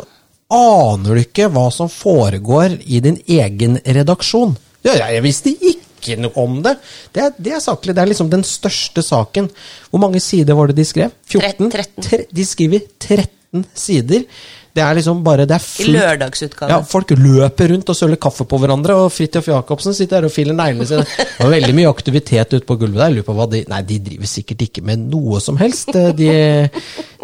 aner 0.50 1.14
du 1.14 1.22
ikke 1.22 1.50
hva 1.52 1.68
som 1.72 1.90
foregår 1.92 2.78
i 2.88 3.00
din 3.04 3.20
egen 3.28 3.78
redaksjon. 3.86 4.56
Ja, 4.86 4.94
jeg 5.12 5.24
visste 5.26 5.52
ikke 5.52 6.18
noe 6.22 6.32
om 6.40 6.62
det. 6.64 6.78
Det 7.14 7.24
er, 7.24 7.32
det 7.38 7.54
er 7.54 7.60
saklig. 7.60 7.94
Det 7.96 8.02
er 8.04 8.08
liksom 8.14 8.30
den 8.32 8.44
største 8.48 9.04
saken. 9.04 9.50
Hvor 9.92 10.00
mange 10.00 10.22
sider 10.24 10.56
var 10.56 10.68
det 10.72 10.78
de 10.78 10.86
skrev? 10.88 11.12
14? 11.28 11.70
13. 11.72 12.04
Tre- 12.04 12.26
De 12.34 12.46
skriver 12.46 12.80
13 13.00 13.66
sider. 13.76 14.24
Det 14.78 14.84
er 14.86 14.98
liksom 15.00 15.24
bare 15.26 15.48
det 15.50 15.56
er 15.58 15.64
fullt. 15.64 15.90
I 15.90 15.94
lørdagsutgave. 15.96 16.70
ja, 16.70 16.78
folk 16.86 17.10
løper 17.18 17.72
rundt 17.74 17.90
og 17.90 17.98
søler 17.98 18.20
kaffe 18.22 18.46
på 18.48 18.60
hverandre, 18.62 18.96
og 19.02 19.10
Fridtjof 19.16 19.48
Jacobsen 19.50 19.96
sitter 19.98 20.20
der 20.22 20.30
og 20.30 20.34
filer 20.36 20.54
neglene 20.58 20.86
sine. 20.90 21.06
Det 21.18 21.40
var 21.42 21.54
veldig 21.56 21.74
mye 21.80 21.90
aktivitet 21.90 22.54
ute 22.54 22.66
på 22.70 22.78
gulvet 22.78 23.00
der. 23.02 23.10
Jeg 23.10 23.18
lurer 23.18 23.28
på 23.32 23.36
hva 23.40 23.50
de 23.52 23.64
Nei, 23.74 23.82
de 23.90 23.98
driver 24.12 24.30
sikkert 24.30 24.62
ikke 24.68 24.86
med 24.86 25.08
noe 25.12 25.42
som 25.44 25.58
helst. 25.58 25.90
eh, 25.98 26.12
De, 26.18 26.30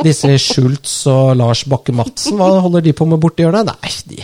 disse 0.04 0.34
Schultz 0.42 0.98
og 1.14 1.36
Lars 1.40 1.62
Bakke 1.70 1.94
Madsen, 1.96 2.36
hva 2.42 2.50
holder 2.66 2.84
de 2.90 2.94
på 2.98 3.06
med 3.08 3.22
borti 3.24 3.46
hjørnet? 3.46 3.70
Nei, 3.70 3.94
de, 4.10 4.20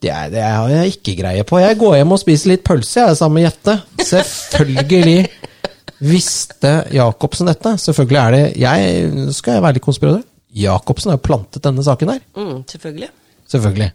det, 0.00 0.14
er, 0.14 0.30
det 0.32 0.46
har 0.46 0.70
jeg 0.72 0.94
ikke 0.94 1.16
greie 1.18 1.42
på. 1.44 1.58
Jeg 1.60 1.76
går 1.82 1.98
hjem 1.98 2.14
og 2.16 2.22
spiser 2.22 2.54
litt 2.54 2.62
pølse, 2.64 3.02
jeg, 3.02 3.18
sammen 3.18 3.42
med 3.42 3.50
Jette. 3.50 3.74
Selvfølgelig 4.08 5.26
visste 6.00 6.70
Jacobsen 6.96 7.50
dette. 7.50 7.74
Selvfølgelig 7.82 8.20
er 8.22 8.36
det 8.36 8.44
Jeg 8.62 9.34
skal 9.36 9.58
jeg 9.58 9.64
være 9.66 9.76
litt 9.76 9.84
konspiratør. 9.84 10.22
Jacobsen 10.56 11.12
har 11.12 11.18
jo 11.18 11.26
plantet 11.26 11.62
denne 11.64 11.84
saken 11.86 12.12
her. 12.14 12.20
Mm, 12.36 12.62
selvfølgelig. 12.70 13.10
Selvfølgelig. 13.50 13.90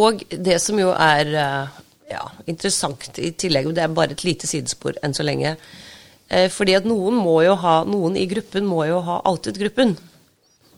Og 0.00 0.22
det 0.30 0.58
som 0.62 0.78
jo 0.78 0.92
er 0.94 1.32
eh, 1.34 1.78
ja, 2.12 2.22
interessant 2.50 3.18
i 3.18 3.32
tillegg, 3.38 3.68
og 3.68 3.76
det 3.76 3.84
er 3.84 3.96
bare 3.96 4.14
et 4.16 4.24
lite 4.26 4.48
sidespor 4.50 4.98
enn 5.02 5.14
så 5.16 5.26
lenge 5.26 5.56
eh, 5.56 6.46
Fordi 6.52 6.76
at 6.78 6.86
noen 6.88 7.18
må 7.18 7.40
jo 7.46 7.56
ha, 7.58 7.80
noen 7.88 8.16
i 8.18 8.28
gruppen 8.30 8.68
må 8.70 8.84
jo 8.88 9.00
ha 9.06 9.20
outet 9.28 9.58
gruppen. 9.60 9.96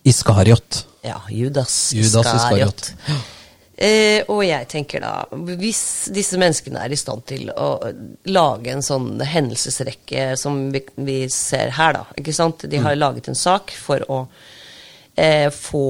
Iskariot. 0.08 0.86
Ja, 1.04 1.20
Judas, 1.30 1.92
Judas 1.94 2.26
Iskariot. 2.26 2.92
Iskariot. 2.94 3.38
Eh, 3.72 4.20
og 4.28 4.42
jeg 4.44 4.68
tenker 4.68 5.00
da, 5.00 5.12
hvis 5.32 6.10
disse 6.12 6.36
menneskene 6.40 6.82
er 6.84 6.92
i 6.92 6.98
stand 7.00 7.24
til 7.30 7.48
å 7.50 7.70
lage 8.28 8.74
en 8.74 8.84
sånn 8.84 9.14
hendelsesrekke 9.24 10.32
som 10.38 10.66
vi, 10.74 10.82
vi 11.00 11.18
ser 11.32 11.72
her, 11.78 11.96
da, 11.96 12.04
ikke 12.20 12.34
sant? 12.36 12.66
De 12.68 12.82
har 12.82 12.98
laget 12.98 13.30
en 13.32 13.38
sak 13.38 13.72
for 13.72 14.04
å 14.12 14.18
eh, 15.16 15.48
få 15.48 15.86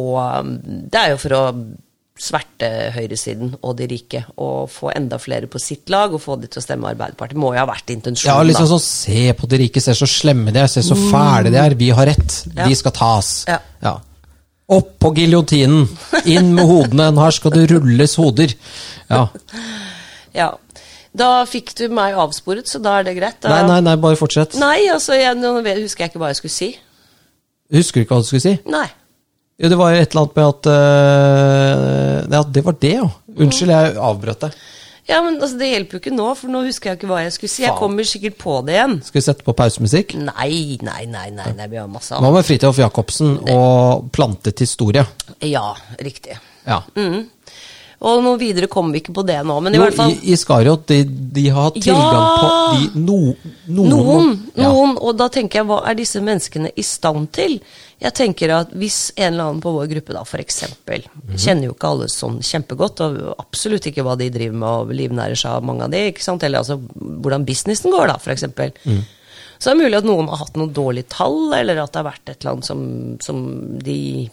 Det 0.62 1.00
er 1.00 1.10
jo 1.14 1.24
for 1.24 1.36
å 1.40 1.42
sverte 2.22 2.68
høyresiden 2.94 3.56
og 3.64 3.74
de 3.80 3.88
rike, 3.90 4.20
og 4.38 4.70
få 4.70 4.92
enda 4.94 5.18
flere 5.18 5.48
på 5.50 5.58
sitt 5.58 5.90
lag, 5.90 6.12
og 6.14 6.22
få 6.22 6.36
de 6.38 6.46
til 6.46 6.60
å 6.60 6.64
stemme 6.64 6.90
Arbeiderpartiet. 6.92 7.40
Må 7.40 7.50
jo 7.56 7.58
ha 7.58 7.66
vært 7.66 7.90
intensjonen. 7.90 8.30
Ja, 8.30 8.46
liksom 8.46 8.68
sånn, 8.70 8.84
Se 8.84 9.24
på 9.34 9.48
de 9.50 9.58
rike, 9.64 9.82
se 9.82 9.96
så 9.98 10.06
slemme 10.06 10.54
de 10.54 10.62
er, 10.62 10.70
se 10.70 10.84
så 10.86 10.94
fæle 10.94 11.50
de 11.50 11.58
er. 11.58 11.74
Vi 11.80 11.90
har 11.90 12.06
rett. 12.12 12.36
Ja. 12.52 12.68
De 12.68 12.78
skal 12.78 12.94
tas. 12.94 13.32
Ja. 13.50 13.96
Opp 14.72 14.94
på 15.02 15.12
giljotinen! 15.16 15.86
Inn 16.24 16.52
med 16.56 16.68
hodene! 16.68 17.10
Her 17.18 17.34
skal 17.36 17.54
det 17.54 17.68
rulles 17.72 18.16
hoder. 18.20 18.54
Ja. 19.10 19.26
Ja. 20.36 20.50
Da 21.12 21.42
fikk 21.44 21.74
du 21.76 21.86
meg 21.92 22.16
avsporet, 22.16 22.70
så 22.70 22.80
da 22.80 22.96
er 23.00 23.10
det 23.10 23.18
greit. 23.18 23.36
Da, 23.44 23.52
Nei, 23.52 23.66
nei, 23.68 23.80
nei, 23.84 23.96
bare 24.00 24.16
fortsett. 24.16 24.56
Nei, 24.60 24.86
altså, 24.88 25.12
jeg, 25.18 25.36
nå 25.36 25.58
husker 25.60 26.06
jeg 26.06 26.12
ikke 26.12 26.22
hva 26.22 26.32
jeg 26.32 26.40
skulle 26.40 26.54
si. 26.56 26.70
Husker 27.72 28.00
du 28.00 28.06
ikke 28.06 28.16
hva 28.16 28.24
du 28.24 28.28
skulle 28.30 28.44
si? 28.46 28.54
Nei. 28.72 28.86
Jo, 29.60 29.68
det 29.68 29.78
var 29.78 29.92
jo 29.92 30.00
et 30.00 30.14
eller 30.14 30.24
annet 30.24 30.38
med 30.38 30.46
at 30.48 30.68
uh, 30.72 32.32
Ja, 32.32 32.40
det 32.56 32.64
var 32.64 32.78
det, 32.80 32.94
jo. 32.96 33.10
Unnskyld, 33.36 33.72
jeg 33.76 33.98
avbrøt 34.08 34.46
deg. 34.46 34.56
Ja, 35.08 35.18
men 35.22 35.40
altså, 35.40 35.58
Det 35.58 35.68
hjelper 35.68 35.98
jo 35.98 36.00
ikke 36.02 36.14
nå, 36.14 36.28
for 36.38 36.52
nå 36.52 36.62
husker 36.68 36.92
jeg 36.92 37.00
ikke 37.00 37.10
hva 37.10 37.22
jeg 37.24 37.34
skulle 37.34 37.50
si. 37.50 37.64
Jeg 37.64 37.74
kommer 37.78 38.06
sikkert 38.06 38.38
på 38.38 38.60
det 38.66 38.76
igjen. 38.76 38.96
Skal 39.08 39.18
vi 39.18 39.24
sette 39.26 39.46
på 39.46 39.54
pausemusikk? 39.58 40.14
Nei, 40.28 40.78
nei, 40.86 41.02
nei, 41.10 41.26
nei, 41.34 41.50
nei 41.58 41.68
vi 41.72 41.80
har 41.80 41.90
masse 41.90 42.14
annet. 42.14 42.26
Nå 42.28 42.36
med 42.36 42.46
Fridtjof 42.46 42.78
Jacobsen 42.84 43.34
og 43.50 44.08
plantet 44.14 44.62
historie? 44.62 45.04
Ja, 45.42 45.72
riktig. 45.98 46.38
Ja. 46.68 46.84
Og 48.02 48.22
noe 48.24 48.38
videre 48.40 48.66
kommer 48.66 48.96
vi 48.96 49.00
ikke 49.04 49.14
på 49.14 49.22
det 49.26 49.36
nå, 49.46 49.54
men 49.62 49.74
i 49.74 49.78
Jo, 49.78 49.84
hvert 49.84 49.94
fall 49.94 50.10
i, 50.10 50.32
i 50.32 50.36
Skariot, 50.38 50.82
de, 50.90 51.04
de 51.06 51.44
har 51.54 51.68
hatt 51.68 51.76
tilgang 51.78 52.16
Ja! 52.18 52.32
på 52.40 52.48
de, 52.74 52.88
no, 52.98 53.18
noen, 53.68 53.92
Noen, 53.92 54.32
Ja. 54.58 54.72
noen, 54.72 54.96
og 54.98 55.14
da 55.20 55.28
tenker 55.30 55.60
jeg, 55.60 55.68
hva 55.70 55.78
er 55.86 55.94
disse 56.00 56.18
menneskene 56.24 56.72
i 56.74 56.82
stand 56.86 57.30
til? 57.36 57.60
Jeg 58.02 58.16
tenker 58.18 58.50
at 58.56 58.74
hvis 58.74 59.12
en 59.14 59.28
eller 59.36 59.44
annen 59.52 59.62
på 59.62 59.70
vår 59.76 59.86
gruppe, 59.94 60.16
da, 60.16 60.24
for 60.26 60.42
eksempel, 60.42 61.06
-hmm. 61.06 61.38
kjenner 61.38 61.68
jo 61.70 61.76
ikke 61.76 61.88
alle 61.94 62.08
sånn 62.10 62.40
kjempegodt, 62.42 63.00
og 63.06 63.34
absolutt 63.38 63.86
ikke 63.86 64.02
hva 64.02 64.18
de 64.18 64.30
driver 64.30 64.56
med, 64.58 64.68
og 64.68 64.90
livnærer 64.90 65.38
seg 65.38 65.50
av 65.52 65.62
mange 65.64 65.84
av 65.84 65.90
de, 65.90 66.08
ikke 66.10 66.22
sant? 66.26 66.42
eller 66.42 66.58
altså 66.58 66.80
hvordan 67.22 67.44
businessen 67.46 67.90
går, 67.92 68.06
da, 68.08 68.18
eksempel. 68.34 68.72
Mhm. 68.84 69.04
Så 69.62 69.70
det 69.70 69.78
er 69.78 69.84
mulig 69.84 69.98
at 69.98 70.04
noen 70.04 70.28
har 70.28 70.36
hatt 70.38 70.56
noen 70.56 70.72
dårlige 70.74 71.06
tall, 71.08 71.52
eller 71.54 71.78
at 71.78 71.92
det 71.92 72.02
har 72.02 72.10
vært 72.12 72.28
et 72.28 72.40
eller 72.40 72.52
annet 72.52 72.64
som, 72.66 73.16
som 73.20 73.78
de 73.78 74.28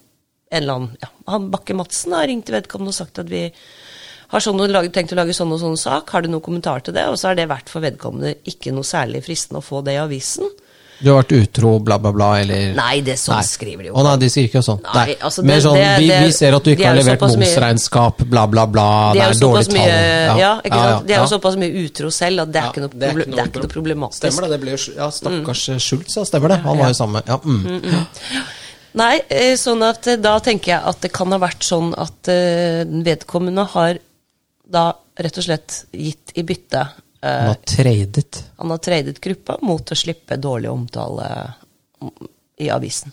En 0.51 0.63
eller 0.63 0.73
annen 0.79 0.97
ja, 1.01 1.07
han 1.29 1.49
Bakke 1.53 1.75
Madsen 1.77 2.13
har 2.17 2.25
ringt 2.29 2.47
til 2.49 2.55
vedkommende 2.57 2.89
og 2.93 2.97
sagt 2.97 3.19
at 3.21 3.29
vi 3.29 3.43
har 4.29 4.41
sånn 4.45 4.61
og 4.61 4.69
laget, 4.69 4.93
tenkt 4.93 5.13
å 5.13 5.17
lage 5.17 5.33
sånn 5.33 5.51
og 5.53 5.61
sånn 5.61 5.77
sak, 5.77 6.09
har 6.13 6.21
du 6.25 6.29
noen 6.29 6.43
kommentar 6.45 6.81
til 6.85 6.93
det? 6.93 7.07
Og 7.09 7.17
så 7.17 7.31
har 7.31 7.37
det 7.37 7.47
vært 7.49 7.69
for 7.69 7.81
vedkommende 7.85 8.35
ikke 8.49 8.73
noe 8.73 8.85
særlig 8.85 9.23
fristende 9.25 9.61
å 9.61 9.65
få 9.65 9.81
det 9.85 9.95
i 9.97 10.01
avisen. 10.01 10.49
Du 10.99 11.07
har 11.13 11.21
vært 11.21 11.31
utro, 11.37 11.71
bla, 11.79 11.95
bla, 12.01 12.11
bla, 12.11 12.27
eller 12.41 12.73
Nei, 12.75 12.99
det 13.05 13.13
er 13.13 13.19
sånn 13.21 13.37
Nei. 13.37 13.45
skriver 13.47 13.85
de 13.85 13.89
jo. 13.89 13.95
Å 13.95 14.03
nei, 14.03 14.15
de 14.19 14.29
skriver 14.33 14.49
ikke 14.49 14.63
sånn. 14.67 14.81
Nei, 14.83 15.15
altså, 15.15 15.45
det- 15.47 15.59
sånn, 15.63 15.77
det- 15.79 15.99
vi, 16.01 16.07
det- 16.09 16.19
vi 16.25 16.31
ser 16.35 16.55
at 16.57 16.63
du 16.63 16.71
ikke 16.75 16.85
har 16.89 16.97
levert 16.99 17.21
momsregnskap, 17.23 18.25
bla, 18.33 18.45
bla, 18.47 18.65
bla. 18.65 19.13
De 19.13 19.19
Det 19.19 19.27
er 19.29 19.33
såpass 19.39 19.67
tall. 19.69 19.77
ja, 19.77 20.51
ikke 20.59 20.75
ja, 20.75 20.83
sant? 20.91 21.07
De 21.07 21.13
er 21.13 21.17
ja. 21.17 21.23
jo 21.23 21.31
såpass 21.37 21.55
mye 21.55 21.85
utro 21.85 22.09
selv 22.11 22.41
at 22.41 22.51
det 22.51 22.59
er 22.61 22.65
Ja, 22.65 22.71
ikke 22.73 22.81
noe, 22.81 22.89
det 22.89 23.03
er 23.03 23.13
ikke 23.15 23.25
det 23.25 23.55
noe 23.55 23.63
noe 23.63 23.73
problematisk. 23.77 24.19
Stemmer 24.25 24.41
det. 24.41 24.49
det 24.49 24.61
ble 24.61 24.71
jo, 24.75 24.93
ja, 24.97 25.09
stakkars 25.09 25.63
Schultz, 25.79 26.15
ja. 26.17 26.23
Stemmer 26.23 26.49
det. 26.49 26.59
Han 26.67 26.77
var 26.77 26.87
jo 26.89 26.93
samme. 26.93 27.23
Ja, 27.25 27.37
mm. 27.37 27.81
Nei, 28.97 29.19
eh, 29.29 29.53
sånn 29.59 29.83
at 29.85 30.07
eh, 30.09 30.17
da 30.17 30.39
tenker 30.41 30.71
jeg 30.73 30.81
at 30.91 31.01
det 31.03 31.11
kan 31.13 31.29
ha 31.35 31.37
vært 31.41 31.65
sånn 31.67 31.91
at 31.99 32.29
eh, 32.31 32.81
vedkommende 33.05 33.67
har 33.75 33.99
da 34.69 34.87
rett 35.19 35.37
og 35.37 35.45
slett 35.45 35.83
gitt 35.93 36.33
i 36.39 36.43
bytte 36.47 36.81
Han 37.21 37.51
har 37.51 37.59
tradet. 37.67 38.43
Han 38.57 38.71
har 38.73 38.81
tradet 38.81 39.19
gruppa 39.21 39.57
mot 39.61 39.91
å 39.91 39.97
slippe 39.97 40.37
dårlig 40.41 40.69
omtale 40.71 41.27
i 42.59 42.69
avisen. 42.71 43.11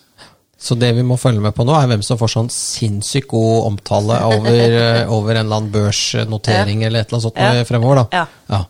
Så 0.57 0.75
det 0.79 0.93
vi 0.97 1.03
må 1.05 1.19
følge 1.21 1.43
med 1.43 1.53
på 1.57 1.67
nå, 1.67 1.75
er 1.77 1.91
hvem 1.91 2.05
som 2.07 2.19
får 2.21 2.33
sånn 2.33 2.49
sinnssykt 2.53 3.29
god 3.29 3.67
omtale 3.73 4.21
over, 4.31 4.77
over 5.17 5.35
en 5.35 5.43
eller 5.45 5.59
annen 5.59 5.73
børsnotering 5.75 6.87
eller 6.87 7.03
et 7.03 7.11
eller 7.11 7.19
annet 7.19 7.27
sånt 7.29 7.43
Ja. 7.43 7.65
fremover, 7.69 8.05
da. 8.05 8.27
Ja. 8.53 8.63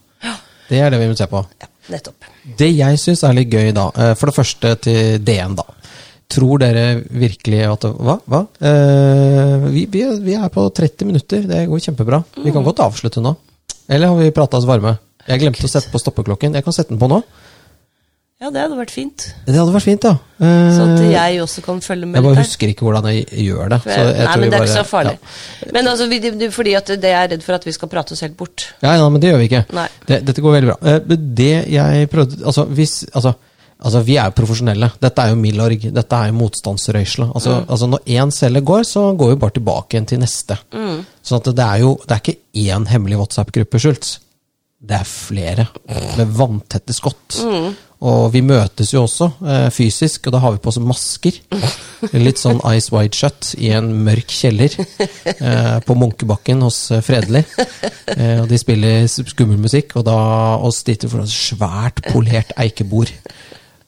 Det 0.67 0.81
er 0.83 0.91
det 0.91 0.99
vi 0.99 1.11
må 1.13 1.15
se 1.15 1.29
på. 1.31 1.45
Ja, 1.63 1.69
nettopp. 1.95 2.27
Det 2.59 2.73
jeg 2.75 2.99
syns 2.99 3.23
er 3.23 3.37
litt 3.39 3.53
gøy, 3.53 3.71
da, 3.77 3.91
for 4.19 4.27
det 4.33 4.35
første 4.35 4.73
til 4.83 5.21
DN, 5.23 5.55
da. 5.61 5.67
Tror 6.29 6.59
dere 6.59 7.03
virkelig 7.07 7.61
at 7.71 7.85
Hva? 7.95 8.17
Hva? 8.27 8.41
Eh, 8.59 9.67
vi, 9.71 9.85
vi, 9.87 10.03
er- 10.03 10.21
vi 10.25 10.35
er 10.35 10.49
på 10.51 10.65
30 10.75 11.07
minutter, 11.07 11.43
det 11.47 11.67
går 11.71 11.85
kjempebra. 11.85 12.23
Vi 12.43 12.51
kan 12.53 12.65
godt 12.67 12.83
avslutte 12.83 13.23
nå. 13.23 13.37
Eller 13.89 14.11
har 14.11 14.17
vi 14.19 14.33
prata 14.35 14.59
oss 14.59 14.67
varme? 14.67 14.97
Jeg 15.27 15.41
glemte 15.43 15.67
å 15.67 15.71
sette 15.71 15.91
på 15.93 15.99
stoppeklokken. 16.03 16.55
Jeg 16.59 16.65
kan 16.67 16.75
sette 16.75 16.91
den 16.91 16.99
på 17.03 17.09
nå. 17.11 17.21
Ja, 18.37 18.51
det 18.53 18.61
hadde 18.61 18.77
vært 18.77 18.91
fint. 18.93 19.23
Det 19.47 19.55
hadde 19.57 19.73
vært 19.73 19.87
fint, 19.87 20.05
ja. 20.05 20.11
Eh, 20.45 20.67
Så 20.77 20.83
at 20.93 20.99
jeg 21.09 21.39
også 21.41 21.63
kan 21.65 21.79
følge 21.81 22.05
med 22.11 22.19
jeg 22.19 22.27
bare 22.27 22.43
husker 22.43 22.69
ikke 22.69 22.85
hvordan 22.85 23.07
jeg 23.09 23.25
gjør 23.47 23.71
det. 23.73 23.79
Så 23.87 23.89
jeg- 23.97 24.11
jeg 24.13 24.27
Nei, 24.27 24.33
tror 24.35 24.41
men 24.43 24.51
det 24.51 24.59
er 24.59 24.67
ikke 24.67 24.75
så 24.77 24.85
farlig. 24.91 25.15
Ja. 25.63 25.73
Men 25.73 25.87
altså, 25.89 26.09
vi, 26.11 26.49
fordi 26.53 26.75
at 26.77 26.87
det 26.87 27.05
er 27.17 27.29
redd 27.33 27.43
for 27.43 27.55
at 27.55 27.65
vi 27.65 27.73
skal 27.73 27.89
prate 27.89 28.13
oss 28.13 28.21
helt 28.21 28.37
bort. 28.37 28.67
Ja, 28.83 28.93
ja, 28.97 29.09
men 29.09 29.21
det 29.23 29.31
gjør 29.33 29.39
vi 29.39 29.49
ikke. 29.49 29.65
Det, 30.07 30.25
dette 30.27 30.43
går 30.43 30.53
veldig 30.61 30.69
bra. 30.75 30.77
Eh, 30.83 30.99
Det 31.17 31.69
jeg 31.71 32.11
prøvde 32.11 32.45
Altså, 32.45 32.67
hvis 32.69 33.07
Altså, 33.15 33.35
altså 33.81 34.03
vi 34.05 34.17
er 34.17 34.31
jo 34.31 34.37
profesjonelle. 34.39 34.91
Dette 35.01 35.23
er 35.25 35.33
jo 35.33 35.39
Milorg. 35.41 35.87
Dette 35.93 36.17
er 36.21 36.31
jo 36.33 36.39
motstandsrøysla. 36.41 37.31
Altså, 37.35 37.57
Mm. 37.61 37.67
altså, 37.69 37.87
når 37.89 38.01
én 38.07 38.31
celle 38.33 38.61
går, 38.61 38.83
så 38.85 39.17
går 39.17 39.29
vi 39.35 39.41
bare 39.41 39.57
tilbake 39.59 39.95
igjen 39.97 40.07
til 40.07 40.19
neste. 40.19 40.59
Mm. 40.73 41.05
Sånn 41.23 41.41
at 41.43 41.55
det 41.55 41.65
er 41.67 41.79
jo 41.81 41.97
Det 42.07 42.11
er 42.17 42.21
ikke 42.23 42.39
én 42.77 42.87
hemmelig 42.87 43.19
WhatsApp-gruppe, 43.19 43.79
Schultz. 43.79 44.19
Det 44.87 44.95
er 45.01 45.05
flere. 45.05 45.69
Med 46.17 46.29
vanntette 46.37 46.93
skott. 46.95 47.41
Mm. 47.43 47.75
Og 48.07 48.31
vi 48.31 48.43
møtes 48.43 48.91
jo 48.93 49.03
også 49.07 49.33
eh, 49.49 49.71
fysisk, 49.73 50.27
og 50.27 50.33
da 50.35 50.39
har 50.39 50.53
vi 50.53 50.59
på 50.59 50.69
oss 50.69 50.77
masker. 50.79 51.33
Litt 52.13 52.37
sånn 52.39 52.61
Ice 52.77 52.93
Wide 52.93 53.17
Shut 53.17 53.55
i 53.57 53.71
en 53.73 53.89
mørk 54.05 54.29
kjeller 54.29 54.69
eh, 55.41 55.81
på 55.81 55.97
Munkebakken 55.97 56.61
hos 56.63 56.91
eh, 56.93 57.01
Fredelig. 57.01 57.47
Eh, 58.17 58.43
og 58.43 58.49
de 58.53 58.59
spiller 58.61 59.07
skummel 59.09 59.57
musikk, 59.59 59.97
og 59.97 60.05
da 60.05 60.19
oss 60.61 60.83
sitter 60.85 61.09
for 61.09 61.25
et 61.25 61.33
svært 61.33 62.05
polert 62.13 62.53
eikebord. 62.61 63.11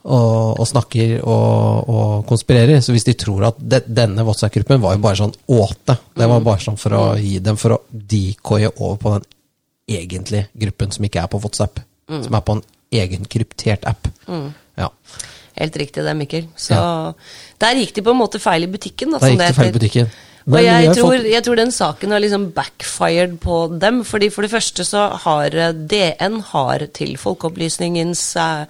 Og, 0.05 0.61
og 0.63 0.67
snakker 0.69 1.19
og, 1.21 1.89
og 1.91 2.27
konspirerer. 2.29 2.79
Så 2.81 2.95
hvis 2.95 3.05
de 3.09 3.17
tror 3.19 3.49
at 3.51 3.59
de, 3.59 3.81
denne 3.83 4.25
WhatsApp-gruppen 4.25 4.81
var 4.81 4.95
jo 4.95 5.03
bare 5.05 5.19
sånn 5.19 5.35
åte 5.53 5.99
Det 6.15 6.29
var 6.31 6.45
bare 6.47 6.63
sånn 6.63 6.79
for 6.81 6.95
å 6.97 7.03
gi 7.19 7.35
dem 7.45 7.59
for 7.61 7.75
å 7.75 7.81
decoye 7.91 8.71
over 8.77 9.01
på 9.03 9.15
den 9.17 9.27
egentlige 9.99 10.49
gruppen 10.65 10.95
som 10.95 11.09
ikke 11.09 11.25
er 11.25 11.33
på 11.33 11.41
WhatsApp. 11.43 11.83
Som 12.09 12.39
er 12.39 12.47
på 12.47 12.57
en 12.57 12.65
egen 13.03 13.27
kryptert 13.29 13.85
app. 13.89 14.09
Ja. 14.79 14.89
Helt 15.59 15.77
riktig 15.77 16.05
det, 16.07 16.15
Mikkel. 16.15 16.49
Så 16.57 16.79
der 17.59 17.83
gikk 17.83 17.97
de 17.97 18.07
på 18.07 18.15
en 18.15 18.21
måte 18.21 18.41
feil 18.41 18.65
i 18.69 18.71
butikken. 18.71 19.13
Da, 19.13 19.21
der 19.25 19.35
gikk 19.35 19.43
det 19.43 19.55
feil 19.59 19.73
i 19.73 19.77
butikken. 19.77 20.11
Og 20.49 20.55
Men 20.55 20.65
jeg 20.65 20.95
tror, 20.97 21.15
jeg 21.29 21.45
tror 21.45 21.59
den 21.61 21.73
saken 21.75 22.15
har 22.15 22.23
liksom 22.25 22.47
backfired 22.57 23.35
på 23.43 23.57
dem. 23.81 24.01
fordi 24.05 24.31
For 24.33 24.47
det 24.47 24.53
første 24.55 24.85
så 24.87 25.09
har 25.27 25.53
eh, 25.53 25.75
DN 25.75 26.41
har 26.55 26.87
til 26.97 27.19
folkeopplysningens 27.21 28.23
eh, 28.41 28.65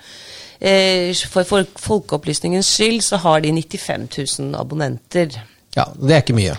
For 0.58 1.46
folkeopplysningens 1.78 2.66
skyld 2.74 3.04
så 3.06 3.20
har 3.22 3.44
de 3.44 3.52
95 3.54 4.08
000 4.40 4.58
abonnenter. 4.58 5.38
Ja, 5.76 5.84
det 5.94 6.16
er 6.16 6.24
ikke 6.24 6.38
mye. 6.38 6.56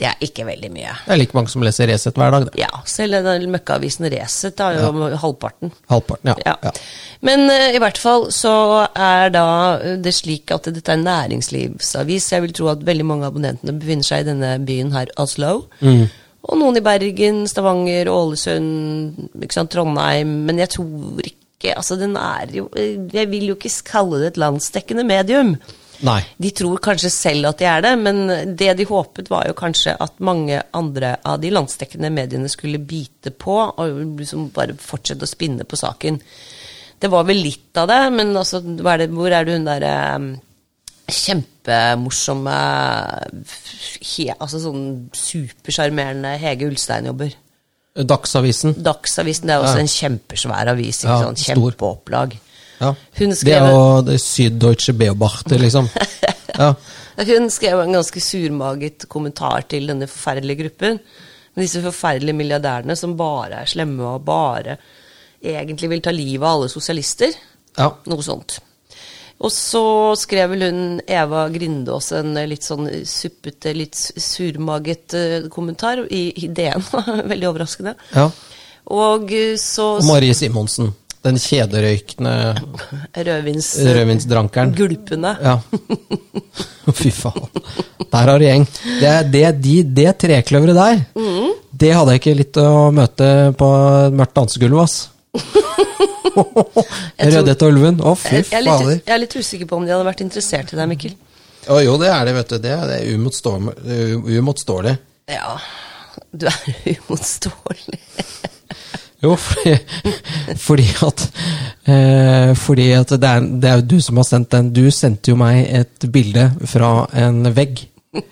Det 0.00 0.06
er 0.08 0.22
ikke 0.24 0.46
veldig 0.48 0.70
mye. 0.72 0.92
Det 1.04 1.12
er 1.12 1.18
like 1.20 1.36
mange 1.36 1.52
som 1.52 1.64
leser 1.64 1.90
Resett 1.90 2.16
hver 2.16 2.32
dag. 2.32 2.46
Det. 2.46 2.54
Ja, 2.62 2.70
selv 2.88 3.18
den 3.26 3.50
møkkaavisen 3.52 4.06
Resett 4.14 4.62
har 4.62 4.78
jo 4.78 5.10
halvparten. 5.20 5.74
Halvparten, 5.92 6.30
ja. 6.30 6.36
Ja. 6.46 6.54
ja. 6.64 6.72
Men 7.26 7.44
uh, 7.50 7.66
i 7.74 7.82
hvert 7.82 8.00
fall 8.00 8.30
så 8.32 8.54
er 8.88 9.34
da 9.34 9.44
eh, 9.76 9.98
det 10.00 10.14
slik 10.16 10.54
at 10.56 10.70
dette 10.70 10.88
er 10.88 10.96
en 10.96 11.04
næringslivsavis. 11.04 12.30
Jeg 12.32 12.46
vil 12.46 12.56
tro 12.56 12.70
at 12.72 12.86
veldig 12.86 13.06
mange 13.10 13.28
av 13.28 13.34
abonnentene 13.34 13.76
befinner 13.76 14.08
seg 14.08 14.24
i 14.24 14.30
denne 14.30 14.54
byen 14.64 14.94
her, 14.96 15.12
Oslo. 15.20 15.58
Og 16.40 16.56
noen 16.56 16.80
i 16.80 16.84
Bergen, 16.84 17.42
Stavanger, 17.50 18.08
Ålesund, 18.08 19.28
Trondheim. 19.68 20.32
Men 20.48 20.64
jeg 20.64 20.72
tror 20.78 21.20
ikke 21.20 21.39
Altså, 21.76 21.98
den 22.00 22.16
er 22.16 22.48
jo 22.54 22.70
Jeg 22.72 23.28
vil 23.28 23.50
jo 23.50 23.58
ikke 23.58 23.72
kalle 23.90 24.22
det 24.22 24.32
et 24.32 24.40
landsdekkende 24.40 25.04
medium. 25.04 25.56
Nei. 26.06 26.20
De 26.40 26.50
tror 26.56 26.80
kanskje 26.80 27.10
selv 27.12 27.50
at 27.50 27.60
de 27.60 27.66
er 27.68 27.82
det, 27.84 27.92
men 28.00 28.22
det 28.56 28.72
de 28.78 28.86
håpet 28.88 29.28
var 29.28 29.44
jo 29.50 29.56
kanskje 29.58 29.92
at 30.00 30.16
mange 30.24 30.62
andre 30.76 31.18
av 31.28 31.42
de 31.42 31.50
landsdekkende 31.52 32.08
mediene 32.14 32.48
skulle 32.48 32.80
bite 32.80 33.34
på 33.36 33.58
og 33.68 34.00
liksom 34.20 34.48
bare 34.56 34.78
fortsette 34.80 35.28
å 35.28 35.30
spinne 35.30 35.68
på 35.68 35.76
saken. 35.76 36.16
Det 37.00 37.10
var 37.12 37.26
vel 37.28 37.42
litt 37.44 37.76
av 37.80 37.88
det, 37.88 38.00
men 38.16 38.32
altså, 38.36 38.62
er 38.64 39.04
det, 39.04 39.10
hvor 39.12 39.32
er 39.32 39.44
det 39.44 39.58
hun 39.58 39.68
derre 39.68 39.92
um, 40.16 40.32
kjempemorsomme 41.10 42.56
he, 44.00 44.26
Altså 44.36 44.60
sånn 44.62 44.84
supersjarmerende 45.16 46.36
Hege 46.40 46.68
Ulstein 46.70 47.08
jobber? 47.10 47.32
Dagsavisen. 47.96 48.74
Dagsavisen 48.82 49.46
det 49.48 49.54
er 49.56 49.64
også 49.64 49.76
Ja. 49.76 49.80
en 49.80 49.86
kjempesvær 50.20 50.68
avis. 50.68 51.02
Ikke 51.04 51.08
Ja, 51.10 51.24
sånn. 51.24 51.36
Kjempeopplag. 51.36 52.36
Ja. 52.80 52.94
Hun 53.18 53.30
Det 53.30 53.48
er 53.52 53.70
jo 53.70 54.02
det 54.02 54.20
Süddeutsche 54.20 54.92
Beobachter, 54.96 55.58
liksom. 55.58 55.88
Ja. 56.60 56.74
Hun 57.16 57.48
skrev 57.50 57.80
en 57.80 57.92
ganske 57.92 58.20
surmaget 58.20 59.08
kommentar 59.08 59.62
til 59.68 59.86
denne 59.86 60.06
forferdelige 60.08 60.62
gruppen. 60.64 60.98
Med 61.56 61.64
disse 61.64 61.80
forferdelige 61.82 62.34
milliardærene 62.36 62.96
som 62.96 63.16
bare 63.16 63.62
er 63.62 63.66
slemme 63.66 64.02
og 64.02 64.24
bare 64.24 64.76
egentlig 65.42 65.88
vil 65.90 66.00
ta 66.02 66.10
livet 66.10 66.42
av 66.46 66.58
alle 66.60 66.68
sosialister. 66.68 67.32
ja. 67.78 67.90
Noe 68.06 68.22
sånt. 68.22 68.60
Og 69.40 69.52
så 69.54 69.82
skrev 70.20 70.50
vel 70.52 70.62
hun 70.66 70.80
Eva 71.08 71.46
Grindås 71.48 72.10
en 72.18 72.34
litt 72.50 72.66
sånn 72.66 72.88
suppete, 73.08 73.72
litt 73.72 73.96
surmaget 73.96 75.14
eh, 75.16 75.36
kommentar 75.52 76.02
i, 76.12 76.26
i 76.44 76.48
DN. 76.52 76.84
Veldig 77.32 77.48
overraskende. 77.52 77.94
ja. 78.14 78.28
Og 78.90 79.30
eh, 79.36 79.54
så 79.60 79.94
Og 80.00 80.04
Marie 80.08 80.34
Simonsen. 80.34 80.90
Den 81.24 81.36
kjederøykende 81.36 82.32
rødvins... 83.28 83.66
rødvinsdrankeren. 83.84 84.70
Gulpene. 84.76 85.34
Ja. 85.44 85.58
Fy 87.00 87.10
faen. 87.12 87.48
Der 88.10 88.30
har 88.32 88.40
du 88.40 88.44
gjeng. 88.46 88.64
Det, 89.02 89.12
det, 89.32 89.44
de, 89.62 89.74
det 90.00 90.08
trekløveret 90.24 90.78
der, 90.80 91.02
Mm. 91.20 91.50
det 91.80 91.92
hadde 91.94 92.14
jeg 92.16 92.20
ikke 92.22 92.36
litt 92.40 92.58
å 92.60 92.68
møte 92.92 93.28
på 93.60 93.68
et 94.08 94.16
mørkt 94.16 94.34
dansegulv, 94.40 94.80
ass. 94.82 94.96
Rødhette 97.30 97.66
og 97.66 97.74
ulven. 97.74 98.00
Å, 98.02 98.14
fy 98.18 98.40
er, 98.40 98.46
fader. 98.50 98.96
jeg 98.98 99.14
er 99.14 99.22
litt 99.22 99.36
usikker 99.36 99.68
på 99.70 99.78
om 99.80 99.86
de 99.86 99.94
hadde 99.94 100.08
vært 100.08 100.24
interessert 100.24 100.72
i 100.74 100.78
deg, 100.78 100.90
Mikkel. 100.90 101.14
Å, 101.68 101.78
jo, 101.84 101.96
det 102.00 102.10
er 102.10 102.26
det, 102.28 102.34
vet 102.38 102.52
du. 102.52 102.58
Det 102.64 102.72
er, 102.74 102.84
det 102.88 102.98
er 103.00 103.14
umotståelig. 103.18 103.74
umotståelig. 104.40 104.96
Ja, 105.30 105.58
du 106.32 106.46
er 106.50 106.60
uimotståelig. 106.88 108.00
Jo, 109.20 109.34
fordi, 109.36 109.74
fordi 110.56 110.86
at 111.04 111.24
eh, 111.84 112.54
Fordi 112.56 112.86
at 112.96 113.10
det 113.20 113.28
er, 113.28 113.48
det 113.60 113.68
er 113.68 113.80
jo 113.82 113.88
du 113.90 113.98
som 114.00 114.16
har 114.16 114.24
sendt 114.28 114.52
den. 114.54 114.70
Du 114.72 114.86
sendte 114.94 115.34
jo 115.34 115.36
meg 115.40 115.66
et 115.68 116.06
bilde 116.12 116.46
fra 116.70 117.04
en 117.20 117.44
vegg. 117.56 117.82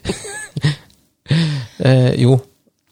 eh, 1.85 2.15
jo. 2.23 2.39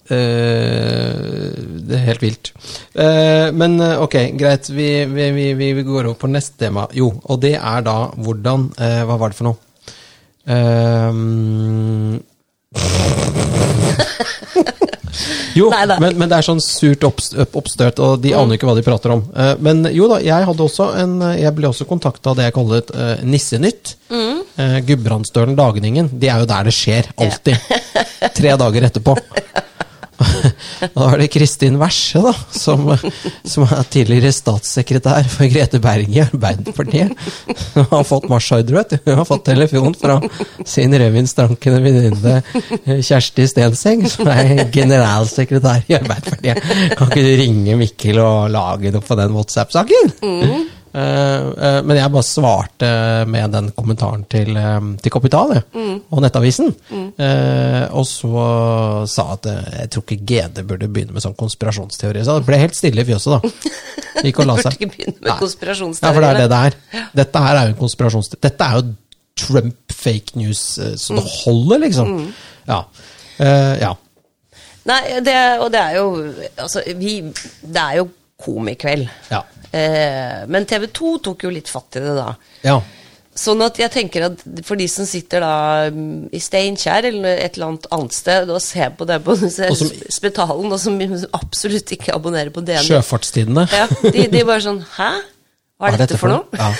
Eh, 0.09 1.51
det 1.87 1.97
er 1.99 2.05
helt 2.09 2.23
vilt. 2.23 2.53
Eh, 2.95 3.49
men 3.57 3.79
eh, 3.83 3.99
ok, 4.03 4.15
greit. 4.39 4.69
Vi, 4.71 4.89
vi, 5.11 5.31
vi, 5.35 5.73
vi 5.79 5.83
går 5.87 6.05
over 6.11 6.19
på 6.21 6.31
neste 6.31 6.59
tema. 6.67 6.87
Jo, 6.95 7.09
og 7.25 7.41
det 7.43 7.55
er 7.59 7.81
da 7.87 7.97
hvordan 8.15 8.69
Hva 8.77 9.17
var 9.19 9.29
det 9.35 9.39
for 9.39 9.51
noe? 9.51 9.59
Eh, 10.47 11.13
Jo, 15.57 15.71
men, 15.73 16.19
men 16.21 16.29
det 16.29 16.37
er 16.37 16.45
sånn 16.45 16.59
surt 16.61 17.01
opps- 17.09 17.33
oppstøt, 17.57 17.97
og 18.05 18.19
de 18.21 18.35
aner 18.37 18.59
ikke 18.59 18.67
hva 18.69 18.75
de 18.77 18.83
prater 18.85 19.15
om. 19.15 19.23
Men 19.65 19.87
jo 19.89 20.05
da, 20.11 20.19
jeg 20.21 20.45
hadde 20.51 20.61
også 20.67 20.91
en 21.01 21.15
Jeg 21.41 21.55
ble 21.57 21.71
også 21.71 21.87
kontakta 21.89 22.35
av 22.35 22.37
det 22.37 22.45
jeg 22.51 22.55
kaller 22.59 22.83
et 22.83 22.91
Nissenytt. 23.25 23.95
Eh, 24.13 24.77
Gudbrandsdølen 24.89 25.57
Dagningen. 25.57 26.11
De 26.13 26.29
er 26.29 26.45
jo 26.45 26.51
der 26.51 26.69
det 26.69 26.75
skjer, 26.77 27.09
alltid. 27.17 27.57
Tre 28.37 28.53
dager 28.61 28.87
etterpå. 28.91 29.17
Da 30.95 31.09
var 31.11 31.19
det 31.21 31.29
Kristin 31.33 31.79
Verse, 31.81 32.21
da, 32.23 32.33
som, 32.53 32.89
som 33.45 33.67
er 33.67 33.89
tidligere 33.93 34.33
statssekretær 34.35 35.29
for 35.33 35.49
Grete 35.53 35.81
Berg 35.83 36.13
i 36.13 36.23
Arbeiderpartiet. 36.25 37.13
Hun 37.75 37.89
har 37.91 38.07
fått 38.09 38.29
marsjordre, 38.31 38.79
vet 38.81 38.95
du. 38.95 39.11
Hun 39.11 39.21
har 39.21 39.29
fått 39.29 39.47
telefon 39.49 39.97
fra 39.99 40.19
sin 40.69 40.95
rødvinsdrankende 40.97 41.83
venninne 41.85 42.37
eh, 42.85 43.03
Kjersti 43.05 43.49
Stenseng, 43.51 44.07
som 44.11 44.31
er 44.33 44.67
generalsekretær 44.75 45.87
i 45.91 45.99
Arbeiderpartiet. 46.01 46.63
Kan 46.97 47.13
ikke 47.13 47.27
du 47.27 47.33
ringe 47.43 47.79
Mikkel 47.81 48.23
og 48.23 48.51
lage 48.55 48.95
noe 48.95 49.05
på 49.05 49.19
den 49.19 49.37
WhatsApp-saken? 49.37 50.17
Eh, 50.27 50.57
men 50.93 51.99
jeg 51.99 52.13
bare 52.13 52.25
svarte 52.25 52.89
med 53.29 53.53
den 53.53 53.71
kommentaren 53.77 54.23
til, 54.33 54.53
eh, 54.57 54.87
til 55.03 55.13
Kapital 55.13 55.57
mm. 55.61 55.97
og 56.11 56.23
Nettavisen. 56.25 56.71
Eh, 57.17 57.85
og 57.97 58.07
så 58.09 58.45
sa 59.11 59.27
at 59.35 59.49
eh, 59.51 59.73
jeg 59.83 59.93
tror 59.93 60.05
ikke 60.05 60.29
GD 60.29 60.63
burde 60.69 60.89
begynne 60.93 61.17
med 61.17 61.25
sånn 61.25 61.37
konspirasjonsteori. 61.39 62.25
Så 62.25 62.39
det 62.39 62.49
ble 62.49 62.61
helt 62.61 62.77
stille 62.79 63.05
i 63.05 63.09
fjøset, 63.09 63.37
da. 63.37 63.73
Gikk 64.27 64.43
og 64.43 64.49
la 64.49 64.57
Burde 64.57 64.69
seg. 64.69 64.79
ikke 64.79 64.93
begynne 64.95 65.19
med 65.21 65.41
konspirasjonsteori. 65.41 66.09
Ja, 66.09 66.17
for 66.17 66.25
det 66.25 66.31
er 66.31 66.41
det 66.43 66.49
det 66.53 66.63
er. 66.69 67.11
Dette 67.23 67.45
her 67.47 67.61
er 67.61 67.69
jo 67.69 67.75
en 67.75 67.81
konspirasjonsteori. 67.83 68.43
Dette 68.49 68.69
er 68.69 68.81
jo 68.81 68.95
Trump 69.37 69.93
fake 69.93 70.39
news 70.41 70.63
eh, 70.81 70.95
så 71.01 71.19
det 71.19 71.25
holder, 71.43 71.83
liksom. 71.87 72.13
Ja. 72.69 72.83
Eh, 73.39 73.75
ja. 73.83 73.95
Nei, 74.87 75.01
det, 75.27 75.37
og 75.59 75.73
det 75.75 75.81
er 75.83 75.97
jo 75.99 76.11
Altså, 76.63 76.79
vi 76.95 77.17
Det 77.27 77.81
er 77.83 77.97
jo 77.99 78.05
komikveld. 78.43 79.09
Ja. 79.33 79.43
Eh, 79.73 80.45
men 80.49 80.67
TV 80.69 80.87
2 80.95 81.17
tok 81.31 81.47
jo 81.47 81.51
litt 81.55 81.69
fatt 81.73 81.97
i 82.01 82.05
det 82.05 82.15
da. 82.19 82.31
ja. 82.67 82.79
Sånn 83.37 83.61
at 83.61 83.77
jeg 83.77 83.93
tenker 83.93 84.23
at 84.31 84.41
for 84.65 84.81
de 84.81 84.87
som 84.89 85.05
sitter 85.05 85.43
da 85.45 85.91
mm, 85.93 86.31
i 86.33 86.39
Steinkjer 86.41 87.05
eller 87.11 87.37
et 87.45 87.59
eller 87.59 87.67
annet 87.67 87.89
annet 87.93 88.15
sted 88.17 88.49
og 88.49 88.63
ser 88.65 88.95
på 88.97 89.05
det 89.05 89.19
på 89.27 89.35
som- 89.37 89.91
Spetalen, 90.09 90.73
og 90.73 90.81
som 90.81 90.97
absolutt 91.37 91.93
ikke 91.99 92.15
abonnerer 92.17 92.49
på 92.55 92.65
DN, 92.65 92.81
Sjøfartstidene. 92.87 93.67
ja, 93.69 93.85
de, 94.07 94.25
de 94.33 94.41
bare 94.41 94.65
sånn 94.65 94.81
Hæ? 94.97 95.11
Hva 95.77 95.91
er 95.93 96.01
dette 96.01 96.17
for 96.17 96.33
noe? 96.33 96.49
Ja. 96.57 96.71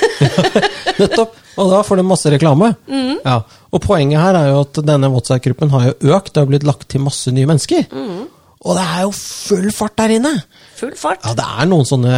Nettopp. 1.03 1.35
Og 1.61 1.69
da 1.75 1.83
får 1.85 2.01
du 2.01 2.07
masse 2.09 2.33
reklame. 2.33 2.71
Mm. 2.89 3.19
Ja. 3.21 3.35
Og 3.77 3.83
poenget 3.85 4.23
her 4.23 4.39
er 4.41 4.49
jo 4.55 4.63
at 4.65 4.81
denne 4.89 5.11
WhatsApp-gruppen 5.13 5.69
har 5.75 5.91
jo 5.91 6.15
økt. 6.17 6.33
Det 6.33 6.41
har 6.41 6.49
blitt 6.49 6.65
lagt 6.65 6.89
til 6.89 7.05
masse 7.05 7.29
nye 7.37 7.45
mennesker. 7.53 7.85
Mm. 7.93 8.23
Og 8.65 8.79
det 8.81 8.87
er 8.87 9.03
jo 9.05 9.13
full 9.13 9.69
fart 9.77 9.99
der 10.01 10.17
inne! 10.17 10.33
Full 10.77 10.95
fart. 11.01 11.25
Ja, 11.25 11.33
det 11.39 11.45
er 11.61 11.67
noen 11.71 11.87
sånne 11.89 12.15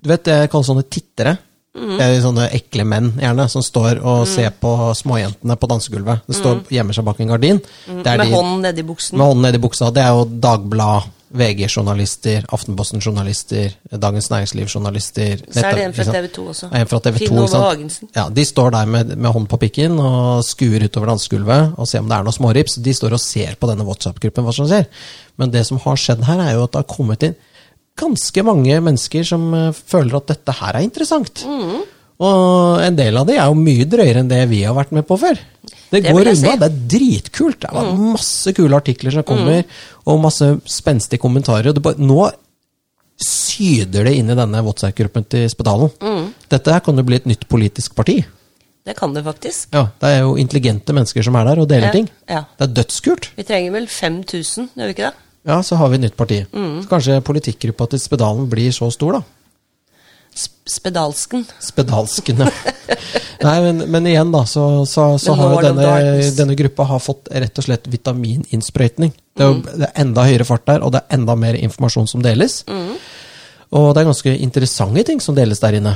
Du 0.00 0.08
vet, 0.08 0.24
jeg 0.32 0.50
kaller 0.50 0.68
sånne 0.70 0.86
tittere. 0.88 1.36
Mm. 1.76 1.92
Det 1.98 2.02
er 2.06 2.16
sånne 2.24 2.48
ekle 2.56 2.84
menn, 2.88 3.12
gjerne, 3.20 3.44
som 3.52 3.62
står 3.62 4.00
og 4.02 4.24
ser 4.26 4.50
på 4.58 4.72
småjentene 4.98 5.54
på 5.60 5.68
dansegulvet. 5.70 6.24
Det 6.26 6.34
står 6.40 6.64
gjemmer 6.74 6.96
seg 6.96 7.06
bak 7.06 7.20
en 7.22 7.30
gardin. 7.30 7.60
Mm. 7.86 8.00
Med 8.02 8.20
de- 8.24 8.32
hånden 8.32 8.60
nedi 8.64 8.82
buksen. 8.88 9.18
med 9.18 9.26
hånden 9.28 9.46
nedi 9.46 9.60
buksa. 9.62 9.92
Det 9.94 10.02
er 10.02 10.08
jo 10.16 10.24
Dagblad, 10.42 11.06
VG-journalister, 11.30 12.42
Aftenposten-journalister, 12.50 13.70
Dagens 13.92 14.28
Næringsliv-journalister. 14.32 15.36
Så 15.52 15.62
er 15.64 15.76
det 15.76 15.84
en 15.84 15.92
fra? 15.94 16.04
TV 16.12 16.28
2 16.34 16.46
også. 16.52 16.70
En 16.74 16.86
fra 16.90 16.98
TV 17.04 17.18
2, 17.18 17.26
Finn 17.26 17.38
Ove? 17.38 17.60
Hagensen. 17.62 18.08
Ja, 18.16 18.28
de 18.28 18.44
står 18.44 18.70
der 18.74 18.86
med, 18.86 19.16
med 19.16 19.30
hånden 19.30 19.46
på 19.46 19.58
pikken 19.62 19.98
og 20.02 20.42
skuer 20.44 20.82
utover 20.88 21.12
dansegulvet 21.12 21.78
og 21.78 21.86
ser 21.86 22.02
om 22.02 22.08
det 22.10 22.16
er 22.18 22.26
noe 22.26 22.34
smårips. 22.34 22.80
De 22.82 22.94
står 22.96 23.14
og 23.14 23.20
ser 23.22 23.54
på 23.60 23.70
denne 23.70 23.86
WhatsApp-gruppen 23.86 24.44
hva 24.46 24.54
som 24.56 24.66
skjer. 24.66 24.88
Men 25.38 25.52
det 25.54 25.62
som 25.66 25.78
har 25.78 25.96
skjedd 25.96 26.24
her, 26.26 26.40
er 26.48 26.54
jo 26.58 26.64
at 26.66 26.72
det 26.74 26.82
har 26.82 26.90
kommet 26.96 27.22
inn 27.30 27.36
ganske 27.96 28.42
mange 28.46 28.76
mennesker 28.80 29.24
som 29.26 29.48
eh, 29.54 29.72
føler 29.72 30.16
at 30.20 30.26
dette 30.34 30.52
her 30.60 30.76
er 30.78 30.82
interessant. 30.86 31.42
Mm. 31.46 31.80
Og 32.20 32.82
en 32.84 32.96
del 32.98 33.16
av 33.16 33.26
de 33.26 33.38
er 33.38 33.46
jo 33.48 33.54
mye 33.56 33.86
drøyere 33.88 34.20
enn 34.20 34.28
det 34.28 34.42
vi 34.50 34.62
har 34.66 34.74
vært 34.76 34.90
med 34.92 35.06
på 35.08 35.16
før. 35.18 35.38
Det, 35.90 36.02
Det 36.02 36.12
går 36.12 36.20
unna. 36.20 36.34
si. 36.36 36.56
Det 36.60 36.68
er 36.68 36.80
dritkult. 36.94 37.60
Det 37.64 37.70
er 37.72 37.94
masse 37.96 38.52
kule 38.54 38.76
artikler 38.76 39.10
som 39.14 39.24
kommer, 39.26 39.64
og 40.06 40.20
masse 40.20 40.50
spenstige 40.68 41.18
kommentarer. 41.22 41.72
Bare, 41.80 41.96
nå 41.98 42.28
syder 43.20 44.04
det 44.08 44.14
inn 44.16 44.30
i 44.32 44.36
denne 44.38 44.60
WhatsApp-gruppen 44.64 45.26
til 45.32 45.48
Spedalen. 45.52 45.90
Dette 46.52 46.72
her 46.72 46.80
kan 46.84 46.96
jo 46.96 47.04
bli 47.08 47.18
et 47.20 47.26
nytt 47.28 47.48
politisk 47.50 47.96
parti. 47.98 48.20
Det 48.86 48.94
kan 48.96 49.12
det 49.12 49.24
faktisk. 49.26 49.68
Ja, 49.76 49.88
Det 50.00 50.08
er 50.08 50.20
jo 50.24 50.36
intelligente 50.40 50.92
mennesker 50.96 51.22
som 51.24 51.36
er 51.36 51.44
der 51.50 51.60
og 51.60 51.68
deler 51.68 51.88
Ja, 51.90 51.92
ting. 51.92 52.08
ja. 52.28 52.44
Det 52.58 52.68
er 52.68 52.72
dødskult. 52.82 53.30
Vi 53.36 53.44
trenger 53.44 53.72
vel 53.72 53.86
5000, 53.86 54.70
gjør 54.76 54.86
vi 54.88 54.94
ikke 54.96 55.10
det? 55.10 55.14
Ja, 55.48 55.62
så 55.64 55.78
har 55.80 55.88
vi 55.88 56.00
et 56.00 56.04
nytt 56.04 56.16
parti. 56.18 56.42
Så 56.52 56.88
kanskje 56.90 57.20
politikkgruppa 57.24 57.86
til 57.90 58.02
Spedalen 58.02 58.48
blir 58.50 58.72
så 58.76 58.90
stor, 58.92 59.20
da. 59.20 59.22
Spedalsken. 60.70 61.46
Spedalsken. 61.60 62.44
ja. 62.44 62.50
Nei, 63.46 63.54
men, 63.64 63.78
men 63.90 64.06
igjen, 64.06 64.30
da, 64.34 64.44
så, 64.46 64.84
så, 64.86 65.14
så 65.18 65.34
har 65.38 65.54
jo 65.54 65.62
denne, 65.64 65.86
denne 66.36 66.56
gruppa 66.58 66.84
har 66.90 67.00
fått 67.02 67.30
rett 67.32 67.56
og 67.58 67.64
slett 67.64 67.88
vitamininnsprøytning. 67.90 69.14
Det 69.32 69.46
er, 69.46 69.48
jo, 69.48 69.78
det 69.80 69.88
er 69.88 69.94
enda 70.04 70.26
høyere 70.28 70.46
fart 70.46 70.66
der, 70.68 70.84
og 70.84 70.92
det 70.94 71.00
er 71.00 71.16
enda 71.16 71.36
mer 71.40 71.56
informasjon 71.58 72.10
som 72.10 72.22
deles. 72.24 72.60
Og 73.70 73.88
det 73.94 74.02
er 74.02 74.10
ganske 74.10 74.34
interessante 74.44 75.06
ting 75.08 75.22
som 75.24 75.38
deles 75.38 75.62
der 75.62 75.78
inne. 75.80 75.94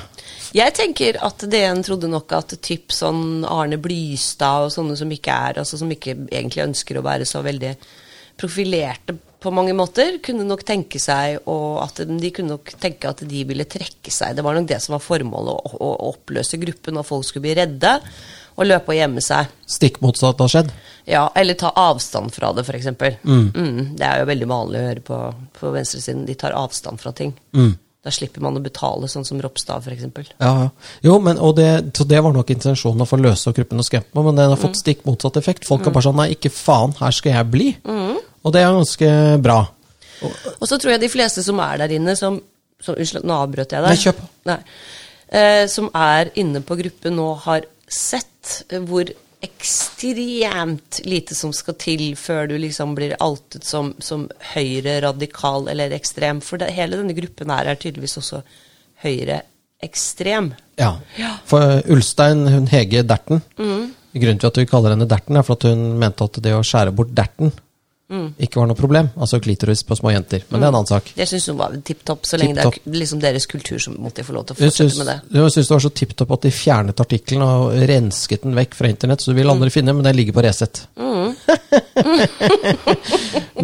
Jeg 0.55 0.73
tenker 0.77 1.19
at 1.27 1.45
DN 1.51 1.83
trodde 1.85 2.09
nok 2.09 2.33
at 2.37 2.57
typ 2.65 2.95
sånn 2.95 3.45
Arne 3.51 3.77
Blystad 3.83 4.69
og 4.69 4.73
sånne 4.73 4.97
som 4.97 5.13
ikke 5.13 5.37
er, 5.51 5.61
altså 5.61 5.79
som 5.81 5.91
ikke 5.91 6.17
egentlig 6.31 6.65
ønsker 6.65 6.99
å 6.99 7.05
være 7.05 7.27
så 7.29 7.43
veldig 7.45 7.75
profilerte 8.41 9.19
på 9.45 9.53
mange 9.53 9.75
måter, 9.77 10.19
kunne 10.25 10.47
nok 10.49 10.65
tenke 10.67 11.01
seg 11.03 11.45
og 11.51 11.83
at 11.85 12.01
de 12.09 12.31
kunne 12.35 12.57
nok 12.57 12.73
tenke 12.81 13.11
at 13.11 13.21
de 13.29 13.45
ville 13.49 13.67
trekke 13.69 14.13
seg. 14.13 14.37
Det 14.37 14.45
var 14.45 14.57
nok 14.57 14.71
det 14.71 14.81
som 14.83 14.97
var 14.97 15.05
formålet, 15.05 15.53
å, 15.53 15.83
å 15.85 15.93
oppløse 16.15 16.61
gruppen, 16.63 16.99
og 17.01 17.07
folk 17.09 17.29
skulle 17.29 17.45
bli 17.49 17.59
redde 17.61 17.99
og 18.55 18.69
løpe 18.69 18.95
og 18.95 18.99
gjemme 18.99 19.23
seg. 19.25 19.51
Stikk 19.69 20.01
motsatt 20.05 20.41
har 20.41 20.53
skjedd. 20.53 20.75
Ja, 21.11 21.27
eller 21.37 21.59
ta 21.59 21.73
avstand 21.77 22.33
fra 22.33 22.53
det, 22.57 22.65
f.eks. 22.65 22.93
Mm. 23.27 23.49
Mm, 23.51 23.81
det 23.99 24.07
er 24.07 24.23
jo 24.23 24.29
veldig 24.31 24.51
vanlig 24.51 24.81
å 24.81 24.85
høre 24.89 25.03
på, 25.05 25.19
på 25.59 25.73
venstresiden. 25.75 26.23
De 26.29 26.37
tar 26.39 26.55
avstand 26.57 27.03
fra 27.03 27.13
ting. 27.17 27.35
Da 28.05 28.13
slipper 28.13 28.43
man 28.45 28.57
å 28.57 28.61
betale, 28.61 29.09
sånn 29.09 29.25
som 29.25 29.41
Ropstad, 29.41 29.85
f.eks. 29.85 30.37
Ja, 30.37 30.53
ja. 30.67 30.69
Jo, 31.05 31.17
men, 31.25 31.41
og 31.41 31.57
det, 31.57 31.71
så 31.97 32.07
det 32.09 32.21
var 32.25 32.37
nok 32.37 32.53
intensjonen 32.53 33.05
å 33.05 33.09
få 33.09 33.19
løse 33.21 33.49
opp 33.51 33.57
gruppen 33.59 33.81
og 33.81 33.89
skremme 33.89 34.25
men 34.27 34.37
den 34.39 34.53
har 34.53 34.61
fått 34.61 34.77
stikk 34.81 35.07
motsatt 35.09 35.41
effekt. 35.41 35.67
Folk 35.69 35.89
er 35.89 35.95
bare 35.95 36.07
sånn 36.07 36.21
Nei, 36.21 36.31
ikke 36.37 36.53
faen, 36.53 36.93
her 37.01 37.17
skal 37.17 37.39
jeg 37.39 37.51
bli. 37.53 37.71
Og 38.45 38.53
det 38.55 38.63
er 38.63 38.77
ganske 38.77 39.11
bra. 39.45 39.59
Og 40.25 40.69
så 40.69 40.79
tror 40.79 40.95
jeg 40.95 41.05
de 41.05 41.13
fleste 41.13 41.45
som 41.45 41.61
er 41.65 41.81
der 41.85 41.97
inne, 41.97 42.15
som, 42.19 42.39
som 42.83 42.97
Unnskyld, 42.97 43.27
nå 43.27 43.37
avbrøt 43.45 43.75
jeg 43.75 43.85
deg. 43.85 43.91
Nei, 43.91 44.01
kjør 44.03 44.17
på. 44.21 44.31
Nei. 44.51 44.59
Eh, 45.35 45.65
som 45.73 45.91
er 45.97 46.31
inne 46.41 46.63
på 46.65 46.77
gruppen 46.79 47.17
nå, 47.19 47.29
har 47.47 47.67
sett 47.91 48.65
hvor 48.87 49.09
ekstremt 49.45 51.01
lite 51.05 51.37
som 51.37 51.53
skal 51.53 51.77
til 51.81 52.05
før 52.17 52.49
du 52.49 52.55
liksom 52.61 52.95
blir 52.97 53.17
outet 53.21 53.67
som, 53.67 53.93
som 54.01 54.27
høyre 54.55 55.01
radikal 55.05 55.69
eller 55.73 55.93
ekstrem. 55.97 56.41
For 56.45 56.61
det, 56.61 56.73
hele 56.77 57.01
denne 57.01 57.17
gruppen 57.17 57.53
her 57.53 57.69
er 57.69 57.81
tydeligvis 57.81 58.19
også 58.23 58.41
høyre 59.05 59.43
ekstrem. 59.85 60.53
Ja. 60.81 60.95
Ja. 61.21 61.35
For 61.49 61.83
Ulstein, 61.93 62.47
hun 62.51 62.71
Hege 62.73 63.05
Derten 63.07 63.45
Grunnen 64.15 64.41
til 64.41 64.49
at 64.49 64.59
vi 64.59 64.67
kaller 64.71 64.95
henne 64.95 65.07
Derten, 65.11 65.37
er 65.37 65.45
for 65.47 65.59
at 65.59 65.67
hun 65.69 65.99
mente 66.01 66.25
at 66.25 66.39
det 66.43 66.55
å 66.55 66.65
skjære 66.65 66.95
bort 66.97 67.13
derten 67.15 67.53
ikke 68.11 68.61
var 68.61 68.67
noe 68.69 68.77
problem. 68.79 69.09
Altså 69.17 69.41
klitoris 69.41 69.83
på 69.87 69.97
små 69.97 70.13
jenter. 70.13 70.43
Men 70.51 70.61
det 70.61 70.67
er 70.67 70.73
en 70.73 70.75
annen 70.77 70.87
sak. 70.91 71.09
Det 71.17 71.27
syns 71.29 71.47
hun 71.49 71.57
var 71.59 71.73
tipp 71.85 72.05
topp, 72.05 72.27
så 72.29 72.39
lenge 72.39 72.55
det 72.55 72.67
er 72.67 72.99
liksom 73.01 73.21
deres 73.23 73.47
kultur 73.51 73.79
som 73.81 73.97
måtte 73.99 74.25
få 74.27 74.33
lov 74.37 74.45
til 74.47 74.55
å 74.55 74.59
fortsette 74.61 74.91
synes, 74.91 74.99
med 74.99 75.07
det. 75.07 75.41
hun 75.41 75.51
syns 75.51 75.69
det 75.69 75.75
var 75.75 75.85
så 75.87 75.93
tipp 75.95 76.15
topp 76.17 76.35
at 76.37 76.43
de 76.43 76.51
fjernet 76.51 77.01
artikkelen 77.01 77.43
og 77.43 77.73
rensket 77.89 78.43
den 78.43 78.55
vekk 78.55 78.75
fra 78.75 78.89
internett, 78.93 79.21
så 79.25 79.35
vil 79.35 79.49
andre 79.51 79.69
Mm. 79.69 79.73
finne, 79.73 79.95
men 79.95 80.05
den 80.05 80.17
ligger 80.17 80.33
på 80.37 80.43
Resett. 80.45 80.87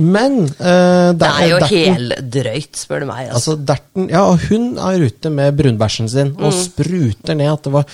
men 0.00 0.34
eh, 0.46 1.10
Det 1.16 1.28
er 1.28 1.46
jo 1.50 1.58
Derten- 1.62 1.94
heldrøyt, 1.94 2.78
spør 2.80 3.00
du 3.04 3.08
meg. 3.10 3.28
Altså. 3.30 3.36
Altså, 3.36 3.54
Derten, 3.70 4.08
ja, 4.12 4.22
hun 4.48 4.64
er 4.78 5.04
ute 5.06 5.28
med 5.34 5.56
brunbæsjen 5.58 6.08
sin 6.12 6.30
og 6.38 6.50
Mm. 6.52 6.58
spruter 6.64 7.34
ned 7.38 7.50
at 7.52 7.62
det 7.66 7.72
var 7.72 7.84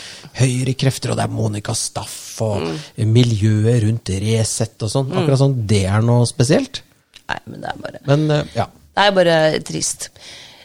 høyrekrefter, 0.41 1.11
og 1.13 1.17
det 1.21 1.25
er 1.25 1.29
Monica 1.37 1.75
Staff 1.75 2.41
og 2.43 2.61
Mm. 2.63 2.79
miljøet 3.13 3.83
rundt 3.85 4.09
Resett 4.23 4.83
og 4.83 4.91
sånn. 4.91 5.13
Akkurat 5.13 5.39
sånn, 5.39 5.67
det 5.67 5.85
er 5.87 6.01
noe 6.03 6.27
spesielt. 6.27 6.83
Nei, 7.29 7.39
men 7.47 7.61
det 7.61 7.69
er 7.71 7.77
bare 7.83 7.99
Men 8.07 8.31
uh, 8.31 8.45
ja. 8.55 8.67
Det 8.97 9.05
er 9.05 9.11
bare 9.13 9.61
trist. 9.61 10.09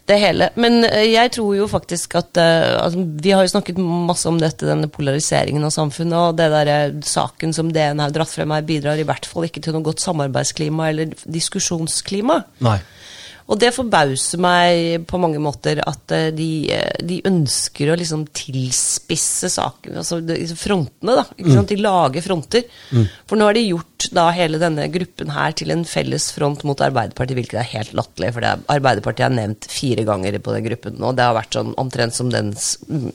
Det 0.10 0.18
hele. 0.18 0.50
Men 0.60 0.82
eh, 0.88 1.06
jeg 1.12 1.32
tror 1.36 1.54
jo 1.56 1.68
faktisk 1.70 2.16
at 2.20 2.38
eh, 2.42 2.74
altså, 2.82 3.04
Vi 3.24 3.34
har 3.36 3.46
jo 3.46 3.52
snakket 3.54 3.78
masse 3.82 4.28
om 4.30 4.40
dette, 4.42 4.66
denne 4.68 4.90
polariseringen 4.92 5.64
av 5.68 5.74
samfunnet, 5.76 6.18
og 6.18 6.40
det 6.40 6.50
der 6.54 6.72
eh, 6.74 6.96
saken 7.06 7.54
som 7.56 7.70
DN 7.74 8.02
har 8.02 8.14
dratt 8.16 8.34
frem 8.34 8.52
her, 8.56 8.66
bidrar 8.66 9.00
i 9.00 9.06
hvert 9.08 9.28
fall 9.30 9.48
ikke 9.48 9.62
til 9.64 9.78
noe 9.78 9.86
godt 9.86 10.04
samarbeidsklima 10.04 10.90
eller 10.92 11.14
diskusjonsklima. 11.26 12.42
Nei. 12.66 12.80
Og 13.52 13.60
det 13.60 13.74
forbauser 13.76 14.40
meg 14.40 15.04
på 15.10 15.20
mange 15.20 15.40
måter 15.44 15.82
at 15.84 16.14
eh, 16.16 16.30
de, 16.32 16.46
eh, 16.72 17.02
de 17.04 17.18
ønsker 17.28 17.92
å 17.92 17.98
liksom 18.00 18.22
tilspisse 18.38 19.50
saken, 19.52 19.98
altså 20.00 20.22
de- 20.24 20.40
frontene, 20.56 21.18
da. 21.20 21.26
Ikke 21.36 21.56
sant? 21.58 21.74
De 21.74 21.80
lager 21.84 22.24
fronter. 22.24 22.64
For 23.28 23.36
nå 23.36 23.50
har 23.50 23.58
de 23.58 23.66
gjort 23.68 24.08
da 24.16 24.30
hele 24.34 24.58
denne 24.62 24.88
gruppen 24.94 25.34
her 25.36 25.52
til 25.60 25.74
en 25.76 25.84
felles 25.86 26.30
front 26.34 26.64
mot 26.68 26.80
Arbeiderpartiet, 26.82 27.38
hvilket 27.38 27.60
er 27.62 27.70
helt 27.76 27.92
latterlig, 28.00 28.32
for 28.34 28.46
det 28.46 28.54
er, 28.54 28.64
Arbeiderpartiet 28.78 29.28
er 29.28 29.36
nevnt 29.36 29.68
fire 29.70 30.08
ganger 30.08 30.40
på 30.42 30.56
den 30.56 30.66
gruppen 30.70 30.96
nå. 31.04 31.12
Det 31.20 31.28
har 31.28 31.36
vært 31.38 31.60
sånn 31.60 31.76
omtrent 31.82 32.16
som 32.18 32.32
den 32.34 32.54
mm, 32.56 33.12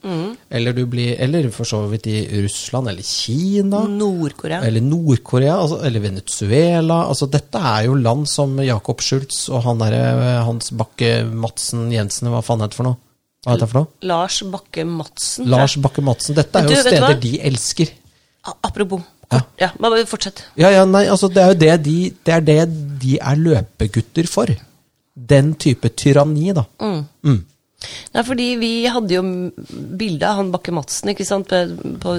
eller, 0.52 0.76
du 0.76 0.82
blir, 0.92 1.14
eller 1.24 1.48
for 1.56 1.68
så 1.68 1.80
vidt 1.88 2.10
i 2.12 2.18
Russland 2.44 2.92
eller 2.92 3.06
Kina 3.06 3.86
Nord-Korea. 3.88 4.60
eller 4.68 4.84
Nord-Korea, 4.84 5.56
altså, 5.56 5.80
eller 5.88 6.04
Venezuela 6.04 7.02
altså, 7.08 7.30
Dette 7.32 7.64
er 7.72 7.88
jo 7.88 7.96
land 7.96 8.28
som 8.28 8.56
Jakob 8.60 9.00
Schultz 9.04 9.46
og 9.48 9.64
han 9.64 9.80
derre 9.80 10.38
Hans 10.44 10.72
Bakke 10.76 11.22
Madsen 11.32 11.88
Jensen, 11.94 12.28
hva 12.28 12.44
faen 12.44 12.60
heter 12.60 12.76
det 12.76 12.82
for 12.82 12.92
noe? 12.92 13.00
Hva 13.46 13.54
heter 13.54 13.64
det 13.64 13.72
for 13.72 13.86
noe? 13.86 13.94
Lars 14.12 14.42
Bakke 14.52 14.84
Madsen. 14.84 15.48
Lars 15.48 15.80
Bakke 15.80 16.04
Madsen. 16.04 16.36
Dette 16.36 16.60
er 16.60 16.68
jo 16.68 16.76
du, 16.76 16.82
steder 16.84 17.22
de 17.24 17.38
elsker. 17.48 17.94
Apropos. 18.60 19.00
Ja. 19.32 19.42
Ja, 19.60 19.68
men 19.80 20.06
fortsett. 20.08 20.44
Ja, 20.56 20.70
ja, 20.72 20.86
nei, 20.88 21.04
altså 21.10 21.28
det 21.28 21.42
er 21.42 21.52
jo 21.52 21.58
det 21.60 21.74
de, 21.84 21.96
det 22.24 22.34
er, 22.34 22.44
det 22.46 22.58
de 23.02 23.18
er 23.20 23.40
løpegutter 23.40 24.28
for. 24.30 24.52
Den 25.14 25.54
type 25.60 25.90
tyranni, 25.98 26.52
da. 26.56 26.64
Mm. 26.80 27.42
Nei, 28.14 28.22
fordi 28.26 28.46
vi 28.58 28.70
hadde 28.90 29.18
jo 29.18 29.24
bilde 29.98 30.26
av 30.26 30.40
han 30.40 30.52
Bakke 30.54 30.72
Madsen 30.74 31.12
ikke 31.12 31.26
sant, 31.28 31.52
på, 31.52 31.90
på 32.02 32.16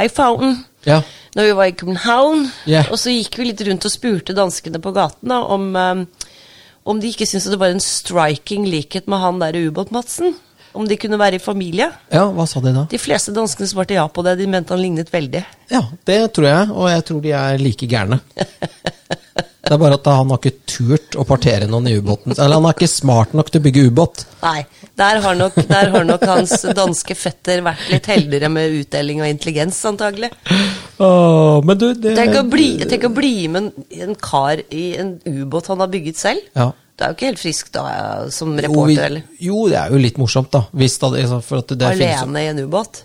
iPhonen 0.00 0.58
Ja. 0.86 1.00
når 1.36 1.48
vi 1.48 1.54
var 1.58 1.70
i 1.70 1.76
København. 1.76 2.44
Yeah. 2.66 2.90
Og 2.90 2.98
så 3.00 3.12
gikk 3.14 3.38
vi 3.38 3.50
litt 3.50 3.62
rundt 3.68 3.86
og 3.86 3.92
spurte 3.92 4.36
danskene 4.36 4.80
på 4.82 4.92
gaten 4.96 5.32
da, 5.32 5.40
om, 5.44 5.70
um, 5.76 6.04
om 6.88 7.00
de 7.00 7.12
ikke 7.12 7.28
syntes 7.28 7.50
det 7.52 7.60
var 7.60 7.74
en 7.74 7.84
striking 7.84 8.66
likhet 8.68 9.08
med 9.10 9.22
han 9.22 9.40
der 9.42 9.58
Ubåt-Madsen. 9.60 10.34
Om 10.72 10.86
de 10.86 10.96
kunne 11.00 11.18
være 11.18 11.40
i 11.40 11.42
familie. 11.42 11.90
ja, 12.12 12.24
hva 12.30 12.46
sa 12.46 12.60
de 12.62 12.72
da? 12.76 12.86
De 12.90 12.98
fleste 13.00 13.34
danskene 13.34 13.66
svarte 13.70 13.96
ja 13.96 14.06
på 14.08 14.22
det. 14.26 14.36
De 14.38 14.46
mente 14.50 14.74
han 14.74 14.82
lignet 14.82 15.10
veldig. 15.12 15.44
Ja, 15.72 15.82
det 16.06 16.20
tror 16.36 16.46
jeg, 16.46 16.70
og 16.70 16.90
jeg 16.92 17.06
tror 17.08 17.20
de 17.24 17.34
er 17.34 17.58
like 17.62 17.90
gærne. 17.90 18.20
Det 19.60 19.76
er 19.76 19.78
bare 19.78 19.96
at 20.00 20.06
han 20.08 20.30
har 20.32 20.38
ikke 20.40 20.64
turt 20.66 21.16
å 21.20 21.24
partere 21.28 21.66
noen 21.70 21.84
i 21.86 21.92
ubåten. 22.00 22.32
Eller 22.32 22.56
han 22.56 22.64
er 22.66 22.74
ikke 22.74 22.88
smart 22.90 23.36
nok 23.38 23.52
til 23.52 23.60
å 23.60 23.64
bygge 23.68 23.84
ubåt. 23.92 24.24
Nei, 24.40 24.64
der 24.98 25.20
har, 25.22 25.36
nok, 25.38 25.58
der 25.68 25.92
har 25.92 26.06
nok 26.08 26.24
hans 26.26 26.64
danske 26.80 27.14
fetter 27.14 27.62
vært 27.62 27.84
litt 27.92 28.08
heldigere 28.10 28.50
med 28.50 28.74
utdeling 28.80 29.20
og 29.22 29.28
intelligens, 29.30 29.78
antagelig. 29.86 30.32
Åh, 30.98 31.60
men 31.62 31.78
du, 31.78 31.86
det 31.94 32.16
Tenk 32.18 32.40
å 32.40 32.44
bli, 32.50 32.66
tenk 32.88 33.06
å 33.06 33.12
bli 33.14 33.34
med 33.52 33.68
en, 33.68 33.86
en 34.08 34.18
kar 34.18 34.64
i 34.74 34.86
en 34.98 35.14
ubåt 35.28 35.70
han 35.70 35.84
har 35.84 35.92
bygget 35.92 36.18
selv. 36.18 36.50
Ja. 36.58 36.72
Det 37.00 37.06
er 37.06 37.12
jo 37.14 37.16
ikke 37.16 37.28
helt 37.30 37.40
friskt 37.40 37.70
da, 37.72 37.82
som 38.28 38.50
reporter, 38.60 39.06
eller? 39.06 39.22
jo, 39.40 39.62
det 39.72 39.78
er 39.80 39.94
jo 39.94 40.00
litt 40.02 40.18
morsomt, 40.20 40.50
da. 40.52 40.66
Hvis 40.76 40.98
det, 41.00 41.22
for 41.46 41.62
at 41.62 41.70
det 41.72 41.78
finnes- 41.96 42.20
Alene 42.26 42.42
i 42.44 42.50
en 42.50 42.58
ubåt. 42.66 42.98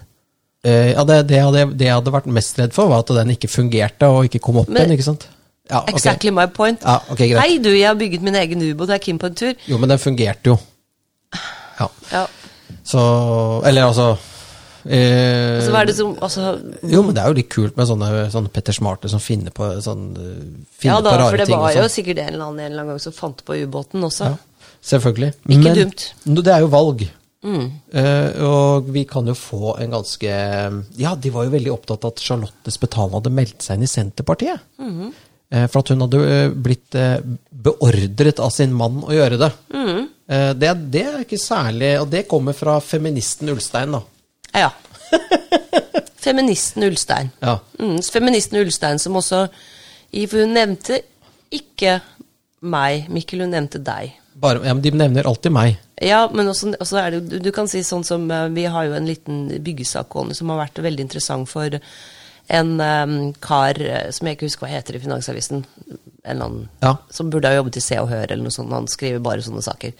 Eh, 0.66 0.90
ja, 0.92 1.06
det, 1.08 1.22
det, 1.30 1.40
hadde, 1.40 1.62
det 1.80 1.88
jeg 1.88 1.94
hadde 1.96 2.12
vært 2.12 2.28
mest 2.28 2.60
redd 2.60 2.74
for, 2.76 2.90
var 2.92 3.06
at 3.06 3.14
den 3.16 3.32
ikke 3.32 3.48
fungerte 3.48 4.10
og 4.12 4.26
ikke 4.28 4.42
kom 4.44 4.58
opp 4.66 4.68
Men- 4.68 4.82
igjen. 4.84 4.98
ikke 4.98 5.08
sant? 5.08 5.28
Ja, 5.70 5.80
okay. 5.80 5.96
Exactly 5.96 6.30
my 6.36 6.46
point. 6.52 6.84
Ja, 6.84 6.98
okay. 7.10 7.32
Hei 7.40 7.58
du, 7.64 7.72
jeg 7.72 7.88
har 7.88 7.96
bygget 7.96 8.22
min 8.22 8.36
egen 8.36 8.62
ubåt, 8.68 8.90
jeg 8.92 9.00
er 9.00 9.06
keen 9.08 9.18
på 9.24 9.32
en 9.32 9.36
tur. 9.40 9.54
Jo, 9.66 9.78
men 9.80 9.90
den 9.90 9.98
fungerte 10.04 10.52
jo. 10.52 10.58
Ja. 11.80 11.88
Ja. 12.12 12.26
Så 12.84 13.00
Eller 13.66 13.88
altså 13.88 14.18
eh, 14.86 15.58
Altså, 15.58 15.74
hva 15.74 15.82
er 15.82 15.90
det 15.90 15.98
som 15.98 16.14
altså, 16.24 16.54
Jo, 16.88 17.04
men 17.06 17.18
det 17.18 17.24
er 17.24 17.32
jo 17.32 17.40
litt 17.40 17.52
kult 17.54 17.78
med 17.80 17.90
sånne, 17.90 18.10
sånne 18.34 18.54
Petter 18.54 18.78
Smarte 18.78 19.12
som 19.12 19.24
finner 19.24 19.54
på, 19.56 19.68
sånn, 19.86 20.08
eh, 20.16 20.40
finner 20.78 20.94
Ja 20.94 21.02
da, 21.02 21.12
på 21.12 21.22
rare 21.22 21.34
for 21.34 21.44
det 21.44 21.52
var 21.52 21.76
jo 21.76 21.84
sånn. 21.84 21.94
sikkert 21.98 22.24
en 22.24 22.34
eller 22.34 22.48
annen 22.48 22.64
en 22.64 22.72
eller 22.72 22.86
annen 22.86 22.96
gang 22.96 23.04
som 23.04 23.16
fant 23.16 23.46
på 23.46 23.60
ubåten 23.66 24.06
også. 24.06 24.32
Ja, 24.34 24.72
selvfølgelig. 24.94 25.36
Ikke 25.46 25.62
men, 25.62 25.80
dumt. 25.84 26.10
Mm. 26.26 26.42
Det 26.42 26.56
er 26.56 26.66
jo 26.66 26.74
valg. 26.74 27.08
Eh, 27.46 28.42
og 28.42 28.90
vi 28.94 29.04
kan 29.10 29.28
jo 29.30 29.36
få 29.38 29.76
en 29.82 29.94
ganske 29.94 30.32
Ja, 30.98 31.14
de 31.16 31.32
var 31.34 31.46
jo 31.46 31.54
veldig 31.54 31.74
opptatt 31.74 32.06
av 32.06 32.16
at 32.16 32.24
Charlotte 32.24 32.74
Spetalen 32.74 33.18
hadde 33.20 33.34
meldt 33.34 33.66
seg 33.66 33.78
inn 33.78 33.86
i 33.86 33.92
Senterpartiet. 33.92 34.64
Mm-hmm. 34.82 35.14
Eh, 35.54 35.68
for 35.70 35.84
at 35.84 35.92
hun 35.94 36.06
hadde 36.08 36.24
eh, 36.26 36.50
blitt 36.50 36.98
beordret 37.66 38.42
av 38.42 38.54
sin 38.54 38.74
mann 38.76 39.04
å 39.06 39.14
gjøre 39.14 39.40
det. 39.42 39.52
Mm. 39.76 40.04
Det, 40.58 40.70
det 40.90 41.02
er 41.06 41.20
ikke 41.22 41.38
særlig 41.38 41.90
Og 42.02 42.08
det 42.10 42.24
kommer 42.26 42.56
fra 42.58 42.80
feministen 42.82 43.52
Ulstein, 43.54 43.92
da. 43.94 44.00
Ja. 44.56 44.72
Feministen 46.26 46.84
Ulstein. 46.84 47.30
Ja. 47.40 47.60
Mm, 47.80 48.00
feministen 48.02 48.60
Ulstein 48.64 49.00
som 49.00 49.16
også 49.20 49.46
For 50.30 50.42
hun 50.42 50.54
nevnte 50.56 51.02
ikke 51.54 52.00
meg, 52.66 53.10
Mikkel, 53.14 53.44
hun 53.46 53.52
nevnte 53.54 53.78
deg. 53.84 54.16
Bare, 54.42 54.64
ja, 54.66 54.74
men 54.74 54.82
de 54.84 54.92
nevner 54.96 55.28
alltid 55.30 55.54
meg. 55.54 55.76
Ja, 56.04 56.24
men 56.34 56.48
også, 56.52 56.72
også 56.82 56.98
er 57.00 57.12
det 57.14 57.20
du- 57.30 57.40
Du 57.40 57.52
kan 57.52 57.68
si 57.72 57.80
sånn 57.84 58.04
som 58.04 58.30
eh, 58.32 58.48
Vi 58.50 58.66
har 58.66 58.84
jo 58.86 58.94
en 58.98 59.06
liten 59.08 59.48
byggesak 59.64 60.10
gående 60.10 60.36
som 60.36 60.50
har 60.50 60.66
vært 60.66 60.82
veldig 60.84 61.00
interessant 61.06 61.48
for 61.50 61.70
en 62.50 62.80
um, 62.82 63.34
kar 63.42 63.80
eh, 63.82 64.12
som 64.12 64.28
jeg 64.28 64.36
ikke 64.38 64.46
husker 64.50 64.66
hva 64.68 64.74
heter 64.76 64.96
i 64.96 65.00
Finansavisen. 65.00 65.64
En 66.26 66.32
eller 66.36 66.46
annen 66.46 66.70
Ja. 66.84 66.96
som 67.12 67.30
burde 67.30 67.48
ha 67.48 67.56
jobbet 67.56 67.78
i 67.78 67.82
Se 67.82 67.98
og 68.00 68.10
Hør 68.10 68.26
eller 68.32 68.44
noe 68.44 68.52
sånt. 68.52 68.72
Han 68.74 68.88
skriver 68.88 69.20
bare 69.20 69.42
sånne 69.46 69.64
saker. 69.64 69.94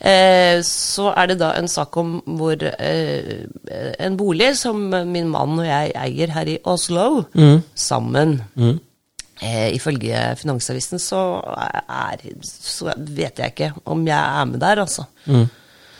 Eh, 0.00 0.60
så 0.62 1.08
er 1.16 1.26
det 1.32 1.38
da 1.40 1.52
en 1.58 1.66
sak 1.68 1.96
om 1.98 2.20
hvor 2.38 2.54
eh, 2.62 3.46
en 3.98 4.16
bolig 4.16 4.52
som 4.56 4.78
min 5.10 5.26
mann 5.32 5.58
og 5.58 5.66
jeg 5.66 5.90
eier 5.98 6.30
her 6.36 6.46
i 6.54 6.58
Oslo, 6.70 7.24
sammen. 7.74 8.36
Eh, 9.40 9.68
ifølge 9.74 10.20
Finansavisen 10.38 10.98
så, 10.98 11.18
er, 11.88 12.22
så 12.42 12.92
vet 12.96 13.38
jeg 13.38 13.52
ikke 13.54 13.72
om 13.86 14.06
jeg 14.06 14.18
er 14.40 14.44
med 14.50 14.58
der, 14.62 14.80
altså. 14.82 15.04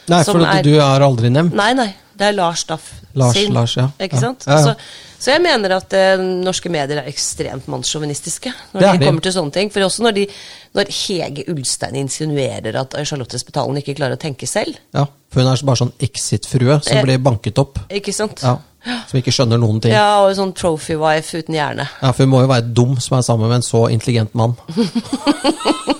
Nei, 0.08 0.22
for 0.32 0.40
er- 0.46 0.62
du 0.66 0.72
er 0.80 1.04
aldri 1.06 1.28
nevnt. 1.30 1.54
Nei, 1.54 1.72
nei. 1.78 1.90
Det 2.18 2.26
er 2.26 2.32
Lars 2.34 2.64
Staff 2.66 2.88
Lars- 3.14 3.36
sin. 3.38 3.52
Lars, 3.54 3.76
ja. 3.78 3.88
Ikke 4.02 4.16
Ja. 4.18 4.20
sant? 4.20 4.44
Ja, 4.46 4.56
ja. 4.58 4.62
Så, 4.64 4.74
så 5.18 5.30
jeg 5.32 5.42
mener 5.42 5.76
at 5.76 5.92
eh, 5.94 6.18
norske 6.18 6.70
medier 6.70 6.98
er 7.02 7.06
ekstremt 7.10 7.66
mannssjåvinistiske 7.70 8.52
når 8.74 8.80
de 8.98 9.04
kommer 9.06 9.22
til 9.22 9.32
sånne 9.36 9.52
ting. 9.54 9.70
For 9.74 9.86
også 9.86 10.02
når, 10.06 10.16
de, 10.18 10.24
når 10.74 10.90
Hege 10.94 11.44
Ulstein 11.52 11.94
insinuerer 12.02 12.74
at 12.80 12.94
Charlotte 13.06 13.38
Spetalen 13.38 13.78
ikke 13.80 13.94
klarer 13.98 14.18
å 14.18 14.22
tenke 14.22 14.46
selv. 14.50 14.76
Ja, 14.94 15.06
for 15.30 15.42
hun 15.44 15.50
er 15.52 15.62
bare 15.70 15.80
sånn 15.84 15.92
exit-frue 16.02 16.80
som 16.82 16.96
Eh. 16.98 17.04
blir 17.06 17.18
banket 17.22 17.58
opp. 17.62 17.78
Ikke 17.90 18.14
sant? 18.14 18.42
Ja, 18.42 18.56
som 19.08 19.18
ikke 19.20 19.34
skjønner 19.34 19.58
noen 19.62 19.80
ting. 19.82 19.92
Ja. 19.92 20.02
Ja, 20.18 20.26
og 20.26 20.34
sånn 20.38 20.54
trophy 20.54 20.94
wife 20.98 21.38
uten 21.38 21.54
hjerne. 21.54 21.86
For 22.00 22.24
hun 22.24 22.30
må 22.34 22.40
jo 22.42 22.50
være 22.50 22.72
dum 22.74 22.96
som 23.02 23.18
er 23.18 23.22
sammen 23.26 23.48
med 23.48 23.56
en 23.62 23.66
så 23.66 23.86
intelligent 23.90 24.34
mann. 24.34 24.56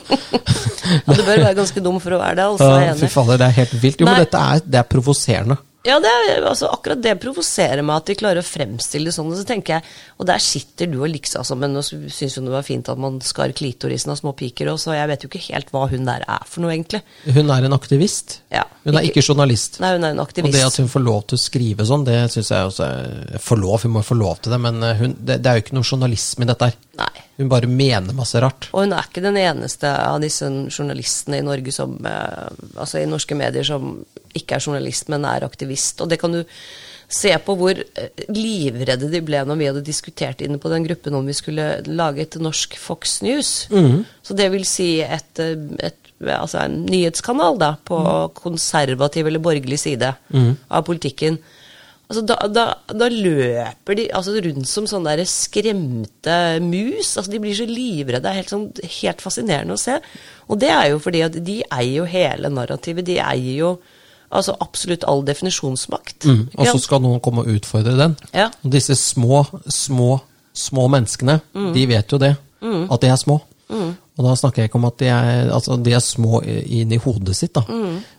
Ja, 0.89 1.13
du 1.13 1.21
bør 1.21 1.37
være 1.43 1.55
ganske 1.59 1.81
dum 1.85 1.99
for 2.01 2.15
å 2.17 2.19
være 2.21 2.37
det, 2.39 2.45
altså. 2.49 2.69
Ja, 2.81 2.95
fy 2.97 3.09
fader, 3.13 3.37
det 3.41 3.47
er 3.51 3.57
helt 3.59 3.73
vilt. 3.83 4.01
Jo, 4.01 4.07
men 4.09 4.23
dette 4.23 4.41
er, 4.41 4.63
det 4.65 4.79
er 4.81 4.87
provoserende. 4.89 5.59
Ja, 5.89 5.97
det 6.03 6.11
er, 6.13 6.43
altså, 6.45 6.69
akkurat 6.73 7.01
det 7.03 7.15
provoserer 7.23 7.81
meg 7.87 8.03
at 8.03 8.11
de 8.11 8.17
klarer 8.19 8.43
å 8.43 8.47
fremstille 8.47 9.09
det 9.09 9.15
sånn. 9.17 9.31
Og 9.33 9.39
så 9.41 9.47
tenker 9.49 9.79
jeg, 9.79 9.95
og 10.21 10.29
der 10.29 10.43
sitter 10.43 10.91
du 10.91 10.99
og 11.01 11.09
liksa 11.11 11.45
sammen 11.47 11.77
og 11.79 11.87
syns 11.87 12.37
jo 12.37 12.45
det 12.45 12.53
var 12.53 12.67
fint 12.67 12.91
at 12.93 13.01
man 13.01 13.19
skar 13.25 13.55
klitorisen 13.57 14.13
av 14.13 14.21
små 14.21 14.35
piker, 14.37 14.71
og 14.73 14.81
så 14.83 14.97
jeg 14.97 15.09
vet 15.11 15.25
jo 15.25 15.31
ikke 15.31 15.45
helt 15.49 15.73
hva 15.75 15.87
hun 15.93 16.09
der 16.09 16.27
er 16.29 16.45
for 16.49 16.65
noe, 16.65 16.75
egentlig. 16.77 17.01
Hun 17.25 17.55
er 17.55 17.69
en 17.69 17.77
aktivist. 17.77 18.41
Ja, 18.53 18.67
Hun 18.85 18.97
er 18.97 19.09
ikke 19.09 19.25
journalist. 19.25 19.81
Nei, 19.83 19.95
hun 19.97 20.07
er 20.07 20.17
en 20.17 20.23
aktivist. 20.23 20.53
Og 20.53 20.59
det 20.59 20.67
at 20.67 20.79
hun 20.83 20.93
får 20.93 21.05
lov 21.05 21.25
til 21.29 21.39
å 21.39 21.43
skrive 21.43 21.89
sånn, 21.89 22.07
det 22.09 22.19
syns 22.33 22.53
jeg 22.55 22.71
også 22.73 22.89
er 22.89 23.41
Får 23.43 23.61
lov, 23.61 23.83
hun 23.85 23.95
må 23.95 24.03
få 24.05 24.17
lov 24.19 24.43
til 24.43 24.53
det, 24.53 24.59
men 24.61 24.83
eh, 24.85 25.01
hun, 25.01 25.15
det, 25.19 25.39
det 25.45 25.51
er 25.51 25.59
jo 25.59 25.65
ikke 25.67 25.77
noe 25.77 25.87
journalisme 25.87 26.45
i 26.45 26.49
dette 26.49 26.69
her. 26.71 26.77
Nei. 26.99 27.25
Hun 27.39 27.51
bare 27.51 27.71
mener 27.71 28.17
masse 28.17 28.41
rart. 28.43 28.69
Og 28.73 28.83
hun 28.83 28.95
er 28.97 29.07
ikke 29.07 29.23
den 29.23 29.39
eneste 29.39 29.91
av 30.03 30.19
disse 30.23 30.49
journalistene 30.73 31.39
i 31.39 31.47
Norge 31.47 31.75
som 31.75 31.95
eh, 32.03 32.49
Altså 32.75 33.03
i 33.03 33.09
norske 33.09 33.37
medier 33.39 33.67
som 33.67 34.01
ikke 34.37 34.59
er 34.59 34.65
journalist, 34.65 35.09
men 35.13 35.27
er 35.29 35.47
aktivist. 35.47 36.03
Og 36.03 36.11
det 36.11 36.19
kan 36.21 36.35
du 36.35 36.43
se 37.09 37.31
på 37.45 37.55
hvor 37.61 37.79
eh, 37.79 38.25
livredde 38.35 39.11
de 39.13 39.23
ble 39.25 39.45
når 39.47 39.61
vi 39.61 39.69
hadde 39.71 39.85
diskutert 39.87 40.43
inne 40.45 40.59
på 40.61 40.73
den 40.73 40.89
gruppen 40.89 41.17
om 41.17 41.31
vi 41.31 41.37
skulle 41.37 41.71
lage 41.87 42.27
et 42.27 42.41
norsk 42.43 42.75
Fox 42.83 43.21
News. 43.27 43.53
Så 44.27 44.37
det 44.39 44.51
vil 44.55 44.67
si 44.69 44.99
et, 45.07 45.33
eh, 45.45 45.57
et 45.91 46.05
Altså 46.19 46.65
en 46.65 46.81
nyhetskanal 46.91 47.61
da, 47.61 47.69
på 47.87 47.95
konservativ 48.35 49.29
eller 49.29 49.39
borgerlig 49.39 49.77
side 49.79 50.09
av 50.35 50.83
politikken. 50.83 51.37
Altså, 52.09 52.23
da, 52.25 52.37
da, 52.49 52.63
da 52.97 53.09
løper 53.13 53.95
de 53.99 54.07
altså, 54.17 54.33
rundt 54.41 54.69
som 54.71 54.87
sånne 54.89 55.13
der 55.19 55.27
skremte 55.29 56.37
mus. 56.65 57.11
Altså, 57.19 57.31
de 57.35 57.41
blir 57.43 57.55
så 57.59 57.67
livredde. 57.69 58.23
Det 58.25 58.31
er 58.33 58.39
helt, 58.41 58.53
sånn, 58.53 58.67
helt 59.03 59.21
fascinerende 59.25 59.77
å 59.77 59.81
se. 59.83 59.99
Og 60.49 60.59
det 60.63 60.71
er 60.73 60.87
jo 60.95 61.03
fordi 61.05 61.21
at 61.27 61.37
de 61.45 61.59
eier 61.69 61.99
jo 61.99 62.07
hele 62.09 62.49
narrativet. 62.55 63.07
De 63.09 63.21
eier 63.21 63.55
jo 63.63 63.79
Altså 64.29 64.53
absolutt 64.61 65.07
all 65.09 65.23
definisjonsmakt. 65.25 66.27
Mm. 66.29 66.41
Og 66.61 66.67
så 66.69 66.79
skal 66.85 67.01
noen 67.01 67.21
komme 67.25 67.47
og 67.47 67.49
utfordre 67.49 67.95
den. 67.97 68.13
Ja. 68.37 68.51
Og 68.61 68.75
disse 68.75 68.93
små, 69.01 69.39
små, 69.73 70.19
små 70.53 70.85
menneskene, 70.93 71.39
Mm. 71.57 71.71
de 71.73 71.87
vet 71.89 72.13
jo 72.13 72.19
det. 72.21 72.35
At 72.93 73.01
de 73.01 73.09
er 73.09 73.17
små. 73.17 73.39
Og 73.71 74.21
da 74.27 74.35
snakker 74.37 74.61
jeg 74.61 74.69
ikke 74.69 74.77
om 74.83 74.85
at 74.85 74.99
de 75.01 75.07
er, 75.09 75.49
altså, 75.51 75.79
de 75.83 75.95
er 75.97 76.05
små 76.05 76.43
inn 76.45 76.93
i 76.93 76.99
hodet 77.01 77.37
sitt. 77.41 77.55
Da. 77.57 77.63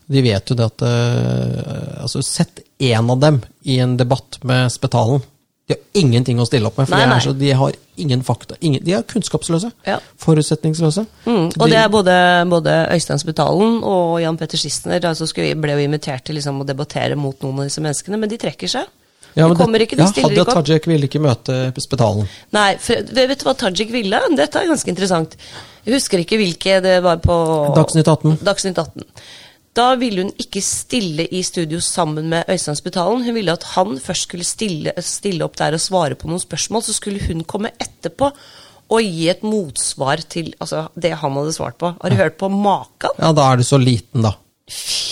De 0.10 0.22
vet 0.26 0.50
jo 0.50 0.56
det 0.58 0.66
at 0.66 0.82
eh, 0.88 2.02
altså, 2.04 2.22
Sett 2.26 2.64
én 2.82 3.12
av 3.12 3.20
dem 3.22 3.42
i 3.70 3.76
en 3.84 3.98
debatt 4.00 4.40
med 4.48 4.72
Spetalen. 4.74 5.22
De 5.70 5.76
har 5.76 6.02
ingenting 6.02 6.40
å 6.42 6.48
stille 6.50 6.66
opp 6.66 6.80
med, 6.80 6.88
for 6.90 6.96
Nei, 6.98 7.04
de, 7.06 7.10
nei. 7.12 7.18
er 7.20 7.26
så, 7.28 7.34
de 7.38 7.50
har 7.60 7.76
ingen 8.02 8.24
fakta. 8.26 8.56
Ingen, 8.66 8.82
de 8.82 8.96
er 8.98 9.04
kunnskapsløse. 9.06 9.70
Ja. 9.86 10.00
Forutsetningsløse. 10.24 11.04
Mm, 11.28 11.52
og 11.52 11.60
De- 11.60 11.68
det 11.76 11.78
er 11.78 11.92
både, 11.94 12.16
både 12.50 12.78
Øystein 12.96 13.20
Spetalen 13.22 13.76
og 13.86 14.16
Jan 14.24 14.40
Petter 14.40 14.58
Schistner 14.58 15.04
altså 15.12 15.28
skulle, 15.30 15.54
ble 15.62 15.76
jo 15.78 15.84
invitert 15.86 16.26
til 16.26 16.40
liksom, 16.40 16.64
å 16.64 16.66
debattere 16.66 17.16
mot 17.20 17.38
noen 17.46 17.62
av 17.62 17.70
disse 17.70 17.84
menneskene, 17.86 18.18
men 18.18 18.32
de 18.32 18.40
trekker 18.42 18.72
seg. 18.72 18.88
Ja, 19.38 19.46
de 19.46 19.54
kommer 19.60 19.84
ikke, 19.86 19.94
de 20.00 20.02
ja, 20.02 20.10
stiller 20.10 20.32
Hadia 20.32 20.42
ikke 20.42 20.56
opp. 20.56 20.66
Tajik 20.66 20.88
ville 20.90 21.06
ikke 21.06 21.22
møte 21.22 21.60
Spetalen. 21.78 22.26
Nei, 22.58 22.72
for, 22.82 23.06
vet 23.14 23.38
du 23.38 23.46
hva 23.46 23.54
Tajik 23.62 23.92
ville? 23.94 24.24
Dette 24.40 24.64
er 24.64 24.72
ganske 24.72 24.90
interessant. 24.90 25.36
Jeg 25.86 25.94
husker 26.00 26.24
ikke 26.26 26.40
hvilke 26.42 26.80
det 26.82 26.96
var 27.06 27.22
på 27.22 27.36
Dagsnytt 27.78 28.10
18. 28.10 28.40
Dagsnytt 28.42 28.82
18. 28.82 29.06
Da 29.78 29.94
ville 30.00 30.24
hun 30.26 30.32
ikke 30.42 30.62
stille 30.66 31.28
i 31.30 31.44
studio 31.46 31.80
sammen 31.84 32.30
med 32.32 32.50
Øystein 32.50 32.76
Spetalen. 32.80 33.24
Hun 33.26 33.36
ville 33.38 33.54
at 33.54 33.64
han 33.76 34.00
først 34.02 34.28
skulle 34.28 34.48
stille, 34.48 34.94
stille 35.06 35.46
opp 35.46 35.58
der 35.60 35.78
og 35.78 35.84
svare 35.84 36.18
på 36.20 36.28
noen 36.30 36.42
spørsmål. 36.42 36.84
Så 36.88 36.98
skulle 36.98 37.22
hun 37.28 37.46
komme 37.48 37.72
etterpå 37.80 38.32
og 38.90 39.06
gi 39.06 39.28
et 39.30 39.44
motsvar 39.46 40.24
til 40.34 40.54
altså, 40.60 40.88
det 40.98 41.14
han 41.22 41.38
hadde 41.38 41.54
svart 41.54 41.78
på. 41.82 41.94
Har 42.02 42.10
du 42.10 42.18
hørt 42.18 42.40
på 42.42 42.50
maken? 42.50 43.14
Ja, 43.22 43.32
da 43.38 43.52
er 43.52 43.62
du 43.62 43.68
så 43.68 43.78
liten, 43.78 44.26
da. 44.26 44.34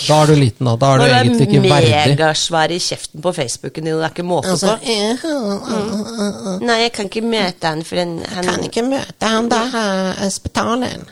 Da 0.08 0.22
er 0.22 0.26
du 0.30 0.34
liten, 0.38 0.66
da. 0.66 0.74
Da 0.78 0.90
er 0.92 0.98
du 0.98 1.04
Når 1.04 1.14
egentlig 1.14 1.46
du 1.50 1.56
er 1.58 1.62
megasvær 2.10 2.74
i 2.74 2.78
kjeften 2.82 3.22
på 3.22 3.32
Facebooken 3.34 3.86
din, 3.86 3.94
og 3.94 4.02
det 4.02 4.06
er 4.08 4.14
ikke 4.16 4.26
måte 4.26 4.52
Altså, 4.54 4.76
på. 4.78 6.58
Nei, 6.66 6.80
jeg 6.84 6.92
kan 6.98 7.10
ikke 7.10 7.24
møte 7.26 7.70
han, 7.70 7.84
for 7.86 8.02
han, 8.02 8.18
Kan 8.50 8.66
ikke 8.66 8.84
møte 8.86 9.30
han 9.34 9.50
da. 9.50 9.62
Spetalen. 10.30 11.06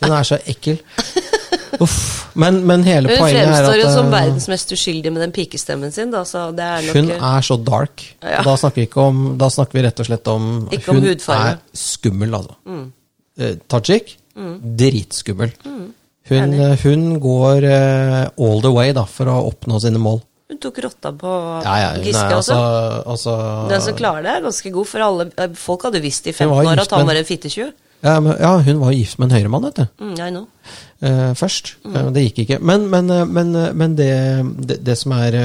Hun 0.00 0.12
er 0.12 0.28
så 0.28 0.40
ekkel. 0.48 0.80
Uff. 1.84 1.98
Men, 2.36 2.60
men 2.68 2.84
hele 2.86 3.10
Hun 3.10 3.22
poenget 3.22 3.42
er 3.42 3.52
fremstår 3.52 3.80
jo 3.80 3.88
som 3.94 4.08
eh, 4.08 4.14
verdens 4.14 4.48
mest 4.52 4.72
uskyldige 4.76 5.12
med 5.14 5.24
den 5.24 5.34
pikestemmen 5.36 5.92
sin, 5.94 6.12
da, 6.14 6.22
så 6.28 6.48
det 6.56 6.66
er 6.66 6.86
nok 6.86 6.98
hun 7.00 7.10
er 7.16 7.46
så 7.48 7.58
dark. 7.60 8.04
Ja. 8.22 8.42
Da 8.46 8.56
snakker 8.60 9.00
om 9.02 9.24
Da 9.40 9.50
snakker 9.52 9.78
vi 9.78 9.84
rett 9.86 10.00
og 10.02 10.08
slett 10.08 10.30
om 10.32 10.48
Ikke 10.70 10.94
Hun 10.94 11.02
om 11.04 11.36
er 11.36 11.60
skummel, 11.76 12.34
altså. 12.40 12.56
Eh, 13.36 13.56
Tajik, 13.68 14.16
dritskummel. 14.36 15.52
Mm. 15.64 15.86
Hun, 16.28 16.54
eh, 16.54 16.78
hun 16.82 17.20
går 17.22 17.64
eh, 17.64 18.22
all 18.36 18.62
the 18.62 18.72
way 18.74 18.92
da, 18.96 19.04
for 19.06 19.30
å 19.30 19.36
oppnå 19.50 19.78
sine 19.82 20.00
mål. 20.02 20.20
Hun 20.50 20.58
tok 20.62 20.78
rotta 20.84 21.10
på 21.18 21.32
Ja, 21.64 21.74
ja, 21.82 21.88
hun 21.96 22.04
Giske 22.06 22.34
også. 22.36 22.54
altså, 22.54 23.06
altså 23.12 23.32
Den 23.70 23.82
som 23.82 23.96
klarer 23.98 24.22
det, 24.26 24.34
er 24.34 24.44
ganske 24.46 24.72
god, 24.74 24.88
for 24.90 25.06
alle 25.06 25.28
eh, 25.34 25.54
folk 25.58 25.86
hadde 25.88 26.02
visst 26.02 26.26
i 26.26 26.34
15 26.34 26.70
år 26.72 26.82
at 26.82 26.94
han 26.94 27.06
var 27.06 27.18
en 27.18 27.28
fittetjuv. 27.28 27.72
ja, 28.02 28.18
men, 28.20 28.34
ja, 28.42 28.52
hun 28.68 28.82
var 28.82 28.94
gift 28.94 29.18
med 29.18 29.30
en 29.30 29.36
høyremann, 29.38 29.68
vet 29.70 29.80
du. 29.82 29.86
Mm, 30.02 30.14
I 30.18 30.30
know. 30.30 30.46
Eh, 31.00 31.32
først. 31.36 31.76
Mm. 31.84 31.96
Uh, 31.96 32.10
det 32.14 32.26
gikk 32.28 32.44
ikke. 32.44 32.60
Men, 32.60 32.86
men, 32.92 33.10
eh, 33.12 33.26
men, 33.28 33.52
men 33.76 33.96
det, 33.98 34.12
det, 34.68 34.80
det 34.86 34.96
som 34.98 35.16
er 35.16 35.40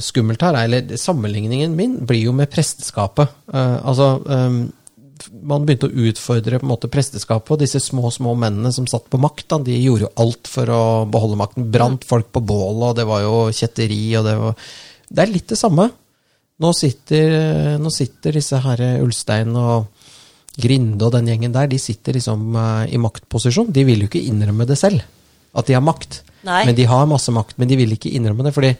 skummelt 0.00 0.40
her, 0.46 0.54
er, 0.54 0.68
eller 0.68 0.98
sammenligningen 1.00 1.72
min, 1.76 1.96
blir 2.06 2.28
jo 2.28 2.32
med 2.32 2.48
presteskapet. 2.48 3.32
Altså, 3.50 4.12
um, 4.22 4.60
man 5.42 5.66
begynte 5.66 5.88
å 5.90 6.06
utfordre 6.06 6.60
på 6.60 6.64
en 6.64 6.70
måte 6.70 6.88
presteskapet, 6.92 7.50
og 7.52 7.60
disse 7.60 7.80
små 7.82 8.12
små 8.14 8.36
mennene 8.38 8.70
som 8.72 8.86
satt 8.88 9.08
på 9.10 9.20
makt, 9.20 9.58
de 9.66 9.74
gjorde 9.82 10.06
jo 10.06 10.12
alt 10.22 10.48
for 10.48 10.70
å 10.70 10.82
beholde 11.10 11.40
makten. 11.40 11.66
Brant 11.74 12.06
folk 12.08 12.30
på 12.32 12.44
bålet, 12.46 12.86
og 12.92 12.96
det 13.00 13.08
var 13.10 13.24
jo 13.26 13.34
kjetteri, 13.50 14.04
og 14.20 14.28
det 14.30 14.36
var 14.38 14.70
Det 15.10 15.24
er 15.24 15.34
litt 15.34 15.50
det 15.50 15.58
samme. 15.58 15.88
Nå 16.60 16.72
sitter, 16.76 17.32
nå 17.82 17.90
sitter 17.90 18.36
disse 18.38 18.60
herre 18.62 19.00
Ulstein 19.02 19.50
og 19.58 19.99
Grinde 20.60 21.06
og 21.06 21.14
den 21.16 21.30
gjengen 21.30 21.54
der, 21.54 21.70
de 21.70 21.78
sitter 21.80 22.16
liksom 22.18 22.50
eh, 22.56 22.94
i 22.94 23.00
maktposisjon. 23.00 23.72
De 23.72 23.84
vil 23.88 24.04
jo 24.04 24.10
ikke 24.10 24.22
innrømme 24.30 24.66
det 24.68 24.78
selv, 24.80 25.02
at 25.54 25.66
de 25.66 25.76
har 25.78 25.84
makt. 25.84 26.22
Nei. 26.46 26.62
Men 26.68 26.76
de 26.78 26.86
har 26.88 27.08
masse 27.10 27.32
makt, 27.34 27.58
men 27.60 27.68
de 27.68 27.76
vil 27.80 27.96
ikke 27.96 28.12
innrømme 28.16 28.46
det. 28.46 28.54
fordi 28.56 28.74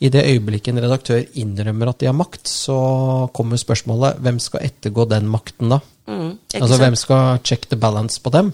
i 0.00 0.08
det 0.08 0.22
øyeblikket 0.24 0.72
en 0.72 0.80
redaktør 0.80 1.20
innrømmer 1.36 1.90
at 1.90 1.98
de 2.00 2.06
har 2.08 2.14
makt, 2.16 2.48
så 2.48 3.28
kommer 3.36 3.60
spørsmålet 3.60 4.20
hvem 4.24 4.38
skal 4.40 4.62
ettergå 4.64 5.04
den 5.10 5.26
makten 5.28 5.74
da? 5.74 5.80
Mm, 6.08 6.30
Altså 6.56 6.78
hvem 6.80 6.96
skal 6.96 7.38
check 7.44 7.66
the 7.68 7.76
balance 7.76 8.16
på 8.20 8.32
dem? 8.32 8.48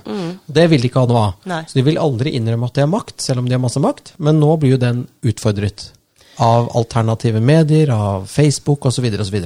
Det 0.51 0.64
vil 0.71 0.83
de 0.83 0.91
ikke 0.91 1.05
ha 1.05 1.09
noe 1.09 1.23
av. 1.29 1.37
Nei. 1.47 1.61
Så 1.71 1.79
de 1.79 1.85
vil 1.87 2.01
aldri 2.03 2.35
innrømme 2.37 2.67
at 2.67 2.75
de 2.75 2.83
har 2.83 2.91
makt, 2.91 3.21
selv 3.23 3.41
om 3.45 3.47
de 3.47 3.55
har 3.55 3.62
masse 3.62 3.81
makt. 3.81 4.12
Men 4.19 4.41
nå 4.43 4.51
blir 4.59 4.75
jo 4.75 4.81
den 4.83 5.05
utfordret. 5.23 5.93
Av 6.43 6.67
alternative 6.77 7.41
medier, 7.41 7.95
av 7.95 8.27
Facebook 8.29 8.91
osv. 8.91 9.07
osv. 9.14 9.39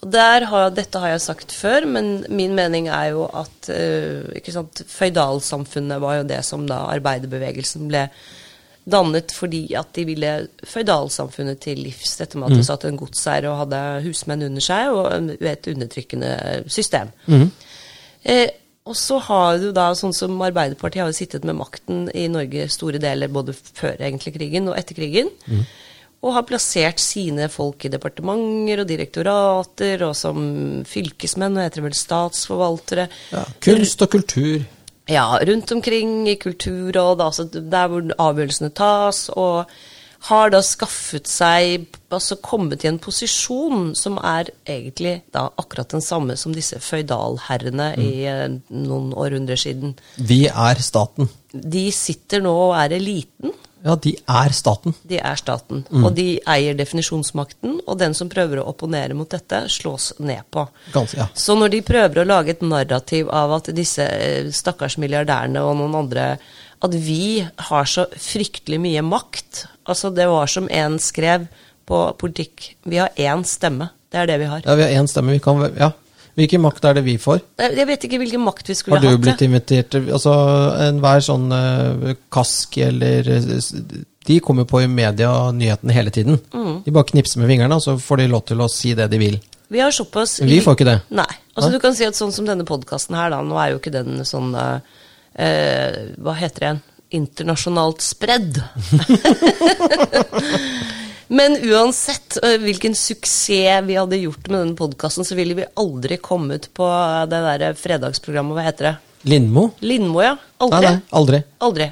Og 0.00 0.12
der 0.12 0.46
har, 0.48 0.70
dette 0.72 1.00
har 1.02 1.12
jeg 1.12 1.24
sagt 1.26 1.52
før, 1.52 1.84
men 1.84 2.22
min 2.32 2.54
mening 2.56 2.88
er 2.88 3.10
jo 3.12 3.26
at 3.36 3.68
uh, 3.68 4.78
føydalsamfunnet 4.88 6.00
var 6.00 6.20
jo 6.20 6.28
det 6.30 6.40
som 6.46 6.64
da 6.68 6.86
arbeiderbevegelsen 6.94 7.90
ble 7.90 8.06
dannet 8.90 9.32
fordi 9.36 9.66
at 9.76 9.90
de 9.94 10.06
ville 10.08 10.30
føydalsamfunnet 10.66 11.60
til 11.62 11.82
livs. 11.84 12.16
Dette 12.18 12.40
med 12.40 12.48
at 12.48 12.62
det 12.62 12.66
satt 12.66 12.86
en 12.88 12.96
godseier 12.98 13.50
og 13.50 13.58
hadde 13.64 13.82
husmenn 14.06 14.46
under 14.48 14.64
seg, 14.64 14.94
og 14.94 15.36
et 15.36 15.68
undertrykkende 15.74 16.32
system. 16.72 17.12
Eh, 18.24 18.48
og 18.88 18.96
så 18.96 19.20
har 19.22 19.60
du 19.60 19.68
da, 19.76 19.90
sånn 19.94 20.16
som 20.16 20.40
Arbeiderpartiet 20.42 21.04
har 21.04 21.12
jo 21.12 21.18
sittet 21.20 21.44
med 21.46 21.58
makten 21.60 22.08
i 22.16 22.24
Norge 22.32 22.66
store 22.72 22.98
deler, 23.02 23.28
både 23.28 23.52
før 23.54 24.00
egentlig 24.00 24.32
krigen 24.38 24.72
og 24.72 24.78
etter 24.80 24.96
krigen. 24.96 25.28
Og 26.20 26.34
har 26.36 26.44
plassert 26.44 27.00
sine 27.00 27.46
folk 27.48 27.86
i 27.86 27.92
departementer 27.92 28.82
og 28.82 28.90
direktorater, 28.90 30.02
og 30.04 30.12
som 30.18 30.42
fylkesmenn, 30.88 31.56
og 31.56 31.64
heter 31.64 31.86
vel 31.86 31.96
statsforvaltere. 31.96 33.06
Ja, 33.32 33.46
kunst 33.64 34.04
og 34.04 34.12
kultur. 34.12 34.66
Ja, 35.10 35.24
rundt 35.42 35.72
omkring 35.72 36.28
i 36.28 36.36
Kulturrådet, 36.38 37.24
altså 37.24 37.48
der 37.50 37.88
hvor 37.90 38.12
avgjørelsene 38.28 38.70
tas, 38.76 39.28
og 39.32 39.70
har 40.28 40.52
da 40.52 40.60
skaffet 40.64 41.30
seg 41.30 41.88
Altså 42.10 42.40
kommet 42.42 42.82
i 42.82 42.88
en 42.90 42.98
posisjon 42.98 43.92
som 43.94 44.16
er 44.26 44.48
egentlig 44.66 45.20
da 45.30 45.44
akkurat 45.62 45.92
den 45.94 46.02
samme 46.02 46.34
som 46.34 46.50
disse 46.50 46.80
føydalherrene 46.82 47.92
i 48.02 48.24
eh, 48.26 48.56
noen 48.74 49.12
århundrer 49.14 49.60
siden. 49.62 49.92
Vi 50.18 50.40
er 50.50 50.82
staten. 50.82 51.30
De 51.54 51.84
sitter 51.94 52.42
nå 52.42 52.50
og 52.50 52.74
er 52.80 52.96
eliten. 52.98 53.54
Ja, 53.82 53.94
de 53.96 54.12
er 54.28 54.52
staten. 54.52 54.94
De 55.08 55.18
er 55.18 55.38
staten. 55.40 55.84
Og 56.02 56.10
de 56.16 56.26
eier 56.52 56.76
definisjonsmakten, 56.76 57.78
og 57.86 57.98
den 58.00 58.12
som 58.16 58.28
prøver 58.32 58.60
å 58.60 58.66
opponere 58.72 59.16
mot 59.16 59.30
dette, 59.30 59.62
slås 59.72 60.10
ned 60.20 60.44
på. 60.52 60.66
Ganske, 60.92 61.16
ja. 61.22 61.28
Så 61.32 61.56
når 61.56 61.72
de 61.72 61.80
prøver 61.86 62.20
å 62.20 62.26
lage 62.28 62.54
et 62.54 62.64
narrativ 62.64 63.30
av 63.32 63.54
at 63.56 63.70
disse 63.76 64.04
eh, 64.04 64.50
stakkars 64.52 64.98
milliardærene 65.00 65.62
og 65.64 65.78
noen 65.80 65.96
andre 66.04 66.26
At 66.80 66.94
vi 66.96 67.42
har 67.68 67.88
så 67.88 68.06
fryktelig 68.16 68.78
mye 68.80 69.02
makt 69.04 69.66
Altså, 69.84 70.10
det 70.14 70.28
var 70.30 70.46
som 70.48 70.68
en 70.70 70.98
skrev 71.02 71.48
på 71.88 71.98
politikk. 72.20 72.74
Vi 72.86 73.00
har 73.00 73.10
én 73.18 73.42
stemme. 73.48 73.90
Det 74.12 74.20
er 74.20 74.28
det 74.30 74.38
vi 74.38 74.46
har. 74.50 74.62
ja 74.64 74.76
vi 74.78 74.84
har 74.86 75.00
én 75.00 75.08
stemme. 75.10 75.32
Vi 75.34 75.42
kan, 75.42 75.60
ja. 75.76 75.90
Hvilken 76.40 76.62
makt 76.64 76.86
er 76.88 76.96
det 76.96 77.04
vi 77.04 77.16
får? 77.20 77.42
Jeg 77.60 77.86
vet 77.88 78.04
ikke 78.06 78.20
hvilken 78.22 78.42
makt 78.44 78.70
vi 78.70 78.76
skulle 78.78 78.96
Har 78.96 79.04
du 79.04 79.10
hatt. 79.10 79.22
blitt 79.24 79.42
invitert 79.44 79.90
til 79.92 80.08
altså, 80.08 80.32
Enhver 80.86 81.24
sånn 81.24 81.46
uh, 81.52 82.12
Kask 82.32 82.78
eller 82.80 83.28
eh, 83.36 83.70
De 84.30 84.38
kommer 84.44 84.68
på 84.68 84.80
i 84.80 84.88
media 84.88 85.30
og 85.34 85.54
nyhetene 85.58 85.96
hele 85.96 86.12
tiden. 86.14 86.40
Mm. 86.54 86.82
De 86.86 86.94
bare 86.94 87.10
knipser 87.12 87.42
med 87.42 87.50
fingrene, 87.52 87.76
og 87.76 87.84
så 87.84 87.96
får 88.00 88.22
de 88.22 88.28
lov 88.32 88.44
til 88.48 88.62
å 88.62 88.68
si 88.72 88.94
det 88.96 89.10
de 89.12 89.20
vil. 89.20 89.40
Vi 89.70 89.80
har 89.82 89.92
såpass 89.94 90.38
Men 90.42 90.52
vi 90.54 90.60
får 90.64 90.78
ikke 90.78 90.88
det. 90.88 90.98
Nei. 91.20 91.28
Altså, 91.54 91.68
Nei? 91.68 91.74
du 91.76 91.82
kan 91.82 91.96
si 91.98 92.06
at 92.08 92.18
sånn 92.18 92.32
som 92.34 92.48
denne 92.48 92.66
podkasten 92.68 93.18
her, 93.18 93.32
da. 93.34 93.42
Nå 93.44 93.58
er 93.60 93.74
jo 93.74 93.80
ikke 93.82 93.94
den 93.94 94.24
sånn 94.28 94.54
uh, 94.56 94.78
Hva 95.36 96.38
heter 96.40 96.60
det 96.60 96.70
igjen? 96.70 96.82
Internasjonalt 97.20 98.04
spredd. 98.06 98.60
Men 101.30 101.54
uansett 101.62 102.38
eh, 102.42 102.56
hvilken 102.58 102.94
suksess 102.98 103.84
vi 103.86 103.94
hadde 103.94 104.18
gjort 104.18 104.48
med 104.50 104.58
denne 104.64 104.76
podkasten, 104.78 105.24
så 105.26 105.36
ville 105.38 105.54
vi 105.54 105.68
aldri 105.78 106.16
kommet 106.18 106.66
på 106.74 106.88
det 107.30 107.38
der 107.62 107.74
fredagsprogrammet, 107.78 108.56
hva 108.58 108.64
heter 108.66 108.88
det? 108.90 108.96
Lindmo? 109.30 109.68
Lindmo, 109.84 110.22
ja. 110.24 110.34
Aldri. 110.64 110.80
nei, 110.88 111.00
aldri. 111.20 111.42
Aldri. 111.62 111.90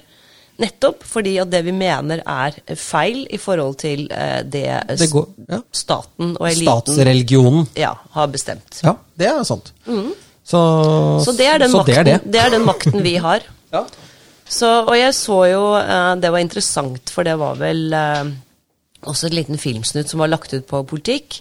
Nettopp 0.59 1.05
fordi 1.07 1.37
at 1.39 1.51
det 1.53 1.61
vi 1.69 1.71
mener 1.77 2.19
er 2.27 2.57
feil 2.75 3.21
i 3.31 3.39
forhold 3.39 3.77
til 3.79 4.09
eh, 4.11 4.41
det, 4.43 4.65
Det 4.99 5.07
går, 5.13 5.29
ja. 5.53 5.61
staten 5.71 6.33
og 6.35 6.49
eliten 6.49 6.73
Statsreligionen. 6.73 7.69
ja, 7.79 7.93
har 8.17 8.27
bestemt. 8.33 8.81
Ja, 8.83 8.97
det 9.15 9.31
er 9.31 9.45
sant. 9.47 9.71
Så, 9.79 9.93
Mm. 9.93 10.11
Så 11.23 11.33
det 11.37 11.47
er 11.47 11.59
den, 11.61 11.71
så 11.71 11.83
makten, 11.83 11.95
det 11.95 11.99
er 12.01 12.05
det. 12.09 12.19
det 12.33 12.41
er 12.41 12.51
den 12.57 12.65
makten 12.67 13.03
vi 13.05 13.17
har. 13.23 13.47
Ja. 13.71 13.83
Så, 14.49 14.67
og 14.89 14.95
jeg 14.97 15.13
så 15.13 15.35
jo 15.51 15.65
eh, 15.77 16.15
Det 16.17 16.31
var 16.33 16.41
interessant, 16.41 17.11
for 17.13 17.23
det 17.29 17.35
var 17.37 17.59
vel 17.61 17.93
eh, 17.93 18.31
også 19.07 19.29
en 19.29 19.37
liten 19.39 19.61
filmsnutt 19.61 20.11
som 20.11 20.23
var 20.23 20.33
lagt 20.33 20.55
ut 20.55 20.67
på 20.69 20.83
politikk, 20.89 21.41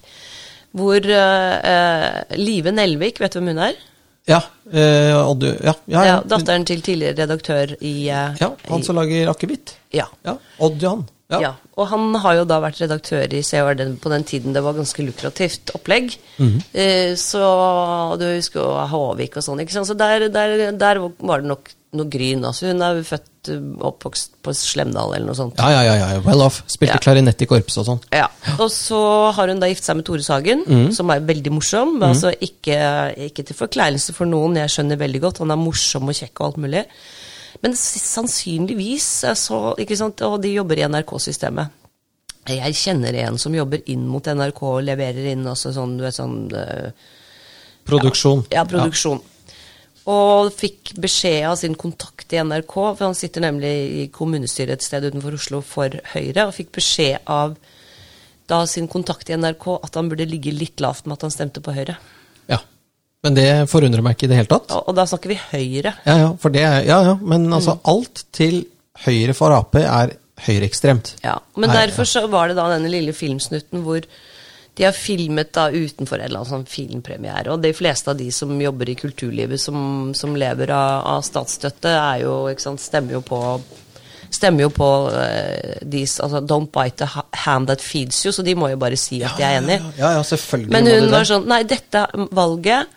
hvor 0.78 1.01
uh, 1.01 1.53
eh, 1.58 2.38
Live 2.38 2.74
Nelvik, 2.76 3.22
vet 3.24 3.34
du 3.34 3.39
hvem 3.39 3.53
hun 3.55 3.64
er? 3.70 3.78
Ja, 4.28 4.41
eh, 4.70 5.14
og 5.16 5.39
du, 5.41 5.47
ja, 5.64 5.74
ja, 5.88 6.03
Ja, 6.05 6.16
datteren 6.28 6.66
til 6.68 6.84
tidligere 6.86 7.16
redaktør 7.24 7.74
i 7.80 7.95
uh, 8.12 8.36
ja, 8.38 8.51
han 8.68 8.84
som 8.86 8.99
lager 8.99 9.32
akevitt. 9.32 9.78
ja. 9.95 10.05
Ja, 10.28 10.36
Odd 10.60 10.84
Jan. 10.84 11.05
Ja. 11.30 11.39
Ja. 11.43 11.49
Og 11.75 11.89
han 11.91 12.13
har 12.23 12.36
jo 12.38 12.43
da 12.47 12.61
vært 12.63 12.80
redaktør 12.80 13.34
i 13.36 13.41
Se 13.43 13.59
på 13.59 14.09
den 14.13 14.23
tiden 14.23 14.53
det 14.55 14.61
var 14.63 14.73
ganske 14.78 15.03
lukrativt 15.03 15.73
opplegg. 15.75 16.13
Mhm. 16.39 16.61
eh, 16.73 17.15
så 17.19 17.41
du 18.19 18.23
husker 18.38 18.61
jo 18.61 18.69
Håvik 18.88 19.36
og 19.36 19.43
sånn, 19.43 19.59
ikke 19.59 19.75
sant. 19.75 19.88
Så 19.89 19.97
der, 19.99 20.30
der, 20.30 20.71
der 20.71 20.99
var 21.19 21.41
det 21.43 21.49
nok 21.51 21.73
noe 21.97 22.07
gryn. 22.11 22.43
Altså 22.47 22.67
hun 22.71 22.82
er 22.84 23.01
født 23.03 23.49
eh, 23.51 23.59
oppvokst 23.89 24.38
på 24.43 24.53
Slemdal 24.55 25.13
eller 25.17 25.28
noe 25.28 25.36
sånt. 25.36 25.59
Ja, 25.59 25.69
ja, 25.84 25.84
ja, 25.99 26.07
ja, 26.15 26.21
well 26.23 26.41
off. 26.47 26.61
Spilte 26.67 26.95
Ja. 26.95 27.03
klarinett 27.03 27.41
i 27.43 27.47
korpset 27.49 27.84
og 27.84 27.86
sånn. 27.91 28.01
Ja, 28.15 28.28
Og 28.59 28.71
så 28.71 29.32
har 29.36 29.47
hun 29.51 29.59
da 29.59 29.67
giftet 29.67 29.84
seg 29.91 29.95
med 29.99 30.05
Tore 30.07 30.23
Sagen, 30.23 30.63
Mhm. 30.67 30.93
som 30.95 31.09
er 31.11 31.19
veldig 31.19 31.51
morsom. 31.51 31.97
Men 31.99 32.13
altså 32.15 32.32
ikke, 32.39 32.80
ikke 33.32 33.43
til 33.45 33.55
forkleinelse 33.55 34.13
for 34.15 34.25
noen, 34.25 34.55
jeg 34.55 34.69
skjønner 34.69 34.97
veldig 34.97 35.21
godt. 35.28 35.39
Han 35.43 35.51
er 35.51 35.59
morsom 35.59 36.07
og 36.07 36.15
kjekk 36.15 36.39
og 36.39 36.45
alt 36.47 36.57
mulig. 36.57 36.86
Men 37.64 37.76
sannsynligvis, 37.76 39.10
eh, 39.24 39.38
så, 39.38 39.76
sant, 40.00 40.24
og 40.28 40.41
de 40.43 40.54
jobber 40.56 40.82
i 40.82 40.88
NRK-systemet. 40.88 41.84
Jeg 42.48 42.76
kjenner 42.80 43.16
en 43.26 43.38
som 43.41 43.56
jobber 43.56 43.82
inn 43.91 44.06
mot 44.08 44.24
NRK 44.24 44.62
og 44.70 44.84
leverer 44.88 45.34
inn 45.34 45.48
også 45.52 45.74
sånn, 45.76 45.98
du 46.00 46.06
vet, 46.06 46.16
sånn 46.16 46.45
uh, 46.56 46.93
Produksjon. 47.88 48.45
ja, 48.54 48.64
produksjon. 48.68 49.20
Og 50.08 50.54
fikk 50.56 50.93
beskjed 51.04 51.43
av 51.50 51.58
sin 51.60 51.76
kontakt 51.76 52.32
i 52.32 52.39
NRK, 52.39 52.74
for 52.74 53.04
han 53.04 53.18
sitter 53.20 53.43
nemlig 53.43 53.74
i 54.00 54.06
kommunestyret 54.16 54.78
et 54.78 54.86
sted 54.86 55.10
utenfor 55.10 55.36
Oslo 55.36 55.60
for 55.60 55.91
Høyre, 56.14 56.48
og 56.48 56.56
fikk 56.56 56.72
beskjed 56.80 57.28
av 57.28 57.58
da 58.48 58.62
sin 58.72 58.88
kontakt 58.88 59.28
i 59.28 59.36
NRK 59.36 59.68
at 59.82 60.00
han 60.00 60.08
burde 60.08 60.28
ligge 60.30 60.56
litt 60.56 60.80
lavt 60.80 61.04
med 61.06 61.18
at 61.18 61.28
han 61.28 61.36
stemte 61.36 61.64
på 61.64 61.76
Høyre. 61.76 61.98
Ja. 63.18 63.28
Men 63.30 63.36
det 63.36 63.70
forundrer 63.72 64.03
meg 64.05 64.15
ikke 64.15 64.28
i 64.28 64.30
det 64.30 64.38
hele 64.38 64.51
tatt. 64.51 64.72
Og, 64.78 64.93
da 64.95 65.03
snakker 65.09 65.32
vi 65.34 65.39
Høyre. 65.51 65.95
Ja, 66.05 66.18
ja, 66.22 66.30
for 66.39 66.53
det 66.53 66.61
ja, 66.61 67.01
ja, 67.03 67.18
men 67.22 67.47
altså 67.51 67.74
Mm. 67.76 67.82
alt 67.89 68.26
til 68.32 68.65
høyre 69.05 69.34
for 69.34 69.51
Ap 69.51 69.76
er 69.76 70.13
høyreekstremt. 70.45 71.15
Ja, 71.24 71.39
Men 71.55 71.70
Her, 71.72 71.88
derfor 71.88 72.05
så 72.05 72.28
var 72.30 72.47
det 72.47 72.55
da 72.57 72.68
denne 72.70 72.89
lille 72.89 73.13
filmsnutten 73.13 73.82
hvor 73.84 74.01
de 74.78 74.84
har 74.84 74.93
filmet 74.93 75.51
da 75.51 75.72
utenfor 75.72 76.20
en 76.20 76.26
eller 76.28 76.43
annen 76.43 76.51
sånn 76.51 76.68
filmpremiere. 76.70 77.49
Og 77.51 77.61
de 77.63 77.74
fleste 77.74 78.11
av 78.11 78.18
de 78.18 78.30
som 78.32 78.53
jobber 78.61 78.89
i 78.89 78.95
kulturlivet 78.95 79.59
som, 79.59 80.13
som 80.13 80.36
lever 80.38 80.70
av, 80.70 81.01
av 81.18 81.22
statsstøtte, 81.26 81.89
er 81.89 82.22
jo, 82.22 82.36
ikke 82.53 82.61
sant, 82.61 82.80
stemmer 82.86 83.18
jo 83.18 83.22
på 83.26 83.41
Stemmer 84.30 84.65
jo 84.65 84.70
på 84.76 84.88
uh, 85.07 85.78
de 85.88 86.01
altså, 86.03 86.41
Don't 86.43 86.68
bite 86.68 86.97
the 86.99 87.22
hand 87.45 87.70
that 87.70 87.80
feeds 87.82 88.26
you, 88.26 88.32
så 88.36 88.43
de 88.43 88.53
må 88.59 88.68
jo 88.70 88.78
bare 88.78 88.97
si 88.99 89.22
at 89.24 89.38
de 89.39 89.43
er 89.47 89.61
enig. 89.61 89.78
Ja, 89.97 90.18
ja, 90.18 90.24
selvfølgelig. 90.28 90.70
Men 90.76 90.86
hun 90.91 91.09
var 91.13 91.24
sånn 91.24 91.47
Nei, 91.47 91.61
dette 91.63 92.01
valget 92.36 92.91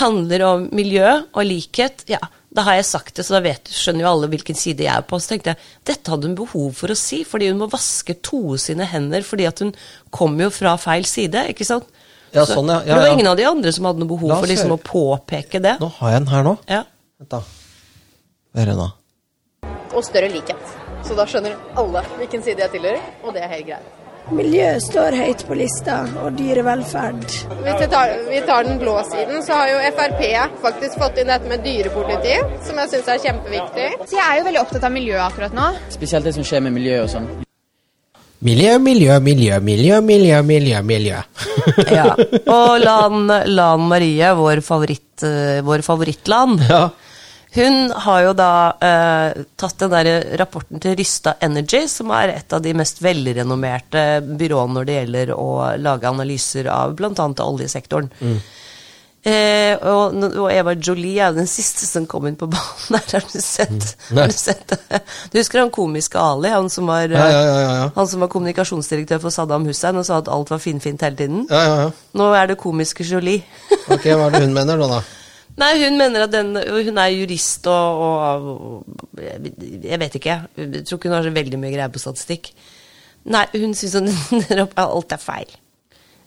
handler 0.00 0.44
om 0.48 0.68
miljø 0.74 1.10
og 1.32 1.44
likhet. 1.46 2.04
Ja, 2.10 2.20
da 2.54 2.62
har 2.66 2.78
jeg 2.78 2.86
sagt 2.86 3.16
det, 3.18 3.24
så 3.26 3.36
da 3.36 3.40
vet, 3.44 3.70
skjønner 3.70 4.04
jo 4.04 4.10
alle 4.12 4.28
hvilken 4.32 4.58
side 4.58 4.86
jeg 4.86 4.94
er 4.94 5.04
på. 5.06 5.18
Så 5.18 5.34
tenkte 5.34 5.52
jeg 5.54 5.60
dette 5.90 6.12
hadde 6.12 6.30
hun 6.30 6.36
behov 6.38 6.72
for 6.78 6.94
å 6.94 6.98
si, 6.98 7.22
fordi 7.26 7.50
hun 7.50 7.60
må 7.62 7.68
vaske 7.72 8.16
toe 8.22 8.58
sine 8.62 8.86
hender 8.90 9.26
fordi 9.26 9.48
at 9.50 9.62
hun 9.64 9.74
kom 10.14 10.38
jo 10.40 10.50
fra 10.54 10.76
feil 10.80 11.06
side, 11.08 11.48
ikke 11.54 11.66
sant? 11.66 11.90
Ja, 12.34 12.42
Så 12.42 12.58
sånn, 12.58 12.70
ja. 12.72 12.80
Ja, 12.82 12.96
det 12.98 13.02
var 13.04 13.12
ingen 13.14 13.30
av 13.30 13.36
de 13.38 13.46
andre 13.46 13.70
som 13.74 13.86
hadde 13.86 14.02
noe 14.02 14.10
behov 14.10 14.32
for 14.40 14.50
liksom 14.50 14.74
å 14.74 14.80
påpeke 14.82 15.60
det. 15.62 15.76
Nå 15.82 15.90
har 16.00 16.14
jeg 16.16 16.24
den 16.24 16.32
her 16.32 16.46
nå. 16.46 16.56
Ja. 16.70 16.80
Vent, 17.22 17.30
da. 17.30 17.42
Hør 18.58 18.72
nå. 18.78 18.88
og 19.94 20.02
større 20.02 20.30
likhet. 20.32 20.72
Så 21.06 21.14
da 21.14 21.26
skjønner 21.30 21.54
alle 21.78 22.02
hvilken 22.18 22.42
side 22.42 22.64
jeg 22.64 22.72
tilhører, 22.74 23.02
og 23.22 23.36
det 23.36 23.44
er 23.44 23.52
helt 23.54 23.68
greit. 23.68 24.03
Miljø 24.32 24.68
står 24.80 25.12
høyt 25.20 25.42
på 25.44 25.56
lista, 25.58 25.98
og 26.24 26.32
dyrevelferd. 26.38 27.26
Hvis 27.60 27.80
vi 27.82 27.88
tar, 27.92 28.12
vi 28.30 28.38
tar 28.48 28.64
den 28.64 28.78
blå 28.80 28.94
siden, 29.10 29.42
så 29.44 29.58
har 29.58 29.68
jo 29.68 29.82
Frp 29.98 30.22
faktisk 30.64 30.96
fått 31.02 31.20
inn 31.20 31.28
dette 31.28 31.50
med 31.50 31.60
dyrepoliti, 31.64 32.38
som 32.64 32.80
jeg 32.80 32.92
syns 32.94 33.10
er 33.12 33.20
kjempeviktig. 33.26 33.88
Så 34.08 34.16
jeg 34.16 34.24
er 34.24 34.40
jo 34.40 34.46
veldig 34.48 34.62
opptatt 34.62 34.86
av 34.88 34.94
miljø 34.94 35.18
akkurat 35.20 35.52
nå. 35.56 35.66
Spesielt 35.92 36.24
det 36.24 36.32
som 36.38 36.46
skjer 36.46 36.64
med 36.64 36.72
miljø 36.78 37.02
og 37.04 37.12
sånn. 37.12 37.28
Miljø, 38.44 38.72
miljø, 38.80 39.20
miljø, 39.24 39.60
miljø, 39.64 40.00
miljø, 40.04 40.40
miljø, 40.44 40.80
miljø. 40.84 41.20
ja. 41.92 42.08
Og 42.48 42.72
Lan, 42.80 43.28
Lan 43.52 43.86
Marie, 43.92 44.32
vår, 44.40 44.64
favoritt, 44.64 45.20
eh, 45.24 45.60
vår 45.64 45.84
favorittland, 45.84 46.64
Ja. 46.72 46.86
Hun 47.54 47.92
har 48.06 48.22
jo 48.24 48.32
da 48.34 48.50
eh, 48.82 49.44
tatt 49.60 49.78
den 49.84 49.92
der 49.92 50.08
rapporten 50.40 50.82
til 50.82 50.96
Rysta 50.98 51.36
Energy, 51.44 51.84
som 51.90 52.10
er 52.16 52.32
et 52.34 52.56
av 52.56 52.64
de 52.64 52.72
mest 52.74 52.98
velrenommerte 53.04 54.02
byråene 54.26 54.74
når 54.80 54.88
det 54.88 54.96
gjelder 54.98 55.32
å 55.38 55.48
lage 55.78 56.10
analyser 56.10 56.66
av 56.72 56.96
bl.a. 56.98 57.28
oljesektoren. 57.44 58.10
Eh, 59.24 59.78
og, 59.88 60.18
og 60.36 60.50
Eva 60.52 60.74
Jolie 60.76 61.22
er 61.24 61.32
den 61.32 61.46
siste 61.48 61.86
som 61.88 62.04
kom 62.10 62.26
inn 62.28 62.34
på 62.36 62.50
banen. 62.52 62.98
Der 62.98 63.14
har 63.20 63.24
du 63.30 63.38
sett, 63.40 63.94
har 64.10 64.28
du 64.28 64.36
sett? 64.36 64.74
Du 65.32 65.38
husker 65.38 65.62
han 65.62 65.70
komiske 65.72 66.20
Ali? 66.20 66.50
Han 66.52 66.68
som 66.68 66.90
var, 66.90 67.06
eh, 67.06 67.14
Ja, 67.16 67.30
ja, 67.32 67.40
ja, 67.46 67.56
ja, 67.62 67.72
ja. 67.84 67.90
Han 67.96 68.10
som 68.10 68.20
var 68.26 68.34
kommunikasjonsdirektør 68.34 69.22
for 69.22 69.32
Saddam 69.32 69.64
Hussein 69.70 69.96
og 70.02 70.04
sa 70.10 70.18
at 70.20 70.28
alt 70.28 70.50
var 70.52 70.60
finfint 70.60 71.06
hele 71.06 71.16
tiden? 71.22 71.46
Ja, 71.48 71.62
ja, 71.70 71.82
ja. 71.86 71.90
Nå 72.18 72.32
er 72.34 72.50
det 72.50 72.58
komiske 72.60 73.06
Jolie. 73.06 73.46
Ok, 73.88 74.10
hva 74.10 74.26
er 74.26 74.36
det 74.40 74.48
hun 74.48 74.58
mener 74.58 74.76
nå, 74.82 74.90
da? 74.98 75.04
Nei, 75.56 75.72
hun 75.84 75.96
mener 76.00 76.24
at 76.26 76.32
den 76.34 76.48
Hun 76.56 76.96
er 76.98 77.12
jurist 77.14 77.66
og, 77.70 78.00
og, 78.02 78.46
og 78.48 79.20
Jeg 79.84 80.00
vet 80.02 80.16
ikke. 80.18 80.38
Jeg 80.58 80.84
tror 80.86 80.98
ikke 80.98 81.08
hun 81.12 81.14
har 81.18 81.22
så 81.28 81.34
veldig 81.36 81.60
mye 81.62 81.74
greie 81.76 81.92
på 81.94 82.02
statistikk. 82.02 82.50
Nei, 83.24 83.44
hun 83.54 83.74
syns 83.78 83.94
at 84.00 84.72
alt 84.86 85.12
er 85.14 85.22
feil. 85.22 85.52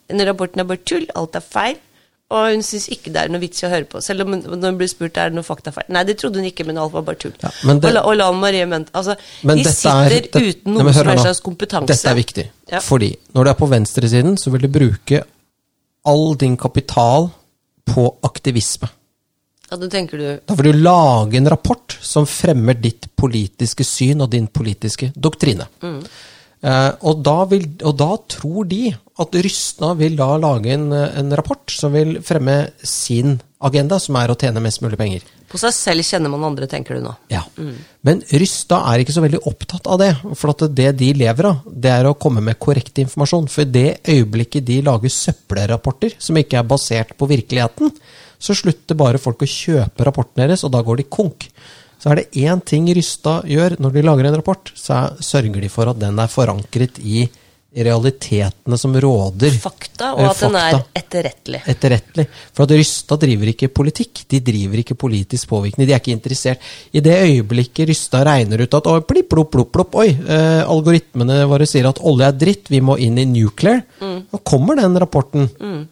Denne 0.07 0.25
rapporten 0.29 0.63
er 0.63 0.69
bare 0.69 0.79
tull. 0.87 1.05
Alt 1.19 1.35
er 1.35 1.43
feil. 1.43 1.75
Og 2.31 2.49
hun 2.51 2.63
syns 2.65 2.89
ikke 2.91 3.11
det 3.15 3.21
er 3.21 3.29
noe 3.31 3.39
vits 3.39 3.61
i 3.63 3.67
å 3.67 3.69
høre 3.71 3.85
på. 3.87 4.01
Selv 4.03 4.25
om 4.25 4.33
hun, 4.35 4.41
når 4.59 4.71
hun 4.73 4.79
blir 4.79 4.89
spurt 4.91 5.15
er 5.19 5.29
det 5.31 5.37
noe 5.37 5.47
faktafeil. 5.47 5.85
Nei, 5.95 6.01
det 6.07 6.17
trodde 6.19 6.41
hun 6.41 6.47
ikke, 6.49 6.65
men 6.67 6.79
alt 6.81 6.91
var 6.95 7.05
bare 7.07 7.19
tull. 7.21 7.31
Ja, 7.43 7.51
men 7.67 7.79
det- 7.79 7.87
og, 7.87 7.93
La- 7.95 8.03
og 8.09 8.17
Lan 8.19 8.39
Marie 8.41 8.65
mente 8.67 8.91
Altså, 8.99 9.15
Men 9.47 9.57
de 9.61 9.63
sitter 9.71 10.15
er- 10.17 10.27
det- 10.27 10.41
uten 10.43 10.73
noen 10.75 10.93
som 10.93 11.07
helst 11.07 11.23
slags 11.23 11.39
kompetanse. 11.45 11.87
Dette 11.93 12.11
er 12.11 12.15
viktig. 12.19 12.45
Ja. 12.71 12.79
Fordi 12.83 13.13
når 13.35 13.43
du 13.43 13.49
er 13.49 13.59
på 13.61 13.69
venstresiden, 13.71 14.35
så 14.39 14.51
vil 14.51 14.61
du 14.61 14.67
bruke 14.79 15.21
all 16.07 16.35
din 16.35 16.57
kapital 16.57 17.29
på 17.87 18.09
aktivisme. 18.23 18.89
Ja, 19.67 19.77
da 19.77 19.89
tenker 19.91 20.21
du 20.21 20.27
Da 20.47 20.55
vil 20.55 20.71
du 20.71 20.79
lage 20.79 21.37
en 21.37 21.49
rapport 21.51 21.97
som 22.01 22.27
fremmer 22.29 22.77
ditt 22.79 23.09
politiske 23.19 23.83
syn 23.87 24.23
og 24.23 24.31
din 24.31 24.47
politiske 24.47 25.11
doktrine. 25.15 25.67
Eh, 25.83 26.91
og, 27.05 27.19
da 27.21 27.41
vil, 27.51 27.67
og 27.85 27.97
da 27.99 28.13
tror 28.31 28.69
de 28.69 28.93
at 29.21 29.35
Rystna 29.45 29.91
vil 29.97 30.15
da 30.17 30.29
lage 30.41 30.71
en, 30.73 30.91
en 30.93 31.35
rapport 31.37 31.73
som 31.73 31.93
vil 31.93 32.17
fremme 32.25 32.61
sin 32.81 33.37
agenda, 33.57 33.99
som 33.99 34.17
er 34.19 34.31
å 34.31 34.37
tjene 34.37 34.61
mest 34.61 34.81
mulig 34.83 34.97
penger. 34.99 35.25
På 35.47 35.59
seg 35.61 35.73
selv 35.73 36.05
kjenner 36.05 36.31
man 36.31 36.43
andre, 36.49 36.67
tenker 36.69 36.97
du 36.97 37.05
nå. 37.05 37.13
Ja. 37.31 37.43
Men 38.05 38.19
Rysta 38.35 38.81
er 38.91 39.01
ikke 39.01 39.15
så 39.15 39.23
veldig 39.23 39.39
opptatt 39.47 39.87
av 39.87 40.01
det. 40.01 40.11
For 40.35 40.67
det 40.67 40.89
de 40.99 41.11
lever 41.17 41.49
av, 41.49 41.61
det 41.71 41.93
er 41.93 42.09
å 42.09 42.17
komme 42.19 42.43
med 42.43 42.59
korrekt 42.59 42.99
informasjon. 43.03 43.47
For 43.51 43.63
i 43.63 43.71
det 43.71 43.87
øyeblikket 44.11 44.67
de 44.67 44.81
lager 44.85 45.13
søppelrapporter 45.13 46.17
som 46.19 46.37
ikke 46.37 46.59
er 46.59 46.67
basert 46.67 47.15
på 47.17 47.29
virkeligheten, 47.31 47.93
så 48.39 48.55
slutter 48.57 48.97
bare 48.99 49.21
folk 49.21 49.43
å 49.43 49.49
kjøpe 49.49 50.07
rapporten 50.07 50.43
deres, 50.43 50.63
og 50.65 50.73
da 50.75 50.83
går 50.85 51.01
de 51.01 51.09
konk. 51.09 51.49
Så 51.97 52.11
er 52.11 52.21
det 52.21 52.45
én 52.45 52.61
ting 52.61 52.87
Rysta 52.93 53.39
gjør 53.49 53.79
når 53.81 53.97
de 53.97 54.05
lager 54.05 54.29
en 54.29 54.37
rapport, 54.37 54.71
så 54.77 54.93
er, 54.99 55.19
sørger 55.25 55.63
de 55.63 55.73
for 55.73 55.89
at 55.89 55.99
den 56.01 56.21
er 56.21 56.31
forankret 56.31 57.01
i 57.01 57.25
realitetene 57.77 58.77
som 58.79 58.95
råder. 58.97 59.53
Fakta, 59.61 60.13
og 60.15 60.23
at 60.23 60.31
at 60.31 60.43
den 60.45 60.55
er 60.57 60.77
etterrettelig. 60.97 61.61
etterrettelig. 61.67 62.25
For 62.55 62.65
at 62.65 62.73
Rysta 62.77 63.17
driver 63.21 63.51
ikke 63.51 63.69
politikk, 63.69 64.23
de 64.31 64.39
driver 64.45 64.81
ikke 64.81 64.97
politisk 64.97 65.49
påvirkning. 65.51 65.87
De 65.87 65.93
er 65.93 66.01
ikke 66.01 66.15
interessert. 66.15 66.63
I 66.95 67.03
det 67.05 67.17
øyeblikket 67.27 67.89
Rysta 67.91 68.23
regner 68.25 68.63
ut 68.63 68.77
at 68.79 68.89
oi, 68.89 68.99
plopp, 69.05 69.29
plopp, 69.33 69.51
plopp, 69.53 69.71
plopp, 69.75 69.97
oi, 70.01 70.09
eh, 70.09 70.63
algoritmene 70.63 71.41
våre 71.51 71.69
sier 71.69 71.89
at 71.89 72.01
olje 72.01 72.29
er 72.31 72.37
dritt, 72.45 72.71
vi 72.73 72.81
må 72.81 72.97
inn 73.03 73.19
i 73.21 73.27
nuclear, 73.29 73.83
da 73.99 74.41
kommer 74.47 74.79
den 74.79 74.97
rapporten. 75.03 75.49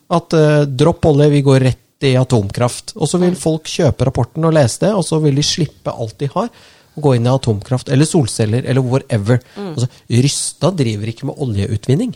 At 0.09 0.37
eh, 0.37 0.61
dropp 0.65 1.05
olje, 1.11 1.29
vi 1.35 1.43
går 1.45 1.67
rett 1.69 1.84
i 2.03 2.15
atomkraft. 2.19 2.95
Og 2.99 3.09
så 3.09 3.19
vil 3.21 3.35
folk 3.39 3.69
kjøpe 3.71 4.07
rapporten 4.07 4.45
og 4.45 4.55
lese 4.55 4.83
det, 4.85 4.93
og 4.93 5.05
så 5.07 5.19
vil 5.23 5.35
de 5.39 5.45
slippe 5.45 5.93
alt 5.93 6.17
de 6.19 6.29
har. 6.33 6.49
og 6.95 7.03
Gå 7.03 7.15
inn 7.15 7.27
i 7.27 7.33
atomkraft 7.33 7.89
eller 7.89 8.05
solceller 8.05 8.65
eller 8.67 8.83
whatever. 8.83 9.39
Altså, 9.57 9.87
Rysta 10.09 10.71
driver 10.75 11.11
ikke 11.11 11.29
med 11.31 11.39
oljeutvinning. 11.45 12.15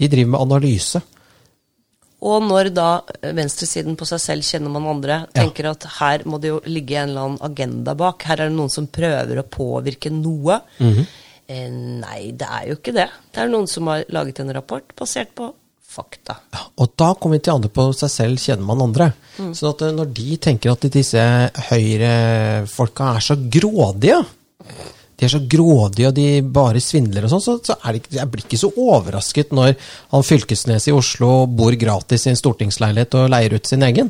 De 0.00 0.08
driver 0.08 0.30
med 0.36 0.40
analyse. 0.40 1.02
Og 2.20 2.42
når 2.44 2.68
da 2.76 2.88
venstresiden 3.32 3.96
på 3.96 4.04
seg 4.08 4.20
selv 4.20 4.44
kjenner 4.44 4.72
man 4.72 4.88
andre, 4.90 5.22
tenker 5.32 5.70
at 5.70 5.86
her 6.00 6.26
må 6.28 6.40
det 6.40 6.50
jo 6.52 6.58
ligge 6.68 6.98
en 7.00 7.08
eller 7.14 7.30
annen 7.30 7.44
agenda 7.48 7.94
bak. 7.96 8.26
Her 8.28 8.42
er 8.42 8.50
det 8.50 8.58
noen 8.58 8.72
som 8.72 8.90
prøver 8.92 9.40
å 9.40 9.48
påvirke 9.48 10.12
noe. 10.12 10.60
Mhm. 10.78 11.06
eh, 11.48 11.70
nei, 11.70 12.32
det 12.36 12.46
er 12.46 12.68
jo 12.68 12.76
ikke 12.76 12.92
det. 12.94 13.08
Det 13.32 13.40
er 13.40 13.48
noen 13.48 13.66
som 13.66 13.86
har 13.88 14.04
laget 14.12 14.40
en 14.40 14.52
rapport 14.52 14.84
basert 14.96 15.32
på 15.34 15.48
fakta. 15.90 16.36
Og 16.78 16.92
da 17.00 17.08
kommer 17.18 17.38
vi 17.38 17.42
til 17.46 17.56
andre 17.56 17.70
på 17.74 17.88
seg 17.98 18.10
selv, 18.14 18.38
kjenner 18.42 18.66
man 18.68 18.84
andre. 18.84 19.10
Så 19.56 19.72
at 19.72 19.82
eh, 19.82 19.92
når 19.96 20.12
de 20.14 20.36
tenker 20.42 20.70
at 20.72 20.86
disse 20.94 21.22
høyrefolka 21.70 23.14
er 23.16 23.24
så 23.24 23.36
grådige, 23.50 24.20
de 25.20 25.26
er 25.26 25.32
så 25.34 25.40
grådige 25.52 26.08
og 26.08 26.14
de 26.16 26.26
bare 26.54 26.80
svindler 26.80 27.26
og 27.26 27.32
sånn, 27.34 27.42
så, 27.44 27.58
så 27.66 27.74
er 27.84 27.98
det, 27.98 28.06
jeg 28.16 28.30
blir 28.32 28.46
ikke 28.46 28.60
så 28.62 28.70
overrasket 28.80 29.50
når 29.56 29.74
han 30.14 30.24
Fylkesnes 30.24 30.86
i 30.88 30.94
Oslo 30.96 31.44
bor 31.46 31.76
gratis 31.80 32.24
i 32.26 32.32
en 32.32 32.38
stortingsleilighet 32.40 33.18
og 33.20 33.28
leier 33.34 33.58
ut 33.58 33.68
sin 33.68 33.84
egen. 33.84 34.08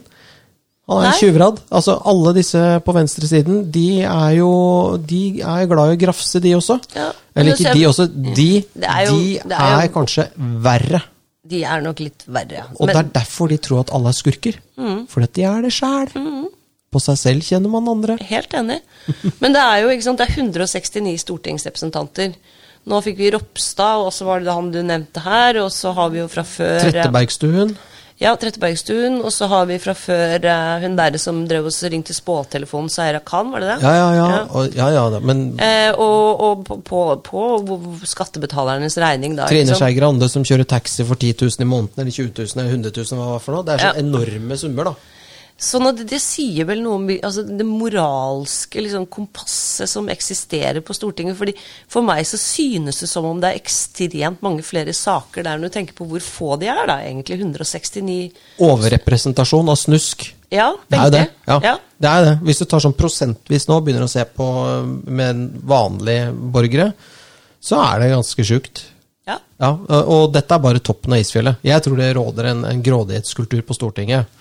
Han 0.90 1.04
er 1.04 1.10
en 1.12 1.18
tjuvradd. 1.20 1.58
Altså, 1.78 1.94
alle 2.10 2.32
disse 2.34 2.60
på 2.82 2.94
venstresiden, 2.96 3.60
de 3.70 3.84
er 4.02 4.32
jo 4.40 4.48
De 5.06 5.20
er 5.38 5.68
glad 5.70 5.92
i 5.92 5.94
å 5.94 6.00
grafse, 6.00 6.40
de 6.42 6.54
også. 6.56 6.80
Ja, 6.96 7.10
Eller 7.38 7.54
ikke 7.54 7.62
ser- 7.68 7.76
de 7.78 7.84
også, 7.86 8.06
de, 8.10 8.48
Det 8.74 8.88
er 8.90 9.04
jo- 9.06 9.18
de 9.20 9.28
det 9.44 9.54
er 9.58 9.76
er, 9.76 9.84
jo- 9.86 9.92
kanskje 9.94 10.24
verre. 10.66 11.02
De 11.50 11.60
er 11.66 11.82
nok 11.82 11.98
litt 12.02 12.24
verre. 12.30 12.64
Og 12.78 12.86
Men- 12.86 12.94
det 12.96 13.02
er 13.04 13.12
derfor 13.20 13.48
de 13.50 13.58
tror 13.58 13.80
at 13.84 13.92
alle 13.96 14.08
er 14.12 14.18
skurker. 14.18 14.58
Fordi 15.10 15.24
at 15.28 15.34
de 15.34 15.42
er 15.50 15.62
det 15.66 15.72
sjæl. 15.74 16.12
På 16.90 16.98
seg 17.02 17.18
selv 17.18 17.42
kjenner 17.46 17.70
man 17.70 17.86
andre. 17.88 18.16
Helt 18.26 18.50
enig. 18.58 18.80
Men 19.40 19.52
det 19.54 19.60
er 19.62 19.82
jo 19.82 19.90
ikke 19.92 20.02
sant, 20.08 20.18
det 20.18 20.28
er 20.28 20.34
169 20.42 21.20
stortingsrepresentanter. 21.22 22.34
Nå 22.88 22.98
fikk 23.04 23.18
vi 23.20 23.30
Ropstad, 23.30 24.00
og 24.06 24.12
så 24.16 24.24
var 24.24 24.40
det 24.40 24.52
han 24.56 24.70
du 24.72 24.80
nevnte 24.82 25.20
her. 25.22 25.58
Og 25.62 25.70
så 25.70 25.92
har 25.94 26.08
vi 26.10 26.18
jo 26.22 26.28
fra 26.32 26.42
før 26.42 26.80
Trettebergstuen. 26.90 27.76
Ja, 28.20 28.34
Trettebergstuen. 28.36 29.14
Og 29.24 29.32
så 29.32 29.46
har 29.48 29.64
vi 29.70 29.78
fra 29.80 29.94
før 29.96 30.44
eh, 30.44 30.82
hun 30.82 30.96
der 30.98 31.16
som 31.20 31.38
drev 31.48 31.70
oss 31.70 31.78
ringte 31.88 32.12
spåtelefonen, 32.16 32.90
Seira 32.92 33.22
Khan, 33.24 33.48
var 33.54 33.64
det 33.64 33.70
det? 33.70 33.76
Ja, 33.86 33.92
ja, 33.96 34.08
ja. 34.18 34.26
Ja. 34.34 34.40
Og, 34.60 34.76
ja, 34.76 34.88
ja 34.96 35.04
da, 35.14 35.20
men 35.24 35.40
Eh, 35.60 35.92
og 35.96 36.42
og 36.44 36.64
på, 36.68 36.76
på, 36.84 37.06
på 37.24 37.78
skattebetalernes 38.08 38.98
regning, 39.00 39.38
da. 39.38 39.48
Trine? 39.48 39.76
Skei 39.78 39.94
Grande 39.96 40.28
som 40.32 40.44
kjører 40.44 40.68
taxi 40.68 41.04
for 41.08 41.16
10 41.16 41.32
000 41.46 41.64
i 41.64 41.70
måneden, 41.70 41.96
eller 42.04 42.12
20 42.12 42.32
000 42.36 42.60
eller 42.60 42.70
100 42.76 42.92
000, 43.00 43.22
hva 43.24 43.38
det 43.38 43.44
for 43.46 43.56
noe. 43.56 43.64
Det 43.64 43.74
er 43.78 43.84
så 43.86 43.90
Ja. 43.94 44.04
enorme 44.04 44.60
summer, 44.60 44.92
da. 44.92 44.94
Sånn 45.60 45.84
at 45.90 45.98
det, 46.08 46.16
sier 46.24 46.64
vel 46.64 46.80
noe 46.80 46.96
om 46.96 47.08
altså 47.12 47.42
det 47.44 47.66
moralske 47.68 48.80
liksom, 48.80 49.04
kompasset 49.12 49.90
som 49.92 50.06
eksisterer 50.08 50.80
på 50.80 50.96
Stortinget. 50.96 51.36
Fordi 51.36 51.52
For 51.90 52.06
meg 52.06 52.24
så 52.28 52.40
synes 52.40 53.02
det 53.02 53.08
som 53.10 53.28
om 53.28 53.42
det 53.42 53.50
er 53.50 53.60
ekstremt 53.60 54.40
mange 54.44 54.64
flere 54.64 54.94
saker 54.96 55.44
der 55.44 55.60
når 55.60 55.68
du 55.68 55.76
tenker 55.76 55.98
på 55.98 56.08
hvor 56.08 56.24
få 56.24 56.56
de 56.62 56.70
er, 56.72 56.80
da, 56.88 56.96
egentlig. 57.04 57.42
169 57.44 58.16
Overrepresentasjon 58.64 59.68
av 59.68 59.76
snusk. 59.82 60.30
Ja, 60.50 60.72
Det 60.88 60.96
er 60.98 61.04
jo 61.04 61.14
det. 61.18 61.26
Ja, 61.44 61.60
Ja. 61.68 61.76
Det 62.00 62.08
er 62.08 62.24
det. 62.24 62.34
Hvis 62.48 62.62
du 62.62 62.64
tar 62.64 62.80
sånn 62.80 62.96
prosentvis 62.96 63.68
nå, 63.68 63.82
begynner 63.84 64.08
å 64.08 64.10
se 64.10 64.24
på 64.24 64.46
øh, 64.64 64.86
med 65.12 65.44
vanlige 65.68 66.30
borgere, 66.32 66.94
så 67.60 67.82
er 67.84 68.00
det 68.00 68.12
ganske 68.14 68.46
sjukt. 68.48 68.86
Ja. 69.28 69.36
Ja, 69.60 69.74
og 70.00 70.32
dette 70.32 70.56
er 70.56 70.64
bare 70.64 70.80
toppen 70.80 71.12
av 71.12 71.20
isfjellet. 71.20 71.60
Jeg 71.68 71.84
tror 71.84 72.00
det 72.00 72.14
råder 72.16 72.48
en, 72.54 72.64
en 72.64 72.80
grådighetskultur 72.82 73.60
på 73.68 73.76
Stortinget 73.76 74.39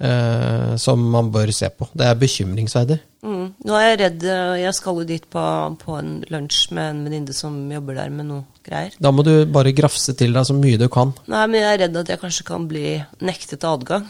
eh, 0.00 0.74
som 0.80 1.02
man 1.12 1.30
bør 1.34 1.52
se 1.54 1.68
på. 1.70 1.88
Det 1.94 2.06
er 2.08 2.18
bekymringsverdig. 2.20 2.98
Mm. 3.20 3.46
Nå 3.68 3.74
er 3.76 3.82
jeg 3.90 3.98
redd 4.00 4.22
eh, 4.32 4.54
Jeg 4.62 4.72
skal 4.78 4.96
jo 4.96 5.04
dit 5.04 5.26
på, 5.28 5.42
på 5.82 5.96
en 5.98 6.12
lunsj 6.32 6.70
med 6.72 6.86
en 6.94 7.04
venninne 7.04 7.34
som 7.36 7.56
jobber 7.72 7.98
der 8.00 8.10
med 8.14 8.30
noe 8.30 8.44
greier. 8.64 8.96
Da 8.98 9.12
må 9.12 9.24
du 9.26 9.34
bare 9.52 9.74
grafse 9.76 10.14
til 10.16 10.32
deg 10.36 10.48
så 10.48 10.56
mye 10.56 10.80
du 10.80 10.88
kan. 10.92 11.12
Nei, 11.28 11.44
men 11.52 11.60
jeg 11.60 11.72
er 11.76 11.82
redd 11.86 12.00
at 12.00 12.14
jeg 12.14 12.22
kanskje 12.22 12.46
kan 12.48 12.64
bli 12.70 12.98
nektet 13.20 13.64
adgang. 13.68 14.08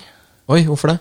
Oi, 0.51 0.63
hvorfor 0.69 0.95
det? 0.95 1.01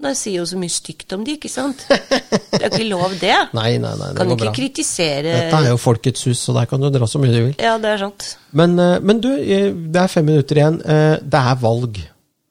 Nei, 0.00 0.14
sier 0.16 0.38
jo 0.40 0.46
så 0.48 0.56
mye 0.56 0.72
stygt 0.72 1.12
om 1.12 1.20
de, 1.26 1.34
ikke 1.36 1.50
sant? 1.52 1.82
Det 1.90 2.56
er 2.56 2.70
ikke 2.70 2.86
lov, 2.88 3.12
det. 3.20 3.34
Nei, 3.58 3.74
nei, 3.82 3.90
nei, 4.00 4.06
det 4.14 4.16
Kan 4.16 4.30
ikke 4.32 4.46
bra. 4.46 4.52
kritisere 4.56 5.34
Dette 5.34 5.58
er 5.58 5.66
jo 5.74 5.76
Folkets 5.82 6.24
hus, 6.24 6.40
så 6.46 6.54
der 6.56 6.64
kan 6.70 6.80
du 6.80 6.88
dra 6.94 7.04
så 7.10 7.20
mye 7.20 7.34
du 7.34 7.36
vil. 7.50 7.52
Ja, 7.60 7.74
det 7.82 7.90
er 7.92 8.00
sant. 8.06 8.30
Men, 8.56 8.78
eh, 8.80 8.94
men 9.04 9.20
du, 9.20 9.28
det 9.36 10.00
er 10.00 10.08
fem 10.08 10.24
minutter 10.30 10.56
igjen. 10.62 10.80
Eh, 10.80 11.18
Det 11.20 11.42
er 11.52 11.60
valg. 11.60 12.00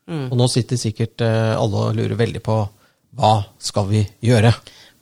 Og 0.09 0.35
nå 0.37 0.47
sitter 0.49 0.77
sikkert 0.81 1.21
eh, 1.21 1.53
alle 1.59 1.85
og 1.89 1.95
lurer 1.97 2.17
veldig 2.17 2.41
på 2.45 2.57
hva 3.19 3.33
skal 3.61 3.87
vi 3.89 4.03
gjøre? 4.25 4.51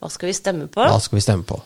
Hva 0.00 0.08
skal 0.12 0.28
vi 0.30 0.34
stemme 0.36 0.66
på? 0.72 0.84
Hva 0.84 1.00
skal 1.00 1.16
vi 1.18 1.24
stemme 1.24 1.44
på? 1.48 1.58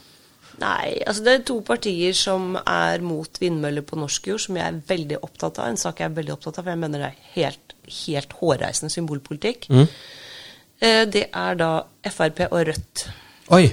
Nei, 0.62 1.01
altså 1.09 1.24
det 1.26 1.32
er 1.34 1.45
to 1.49 1.57
partier 1.66 2.14
som 2.14 2.55
er 2.61 3.03
mot 3.03 3.38
vindmøller 3.40 3.82
på 3.88 3.97
norsk 3.99 4.26
jord, 4.30 4.40
som 4.45 4.57
jeg 4.61 4.66
er 4.68 4.80
veldig 4.86 5.18
opptatt 5.26 5.59
av. 5.59 5.70
En 5.72 5.80
sak 5.80 5.99
jeg 6.03 6.11
er 6.11 6.14
veldig 6.20 6.34
opptatt 6.36 6.59
av, 6.61 6.64
for 6.66 6.70
jeg 6.74 6.80
mener 6.82 7.03
det 7.03 7.09
er 7.09 7.30
helt, 7.34 7.74
helt 8.07 8.36
hårreisende 8.40 8.93
symbolpolitikk. 8.95 9.66
Eh, 9.72 11.05
Det 11.11 11.24
er 11.32 11.55
da 11.59 11.70
Frp 12.11 12.45
og 12.51 12.66
Rødt. 12.68 13.07
Oi! 13.55 13.64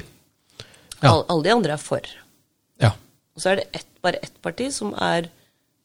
Ja. 1.03 1.11
Al- 1.13 1.25
Alle 1.29 1.43
de 1.45 1.53
andre 1.53 1.73
er 1.77 1.83
for. 1.83 2.01
Ja. 2.81 2.93
Og 3.35 3.41
så 3.43 3.51
er 3.53 3.61
det 3.61 3.67
ett, 3.73 3.87
bare 4.01 4.19
ett 4.23 4.41
parti 4.41 4.71
som 4.73 4.93
er 4.97 5.29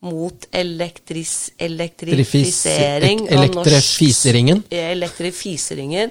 mot 0.04 0.46
elektris, 0.52 1.50
Elektrifis- 1.58 2.66
elektrifisering 2.66 3.24
ek- 3.26 3.32
elektrifiseringen. 3.38 4.62
av 4.62 4.70
norsk, 4.70 4.90
elektrifiseringen 4.92 6.10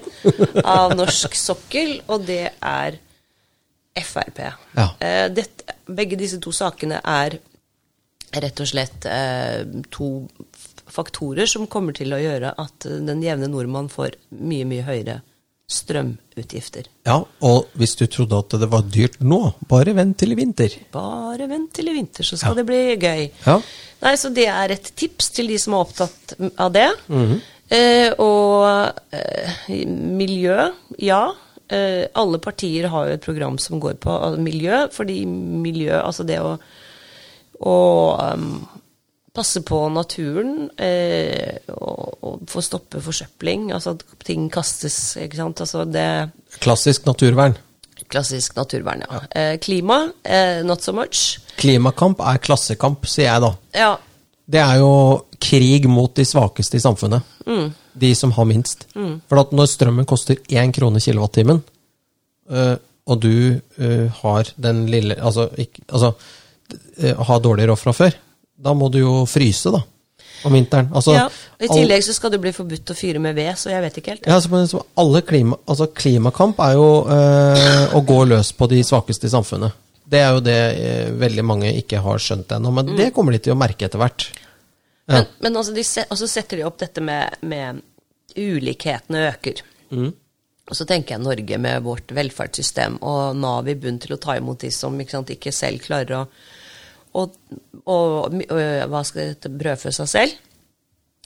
av 0.64 0.94
norsk 0.98 1.34
sokkel, 1.38 1.96
og 2.10 2.26
det 2.26 2.42
er 2.60 2.98
Frp. 3.94 4.40
Ja. 4.74 4.88
Eh, 4.98 5.28
dette, 5.30 5.76
begge 5.86 6.16
disse 6.18 6.40
to 6.42 6.50
sakene 6.50 6.98
er 7.06 7.36
rett 8.34 8.58
og 8.60 8.66
slett 8.66 9.06
eh, 9.06 9.62
to 9.94 10.08
faktorer 10.90 11.46
som 11.46 11.68
kommer 11.70 11.94
til 11.94 12.10
å 12.12 12.18
gjøre 12.18 12.50
at 12.58 12.88
den 13.06 13.22
jevne 13.22 13.46
nordmann 13.48 13.86
får 13.92 14.16
mye, 14.34 14.66
mye 14.66 14.82
høyere 14.88 15.20
strømutgifter. 15.70 16.86
ja. 17.06 17.16
Og 17.42 17.66
hvis 17.78 17.94
du 17.96 18.04
trodde 18.06 18.36
at 18.38 18.56
det 18.60 18.68
var 18.70 18.82
dyrt 18.92 19.16
nå, 19.24 19.54
bare 19.68 19.94
vent 19.96 20.16
til 20.20 20.32
i 20.32 20.38
vinter. 20.38 20.74
Bare 20.92 21.46
vent 21.48 21.72
til 21.72 21.88
i 21.88 21.94
vinter, 21.96 22.22
så 22.24 22.36
skal 22.36 22.50
Ja. 22.52 22.54
det 22.60 22.66
bli 22.66 22.96
gøy. 22.96 23.30
Ja. 23.46 23.60
Nei, 24.02 24.14
Så 24.16 24.32
det 24.34 24.46
er 24.48 24.70
et 24.72 24.92
tips 24.96 25.30
til 25.30 25.46
de 25.48 25.58
som 25.58 25.72
er 25.74 25.84
opptatt 25.86 26.34
av 26.58 26.72
det. 26.72 26.90
Mhm. 27.08 27.40
eh, 27.70 28.12
og 28.18 28.92
eh, 29.12 29.84
miljø, 29.88 30.70
ja. 30.98 31.32
Eh, 31.70 32.06
alle 32.14 32.38
partier 32.38 32.88
har 32.88 33.06
jo 33.08 33.14
et 33.14 33.22
program 33.24 33.56
som 33.58 33.80
går 33.80 33.94
på 33.94 34.36
miljø, 34.38 34.86
fordi 34.92 35.24
miljø, 35.26 35.96
altså 36.02 36.26
det 36.26 36.38
å, 36.40 36.58
å 37.64 38.34
um, 38.34 38.68
passe 39.34 39.64
på 39.66 39.80
naturen 39.90 40.68
eh, 40.78 41.58
og, 41.74 42.16
og 42.22 42.46
få 42.48 42.62
stoppe 42.62 43.02
forsøpling, 43.02 43.72
altså 43.74 43.96
at 43.96 44.04
ting 44.24 44.46
kastes, 44.52 45.16
ikke 45.20 45.40
sant. 45.40 45.60
Altså 45.64 45.84
det 45.88 46.08
Klassisk 46.62 47.06
naturvern. 47.08 47.56
Klassisk 48.08 48.54
naturvern, 48.56 49.02
ja. 49.02 49.20
Eh, 49.34 49.58
klima, 49.58 50.04
eh, 50.22 50.62
not 50.66 50.86
so 50.86 50.94
much. 50.94 51.40
Klimakamp 51.58 52.22
er 52.22 52.38
klassekamp, 52.42 53.06
sier 53.10 53.32
jeg 53.32 53.46
da. 53.46 53.54
Ja, 53.74 53.94
Det 54.44 54.60
er 54.60 54.80
jo 54.82 55.24
krig 55.40 55.86
mot 55.88 56.12
de 56.16 56.24
svakeste 56.28 56.76
i 56.76 56.82
samfunnet. 56.84 57.24
De 57.94 58.10
som 58.14 58.32
har 58.36 58.44
minst. 58.44 58.86
For 59.28 59.40
at 59.40 59.52
når 59.56 59.70
strømmen 59.72 60.04
koster 60.08 60.36
én 60.52 60.72
krone 60.74 61.00
kilowattimen, 61.00 61.62
øh, 62.50 62.76
og 63.06 63.22
du 63.22 63.60
øh, 63.78 64.10
har 64.22 64.50
den 64.56 64.86
lille 64.88 65.16
Altså, 65.16 65.48
ikke, 65.58 65.80
altså 65.88 66.12
øh, 66.98 67.18
har 67.18 67.38
dårlig 67.38 67.68
råd 67.68 67.76
fra 67.76 67.92
før, 67.92 68.10
da 68.64 68.72
må 68.76 68.88
du 68.92 69.00
jo 69.02 69.18
fryse, 69.28 69.72
da. 69.74 69.82
Om 70.44 70.52
vinteren. 70.52 70.90
Altså, 70.92 71.14
ja. 71.16 71.28
I 71.56 71.68
tillegg 71.70 72.02
så 72.04 72.12
skal 72.12 72.34
det 72.34 72.40
bli 72.42 72.50
forbudt 72.52 72.92
å 72.92 72.96
fyre 72.96 73.20
med 73.22 73.36
ved, 73.36 73.54
så 73.56 73.70
jeg 73.72 73.80
vet 73.80 73.94
ikke 74.00 74.12
helt. 74.12 74.26
ja, 74.28 74.36
altså, 74.36 74.82
alle 75.00 75.22
klima, 75.24 75.56
altså 75.64 75.88
klimakamp 75.96 76.60
er 76.60 76.74
jo 76.76 76.88
øh, 77.08 77.94
å 77.96 78.02
gå 78.04 78.18
løs 78.28 78.52
på 78.56 78.68
de 78.68 78.82
svakeste 78.84 79.30
i 79.30 79.32
samfunnet. 79.32 79.78
Det 80.04 80.20
er 80.20 80.34
jo 80.36 80.42
det 80.44 80.58
øh, 80.74 81.14
veldig 81.22 81.44
mange 81.48 81.70
ikke 81.80 82.02
har 82.04 82.20
skjønt 82.20 82.52
ennå, 82.58 82.72
men 82.76 82.92
det 82.98 83.08
kommer 83.16 83.32
de 83.32 83.40
til 83.46 83.54
å 83.54 83.58
merke 83.58 83.88
etter 83.88 84.02
hvert. 84.02 84.26
Ja. 85.08 85.22
Men, 85.22 85.30
men 85.46 85.60
altså, 85.62 85.72
de 85.76 85.86
se, 85.88 86.04
og 86.10 86.20
setter 86.20 86.60
de 86.60 86.68
opp 86.68 86.76
dette 86.82 87.04
med, 87.04 87.40
med 87.48 87.80
ulikhetene 88.36 89.24
øker. 89.30 89.64
Og 90.64 90.76
så 90.76 90.86
tenker 90.88 91.14
jeg 91.14 91.24
Norge 91.24 91.58
med 91.60 91.84
vårt 91.84 92.12
velferdssystem 92.16 92.96
og 93.04 93.36
Nav 93.36 93.68
i 93.68 93.76
bunn 93.80 94.00
til 94.00 94.16
å 94.16 94.20
ta 94.20 94.36
imot 94.38 94.64
de 94.64 94.70
som 94.72 94.96
ikke, 94.96 95.12
sant, 95.12 95.32
ikke 95.34 95.52
selv 95.52 95.84
klarer 95.84 96.22
å 96.22 96.26
og, 97.14 97.38
og, 97.84 98.34
og 98.34 98.90
hva 98.90 99.04
skal 99.06 99.20
det 99.20 99.28
hete, 99.34 99.52
brødfø 99.62 99.92
seg 99.94 100.10
selv. 100.10 100.34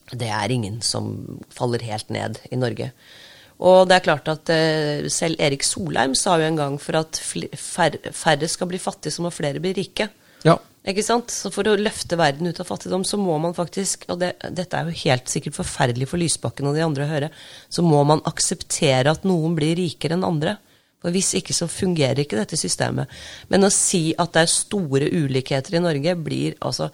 Det 0.09 0.29
er 0.33 0.53
ingen 0.53 0.79
som 0.85 1.11
faller 1.53 1.85
helt 1.85 2.13
ned 2.13 2.41
i 2.53 2.61
Norge. 2.61 2.93
Og 3.59 3.89
det 3.91 3.97
er 3.97 4.05
klart 4.07 4.29
at 4.31 4.51
selv 5.13 5.41
Erik 5.43 5.65
Solheim 5.67 6.15
sa 6.17 6.37
jo 6.39 6.47
en 6.47 6.61
gang 6.61 6.77
for 6.81 7.01
at 7.01 7.19
færre 7.19 8.49
skal 8.49 8.71
bli 8.71 8.79
fattige, 8.81 9.13
så 9.13 9.25
må 9.25 9.35
flere 9.35 9.61
bli 9.61 9.75
rike. 9.77 10.07
Ja. 10.47 10.55
Ikke 10.89 11.05
sant? 11.05 11.33
Så 11.35 11.51
For 11.53 11.67
å 11.69 11.77
løfte 11.77 12.17
verden 12.19 12.49
ut 12.49 12.61
av 12.63 12.69
fattigdom, 12.69 13.05
så 13.05 13.19
må 13.21 13.35
man 13.43 13.57
faktisk 13.57 14.07
Og 14.09 14.21
det, 14.23 14.37
dette 14.55 14.79
er 14.79 14.87
jo 14.89 15.01
helt 15.03 15.29
sikkert 15.29 15.59
forferdelig 15.59 16.09
for 16.09 16.21
Lysbakken 16.21 16.71
og 16.71 16.79
de 16.79 16.85
andre 16.87 17.05
å 17.05 17.11
høre. 17.11 17.31
Så 17.69 17.85
må 17.85 18.01
man 18.09 18.23
akseptere 18.29 19.13
at 19.13 19.27
noen 19.29 19.57
blir 19.59 19.77
rikere 19.79 20.17
enn 20.17 20.27
andre. 20.27 20.57
For 21.03 21.15
Hvis 21.15 21.35
ikke 21.39 21.55
så 21.55 21.69
fungerer 21.71 22.25
ikke 22.25 22.39
dette 22.41 22.59
systemet. 22.59 23.07
Men 23.49 23.67
å 23.69 23.71
si 23.71 24.15
at 24.19 24.33
det 24.35 24.43
er 24.43 24.53
store 24.53 25.11
ulikheter 25.15 25.77
i 25.79 25.83
Norge, 25.85 26.15
blir 26.19 26.57
altså 26.61 26.91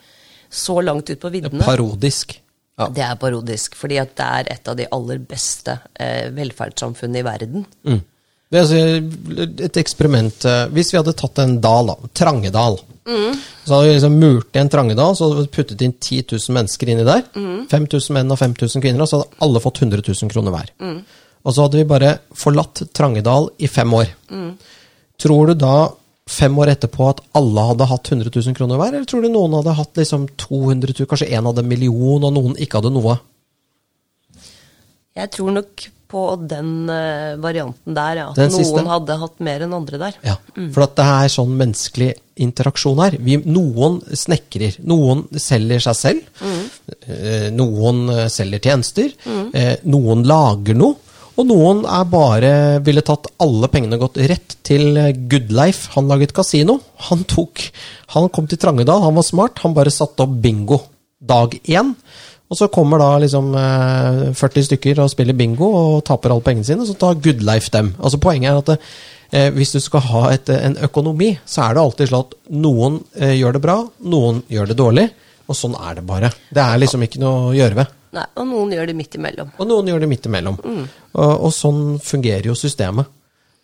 så 0.50 0.80
langt 0.84 1.08
ut 1.10 1.20
på 1.22 1.30
viddene. 1.32 1.64
Parodisk. 1.64 2.36
Ja. 2.78 2.88
Det 2.90 3.04
er 3.06 3.14
parodisk, 3.16 3.76
fordi 3.78 4.00
at 4.02 4.16
det 4.18 4.26
er 4.26 4.48
et 4.56 4.68
av 4.68 4.76
de 4.76 4.86
aller 4.92 5.20
beste 5.22 5.78
eh, 5.94 6.28
velferdssamfunnene 6.34 7.22
i 7.22 7.26
verden. 7.26 7.64
Mm. 7.86 8.00
Det 8.50 8.58
er 8.60 8.64
altså 8.64 9.62
et 9.64 9.78
eksperiment. 9.80 10.44
eh, 10.44 10.66
Hvis 10.74 10.92
vi 10.92 10.98
hadde 11.00 11.14
tatt 11.18 11.38
en 11.42 11.56
dal, 11.62 11.88
da, 11.90 11.96
Trangedal 12.14 12.76
Så 13.04 13.72
hadde 13.72 13.86
vi 13.88 13.94
liksom 13.94 14.18
murt 14.20 14.54
igjen 14.56 14.70
Trangedal, 14.72 15.16
så 15.16 15.26
hadde 15.30 15.42
vi 15.46 15.52
puttet 15.54 15.82
inn 15.86 15.92
10 15.96 16.22
000 16.34 16.54
mennesker 16.58 16.92
inni 16.92 17.06
der. 17.08 17.24
5000 17.72 18.14
menn 18.18 18.30
og 18.32 18.38
5000 18.40 18.84
kvinner, 18.84 19.02
og 19.04 19.10
så 19.10 19.22
hadde 19.22 19.42
alle 19.46 19.62
fått 19.64 19.80
100 19.82 20.04
000 20.06 20.32
kroner 20.34 20.54
hver. 20.54 20.70
Og 21.44 21.52
så 21.52 21.66
hadde 21.66 21.80
vi 21.80 21.88
bare 21.88 22.16
forlatt 22.36 22.86
Trangedal 22.96 23.50
i 23.60 23.68
fem 23.68 23.92
år. 23.94 24.14
Tror 25.20 25.50
du 25.50 25.54
da, 25.60 25.74
fem 26.30 26.56
år 26.58 26.72
etterpå, 26.74 27.10
at 27.12 27.22
alle 27.38 27.66
hadde 27.70 27.88
hatt 27.90 28.10
100 28.10 28.32
000 28.32 28.56
kroner 28.56 28.80
hver? 28.80 28.94
Eller 28.96 29.08
tror 29.08 29.24
du 29.24 29.30
noen 29.32 29.58
hadde 29.58 29.76
hatt 29.78 30.00
liksom 30.00 30.26
200 30.40 30.96
000, 30.96 31.10
kanskje 31.10 31.30
én 31.30 31.48
hadde 31.50 31.64
en 31.64 31.70
million, 31.70 32.24
og 32.24 32.32
noen 32.34 32.56
ikke 32.56 32.80
hadde 32.80 32.94
noe? 32.94 33.18
Jeg 35.14 35.30
tror 35.36 35.52
nok 35.54 35.84
på 36.14 36.24
den 36.48 36.88
eh, 36.90 37.34
varianten 37.42 37.94
der, 37.96 38.18
ja. 38.22 38.26
Den 38.36 38.50
noen 38.52 38.64
siste? 38.64 38.82
hadde 38.86 39.16
hatt 39.18 39.40
mer 39.46 39.64
enn 39.66 39.74
andre 39.76 40.00
der. 40.00 40.18
Ja, 40.26 40.36
for 40.74 40.86
at 40.86 40.94
det 40.98 41.06
er 41.10 41.32
sånn 41.32 41.54
menneskelig 41.58 42.10
interaksjon 42.44 43.02
her. 43.02 43.16
Vi, 43.22 43.38
noen 43.46 44.00
snekrer, 44.24 44.78
noen 44.86 45.24
selger 45.38 45.82
seg 45.86 45.98
selv, 45.98 46.28
mm. 46.42 47.54
noen 47.54 48.04
eh, 48.14 48.26
selger 48.32 48.62
tjenester, 48.64 49.14
mm. 49.22 49.50
noen 49.90 50.24
lager 50.26 50.78
noe, 50.78 51.03
og 51.34 51.48
noen 51.48 51.82
er 51.90 52.04
bare 52.10 52.52
ville 52.86 53.02
tatt 53.06 53.26
alle 53.42 53.70
pengene 53.72 53.98
gått 53.98 54.20
rett 54.22 54.58
til 54.66 54.96
eh, 55.00 55.14
Goodlife. 55.30 55.90
Han 55.96 56.10
laget 56.10 56.34
kasino. 56.36 56.78
Han 57.08 57.24
tok 57.30 57.64
Han 58.14 58.28
kom 58.30 58.46
til 58.46 58.60
Trangedal, 58.62 59.02
han 59.02 59.16
var 59.16 59.26
smart, 59.26 59.58
han 59.64 59.74
bare 59.74 59.90
satte 59.90 60.22
opp 60.22 60.36
bingo 60.44 60.78
dag 61.18 61.56
én. 61.64 61.94
Og 62.52 62.58
så 62.58 62.68
kommer 62.70 63.00
da 63.00 63.08
liksom 63.22 63.54
eh, 63.56 64.20
40 64.36 64.66
stykker 64.68 65.00
og 65.02 65.10
spiller 65.10 65.36
bingo 65.36 65.70
og 65.74 66.04
taper 66.06 66.34
alle 66.34 66.44
pengene 66.44 66.66
sine, 66.68 66.86
så 66.86 66.94
tar 66.98 67.18
Goodlife 67.24 67.72
dem. 67.74 67.94
Altså 67.98 68.20
Poenget 68.22 68.52
er 68.52 68.60
at 68.60 68.70
det, 68.70 68.78
eh, 69.32 69.48
hvis 69.56 69.74
du 69.74 69.80
skal 69.82 70.04
ha 70.10 70.24
et, 70.34 70.52
en 70.52 70.78
økonomi, 70.86 71.32
så 71.48 71.64
er 71.66 71.74
det 71.74 71.84
alltid 71.84 72.12
sånn 72.12 72.26
at 72.28 72.38
noen 72.54 73.00
eh, 73.18 73.34
gjør 73.40 73.56
det 73.56 73.64
bra, 73.64 73.78
noen 74.12 74.44
gjør 74.52 74.70
det 74.70 74.78
dårlig, 74.78 75.08
og 75.48 75.58
sånn 75.58 75.74
er 75.80 75.98
det 75.98 76.06
bare. 76.06 76.30
Det 76.54 76.62
er 76.62 76.82
liksom 76.84 77.08
ikke 77.08 77.22
noe 77.24 77.48
å 77.48 77.56
gjøre 77.56 77.80
ved. 77.80 77.98
Nei, 78.14 78.24
og 78.38 78.46
noen 78.46 78.72
gjør 78.76 78.90
det 78.90 78.94
midt 78.98 79.18
imellom. 79.18 79.52
Og 79.58 79.68
noen 79.68 79.90
gjør 79.90 80.04
det 80.04 80.08
midt 80.12 80.26
imellom. 80.30 80.58
Og, 80.62 81.30
og 81.34 81.52
sånn 81.54 81.84
fungerer 82.02 82.46
jo 82.50 82.56
systemet. 82.58 83.10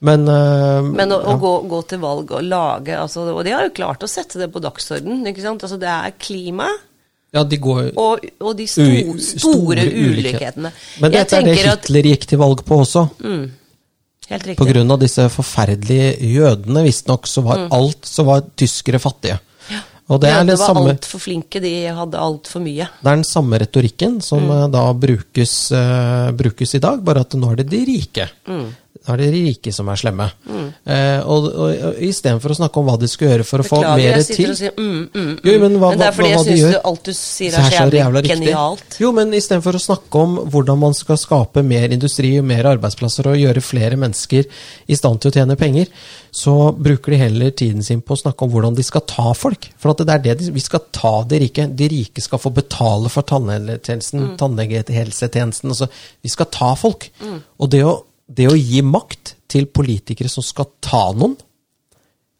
Men, 0.01 0.25
uh, 0.27 0.81
Men 0.87 1.13
å, 1.13 1.19
å 1.29 1.35
gå, 1.41 1.51
gå 1.69 1.81
til 1.91 2.01
valg 2.01 2.31
og 2.33 2.47
lage 2.49 2.95
altså, 2.97 3.27
Og 3.35 3.43
de 3.45 3.53
har 3.53 3.67
jo 3.67 3.73
klart 3.77 4.01
å 4.01 4.09
sette 4.09 4.39
det 4.41 4.47
på 4.49 4.63
dagsordenen. 4.65 5.27
ikke 5.29 5.45
sant? 5.45 5.67
Altså, 5.67 5.77
det 5.81 5.91
er 5.93 6.15
klima 6.17 6.71
ja, 7.31 7.45
de 7.47 7.61
går 7.63 7.93
og, 7.95 8.25
og 8.43 8.55
de 8.59 8.65
sto, 8.67 8.83
store, 8.83 9.23
store, 9.23 9.85
ulikhetene. 9.87 10.73
Men 10.99 11.13
dette 11.15 11.39
er 11.39 11.45
det 11.47 11.53
Hitler 11.61 12.01
at- 12.03 12.09
gikk 12.11 12.25
til 12.33 12.41
valg 12.41 12.65
på 12.67 12.81
også. 12.83 13.05
Helt 14.31 14.47
riktig. 14.49 14.57
På 14.59 14.67
grunn 14.67 14.91
av 14.91 14.99
disse 14.99 15.29
forferdelige 15.31 16.17
jødene, 16.27 16.83
visstnok, 16.89 17.29
så 17.31 17.45
var 17.47 17.69
alt 17.71 18.11
så 18.11 18.27
var 18.27 18.43
tyskere 18.59 18.99
fattige. 19.03 19.39
Og 20.11 20.19
det 20.21 20.29
er, 20.31 20.41
Jødene 20.41 20.51
det, 20.57 20.59
var 20.59 20.81
altfor 20.91 21.23
flinke, 21.23 21.61
de 21.63 21.73
hadde 21.95 22.19
altfor 22.19 22.61
mye. 22.65 22.89
det 23.01 23.07
er 23.13 23.17
den 23.21 23.25
samme 23.29 23.61
retorikken 23.63 24.21
som 24.27 24.43
Mm. 24.43 24.51
eh, 24.57 24.69
da 24.75 24.85
brukes, 24.93 25.57
uh, 25.73 26.31
brukes 26.35 26.75
i 26.75 26.81
dag, 26.83 26.99
bare 27.07 27.21
at 27.23 27.35
nå 27.39 27.53
er 27.53 27.57
det 27.63 27.69
de 27.71 27.85
rike. 27.87 28.27
Mm. 28.49 28.69
Nå 29.01 29.15
er 29.15 29.17
det 29.23 29.29
de 29.33 29.43
rike 29.47 29.73
som 29.73 29.89
er 29.89 29.97
slemme. 29.97 30.27
Eh, 30.85 31.21
og, 31.25 31.47
og, 31.55 31.71
og 31.89 32.01
Istedenfor 32.05 32.53
å 32.53 32.57
snakke 32.59 32.81
om 32.83 32.89
hva 32.91 32.99
de 33.01 33.09
skal 33.09 33.31
gjøre 33.31 33.47
for 33.49 33.63
å 33.63 33.65
få 33.65 33.79
mer 33.81 33.87
Beklager, 33.87 34.11
mer 34.11 34.19
jeg 34.19 34.27
sitter 34.27 34.43
til 34.43 34.51
og 34.51 34.59
sier 34.59 34.75
mm, 34.77 34.91
mm, 34.91 35.23
mm. 35.23 35.39
Jo, 35.49 35.55
men 35.63 35.79
hva- 35.81 35.93
det 35.97 36.07
er 36.09 36.13
fordi 36.19 36.33
hva 36.35 36.43
jeg 36.45 36.51
de 36.51 36.61
syns 36.61 36.85
alt 36.91 37.05
du 37.09 37.13
sier 37.17 37.55
er 37.57 37.71
så 37.71 37.87
jævlig 37.89 38.23
riktig. 38.27 38.35
genialt. 38.37 38.99
Jo, 39.01 39.13
men 39.17 39.33
istedenfor 39.41 39.79
å 39.79 39.83
snakke 39.87 40.21
om 40.27 40.37
hvordan 40.53 40.79
man 40.83 40.95
skal 40.99 41.17
skape 41.23 41.63
mer 41.65 41.89
industri 41.97 42.35
og 42.43 42.45
mer 42.51 42.69
arbeidsplasser 42.75 43.31
og 43.33 43.41
gjøre 43.41 43.63
flere 43.65 43.97
mennesker 43.97 44.45
i 44.91 44.95
stand 45.01 45.23
til 45.23 45.31
å 45.33 45.35
tjene 45.39 45.57
penger, 45.57 45.87
så 46.31 46.55
bruker 46.77 47.15
de 47.15 47.19
heller 47.25 47.51
tiden 47.57 47.83
sin 47.85 48.03
på 48.07 48.15
å 48.15 48.21
snakke 48.21 48.47
om 48.47 48.53
hvordan 48.53 48.77
de 48.79 48.85
skal 48.87 49.03
ta 49.09 49.33
folk. 49.37 49.69
For 49.81 49.93
at 49.93 50.03
det 50.07 50.15
er 50.15 50.25
det 50.25 50.37
de, 50.41 50.53
vi 50.55 50.63
skal 50.63 50.85
ta 50.95 51.13
de 51.27 51.41
rike. 51.43 51.67
De 51.77 51.89
rike 51.91 52.23
skal 52.23 52.43
få 52.43 52.53
betale 52.55 53.11
for 53.13 53.27
tannhelsetjenesten, 53.27 54.37
tannlegehelsetjenesten. 54.41 55.75
Altså, 55.75 55.91
vi 56.23 56.33
skal 56.33 56.51
ta 56.55 56.73
folk. 56.79 57.09
Og 57.59 57.73
det 57.73 57.83
å, 57.87 57.97
det 58.31 58.49
å 58.51 58.59
gi 58.59 58.83
makt 58.87 59.35
til 59.51 59.67
politikere 59.67 60.31
som 60.31 60.47
skal 60.47 60.71
ta 60.85 61.09
noen 61.17 61.39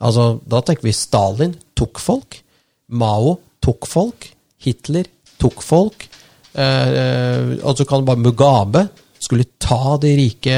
Altså, 0.01 0.39
da 0.49 0.63
tenker 0.65 0.87
vi 0.87 0.97
Stalin 0.97 1.51
tok 1.77 2.01
folk. 2.01 2.39
Mao 2.97 3.35
tok 3.61 3.85
folk. 3.85 4.31
Hitler 4.65 5.09
tok 5.41 5.61
folk. 5.65 6.07
Eh, 6.57 7.59
altså 7.61 7.85
kan 7.87 8.07
bare 8.07 8.19
Mugabe 8.25 8.87
skulle 9.21 9.45
ta 9.61 9.97
de 10.01 10.15
rike, 10.17 10.57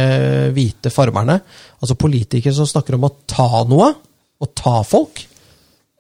hvite 0.55 0.91
farmerne. 0.95 1.41
Altså 1.83 1.97
politikere 1.99 2.55
som 2.55 2.69
snakker 2.71 2.97
om 2.97 3.09
å 3.09 3.15
ta 3.29 3.49
noe, 3.69 3.91
og 4.43 4.55
ta 4.59 4.81
folk. 4.87 5.21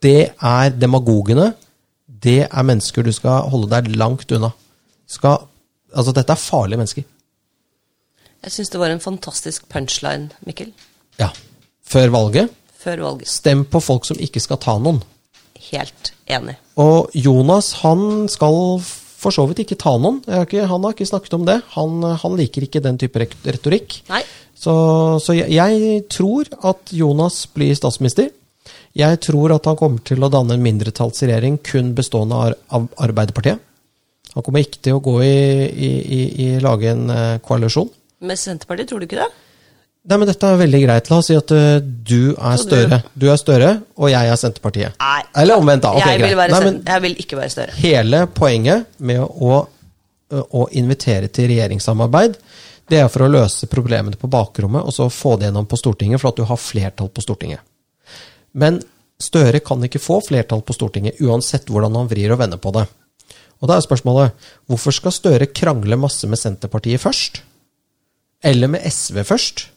Det 0.02 0.32
er 0.34 0.72
demagogene. 0.74 1.52
Det 2.06 2.40
er 2.46 2.66
mennesker 2.66 3.04
du 3.06 3.12
skal 3.14 3.48
holde 3.50 3.70
deg 3.70 3.92
langt 3.98 4.30
unna. 4.34 4.52
Skal, 5.10 5.44
altså, 5.94 6.14
dette 6.16 6.34
er 6.34 6.40
farlige 6.40 6.80
mennesker. 6.80 7.06
Jeg 8.42 8.54
syns 8.56 8.72
det 8.74 8.80
var 8.82 8.90
en 8.90 9.02
fantastisk 9.02 9.68
punchline, 9.70 10.30
Mikkel, 10.46 10.72
Ja. 11.20 11.28
Før 11.86 12.08
valget, 12.14 12.50
før 12.78 13.02
valget. 13.04 13.28
stem 13.28 13.64
på 13.68 13.80
folk 13.82 14.06
som 14.08 14.16
ikke 14.18 14.40
skal 14.40 14.56
ta 14.62 14.78
noen. 14.78 15.02
Helt 15.70 16.12
enig. 16.26 16.56
Og 16.80 17.10
Jonas 17.14 17.72
han 17.82 18.28
skal 18.32 18.80
for 19.22 19.34
så 19.34 19.46
vidt 19.48 19.62
ikke 19.64 19.78
ta 19.80 19.94
noen. 20.00 20.20
Har 20.26 20.46
ikke, 20.48 20.66
han 20.68 20.84
har 20.86 20.94
ikke 20.96 21.08
snakket 21.08 21.36
om 21.38 21.46
det. 21.46 21.60
Han, 21.76 22.02
han 22.22 22.38
liker 22.38 22.66
ikke 22.66 22.82
den 22.84 22.98
type 23.00 23.22
retorikk. 23.22 24.00
Nei. 24.10 24.22
Så, 24.58 24.74
så 25.22 25.34
jeg, 25.34 25.50
jeg 25.54 26.04
tror 26.12 26.50
at 26.70 26.92
Jonas 26.94 27.44
blir 27.54 27.74
statsminister. 27.78 28.30
Jeg 28.98 29.20
tror 29.24 29.54
at 29.54 29.66
han 29.70 29.78
kommer 29.78 30.02
til 30.04 30.22
å 30.22 30.30
danne 30.32 30.58
en 30.58 30.64
mindretallsregjering 30.64 31.62
kun 31.64 31.94
bestående 31.96 32.38
av, 32.38 32.56
av 32.76 32.88
Arbeiderpartiet. 33.06 33.62
Han 34.32 34.44
kommer 34.44 34.64
ikke 34.64 34.80
til 34.84 34.96
å 34.96 35.04
gå 35.04 35.16
i, 35.24 35.32
i, 35.70 35.90
i, 36.18 36.20
i 36.44 36.50
lage 36.64 36.92
en 36.92 37.08
eh, 37.12 37.38
koalisjon. 37.44 37.90
Med 38.24 38.40
Senterpartiet, 38.40 38.88
tror 38.88 39.02
du 39.02 39.08
ikke 39.08 39.20
det? 39.20 39.30
Nei, 40.02 40.16
men 40.18 40.26
dette 40.26 40.48
er 40.48 40.56
veldig 40.58 40.80
greit. 40.82 41.08
La 41.12 41.18
oss 41.22 41.28
si 41.30 41.34
at 41.38 41.52
uh, 41.54 41.76
du 41.78 42.32
er 42.34 42.56
Støre. 42.58 42.98
Du 43.14 43.28
er 43.30 43.38
Støre, 43.38 43.68
og 43.94 44.10
jeg 44.10 44.30
er 44.32 44.38
Senterpartiet. 44.40 44.96
Nei. 44.98 45.20
Eller 45.42 45.60
omvendt, 45.62 45.84
da. 45.84 45.92
Okay, 45.94 46.16
jeg, 46.18 46.34
vil 46.34 46.40
Nei, 46.50 46.60
men- 46.64 46.80
jeg 46.88 47.04
vil 47.04 47.14
ikke 47.22 47.38
være 47.38 47.52
større. 47.54 47.76
Hele 47.78 48.24
poenget 48.34 48.88
med 48.98 49.22
å, 49.22 49.60
å 50.42 50.64
invitere 50.74 51.30
til 51.30 51.46
regjeringssamarbeid, 51.52 52.34
det 52.90 52.98
er 52.98 53.12
for 53.12 53.24
å 53.24 53.30
løse 53.30 53.68
problemene 53.70 54.18
på 54.18 54.28
bakrommet 54.28 54.82
og 54.82 54.92
så 54.92 55.06
få 55.12 55.36
det 55.38 55.46
gjennom 55.48 55.68
på 55.70 55.78
Stortinget, 55.78 56.20
for 56.20 56.32
at 56.32 56.40
du 56.40 56.48
har 56.50 56.58
flertall 56.60 57.12
på 57.14 57.22
Stortinget. 57.22 57.62
Men 58.58 58.82
Støre 59.22 59.60
kan 59.62 59.84
ikke 59.86 60.02
få 60.02 60.18
flertall 60.26 60.64
på 60.66 60.74
Stortinget, 60.74 61.20
uansett 61.22 61.70
hvordan 61.70 61.94
han 61.94 62.10
vrir 62.10 62.34
og 62.34 62.40
vender 62.42 62.58
på 62.58 62.72
det. 62.74 62.88
Og 63.62 63.70
da 63.70 63.76
er 63.78 63.84
spørsmålet 63.86 64.48
hvorfor 64.66 64.96
skal 64.98 65.14
Støre 65.14 65.46
krangle 65.54 65.94
masse 66.00 66.26
med 66.26 66.40
Senterpartiet 66.40 67.00
først? 67.00 67.38
Eller 68.42 68.72
med 68.72 68.82
SV 68.82 69.22
først? 69.28 69.68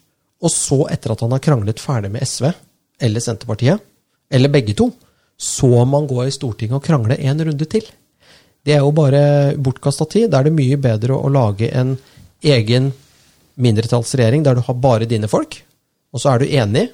Og 0.44 0.52
så, 0.52 0.82
etter 0.92 1.14
at 1.14 1.24
han 1.24 1.34
har 1.36 1.44
kranglet 1.44 1.82
ferdig 1.82 2.12
med 2.14 2.26
SV 2.28 2.50
eller 3.06 3.24
Senterpartiet, 3.24 3.84
eller 4.32 4.52
begge 4.52 4.76
to, 4.78 4.90
så 5.38 5.68
må 5.68 6.00
han 6.00 6.10
gå 6.10 6.24
i 6.26 6.34
Stortinget 6.34 6.78
og 6.80 6.84
krangle 6.86 7.18
en 7.20 7.44
runde 7.48 7.68
til. 7.70 7.88
Det 8.66 8.74
er 8.74 8.82
jo 8.82 8.94
bare 8.96 9.56
bortkasta 9.62 10.08
tid. 10.10 10.30
Da 10.32 10.40
er 10.40 10.48
det 10.48 10.56
mye 10.56 10.78
bedre 10.82 11.18
å 11.18 11.32
lage 11.32 11.70
en 11.76 11.96
egen 12.46 12.92
mindretallsregjering 13.62 14.44
der 14.46 14.58
du 14.58 14.64
har 14.66 14.80
bare 14.80 15.08
dine 15.10 15.30
folk, 15.32 15.60
og 16.12 16.22
så 16.22 16.34
er 16.34 16.44
du 16.44 16.52
enig, 16.52 16.90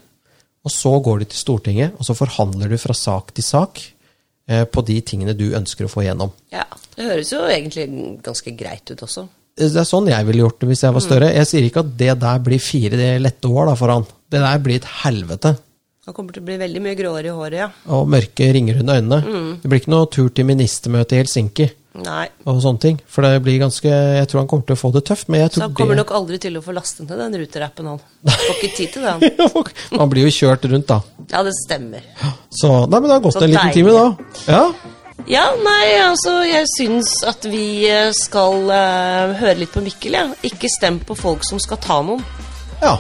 og 0.62 0.74
så 0.74 0.94
går 1.02 1.22
du 1.22 1.30
til 1.30 1.42
Stortinget, 1.42 1.96
og 1.98 2.06
så 2.06 2.18
forhandler 2.18 2.70
du 2.70 2.78
fra 2.82 2.94
sak 2.98 3.32
til 3.38 3.46
sak 3.46 3.82
eh, 3.82 4.66
på 4.70 4.84
de 4.86 5.00
tingene 5.06 5.38
du 5.38 5.48
ønsker 5.58 5.88
å 5.88 5.92
få 5.92 6.04
igjennom. 6.06 6.34
Ja, 6.54 6.68
Det 6.96 7.08
høres 7.08 7.32
jo 7.34 7.42
egentlig 7.48 7.88
ganske 8.22 8.54
greit 8.58 8.92
ut 8.92 9.02
også. 9.02 9.26
Det 9.62 9.82
er 9.82 9.88
sånn 9.88 10.10
jeg 10.10 10.26
ville 10.28 10.46
gjort 10.46 10.62
det 10.64 10.72
hvis 10.72 10.86
jeg 10.88 10.96
var 10.96 11.04
større. 11.06 11.34
Jeg 11.36 11.50
sier 11.50 11.68
ikke 11.68 11.84
at 11.86 11.92
det 12.00 12.16
der 12.24 12.40
blir 12.46 12.62
fire 12.64 13.12
lette 13.22 13.52
år 13.52 13.70
da 13.70 13.76
for 13.78 13.94
han. 13.94 14.08
Det 14.32 14.42
der 14.42 14.64
blir 14.64 14.82
et 14.82 14.88
helvete. 15.04 15.54
Han 16.08 16.16
kommer 16.18 16.34
til 16.34 16.42
å 16.42 16.48
bli 16.48 16.56
veldig 16.58 16.82
mye 16.82 16.98
gråere 16.98 17.30
i 17.30 17.36
håret, 17.36 17.60
ja. 17.60 17.68
Og 17.94 18.08
mørke 18.10 18.48
ringer 18.56 18.80
under 18.82 18.98
øynene. 18.98 19.20
Det 19.62 19.70
blir 19.70 19.84
ikke 19.84 19.94
noe 19.94 20.10
tur 20.10 20.32
til 20.34 20.48
ministermøte 20.50 21.14
i 21.14 21.20
Helsinki 21.22 21.68
Nei. 22.02 22.24
og 22.48 22.62
sånne 22.64 22.82
ting. 22.82 22.98
For 23.06 23.22
det 23.28 23.42
blir 23.46 23.60
ganske 23.62 23.92
Jeg 23.92 24.30
tror 24.32 24.42
han 24.42 24.50
kommer 24.50 24.66
til 24.66 24.78
å 24.78 24.80
få 24.80 24.92
det 24.96 25.04
tøft, 25.12 25.30
men 25.30 25.44
jeg 25.44 25.52
tror 25.52 25.62
Så 25.62 25.68
han 25.68 25.76
kommer 25.78 25.94
det 25.94 26.02
nok 26.02 26.14
aldri 26.18 26.40
til 26.42 26.58
å 26.58 26.64
få 26.66 26.74
lastet 26.74 27.06
ned 27.06 27.22
den 27.22 27.38
ruterappen, 27.44 27.92
han. 27.92 28.02
Får 28.48 28.56
ikke 28.58 28.72
tid 28.80 28.96
til 28.96 29.06
det, 29.06 29.14
han. 29.14 29.70
han 30.00 30.14
blir 30.16 30.26
jo 30.26 30.34
kjørt 30.40 30.66
rundt, 30.72 30.90
da. 30.90 31.02
Ja, 31.28 31.44
det 31.46 31.54
stemmer. 31.60 32.08
Så 32.50 32.72
Nei, 32.88 32.98
men 32.98 33.08
det 33.08 33.18
har 33.20 33.24
gått 33.28 33.42
en 33.44 33.54
liten 33.54 33.78
time, 33.78 33.94
da. 33.94 34.32
Ja. 34.50 34.64
Ja, 35.30 35.46
nei, 35.62 35.86
altså, 36.02 36.40
jeg 36.48 36.66
syns 36.74 37.12
at 37.28 37.46
vi 37.50 37.86
eh, 37.90 38.10
skal 38.18 38.66
uh, 38.72 39.34
høre 39.38 39.60
litt 39.62 39.74
på 39.74 39.84
Mikkel, 39.86 40.18
jeg. 40.18 40.32
Ja. 40.32 40.50
Ikke 40.50 40.72
stem 40.72 41.00
på 41.06 41.18
folk 41.18 41.46
som 41.48 41.62
skal 41.62 41.82
ta 41.84 42.02
noen. 42.06 42.24
ja. 42.82 42.98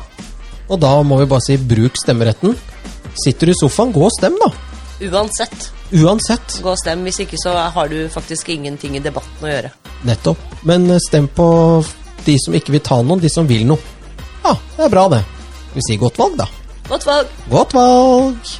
Og 0.72 0.80
da 0.80 0.93
må 1.03 1.17
vi 1.19 1.26
bare 1.28 1.43
si 1.43 1.57
bruk 1.59 1.97
stemmeretten. 1.99 2.53
Sitter 3.19 3.49
du 3.49 3.51
i 3.51 3.57
sofaen, 3.59 3.89
gå 3.91 4.05
og 4.07 4.13
stem, 4.15 4.38
da. 4.39 4.47
Uansett. 5.03 5.65
Uansett. 5.91 6.61
Gå 6.63 6.72
og 6.72 6.80
stem. 6.80 7.03
Hvis 7.03 7.19
ikke 7.26 7.39
så 7.41 7.57
har 7.76 7.91
du 7.91 7.97
faktisk 8.13 8.53
ingenting 8.53 8.95
i 8.95 9.03
debatten 9.03 9.43
å 9.43 9.51
gjøre. 9.51 9.74
Nettopp. 10.07 10.39
Men 10.63 10.88
eh, 10.93 11.01
stem 11.03 11.28
på 11.28 11.49
de 12.24 12.38
som 12.39 12.55
ikke 12.55 12.78
vil 12.78 12.86
ta 12.86 13.01
noen, 13.03 13.19
de 13.19 13.32
som 13.34 13.49
vil 13.49 13.65
noe. 13.67 13.82
Ja, 14.45 14.55
det 14.78 14.88
er 14.88 14.93
bra, 14.93 15.07
det. 15.11 15.22
Vi 15.76 15.84
sier 15.89 15.99
godt 16.01 16.22
valg, 16.22 16.39
da. 16.39 16.47
Godt 16.88 17.07
valg. 17.09 17.36
Godt 17.51 17.76
valg! 17.76 18.53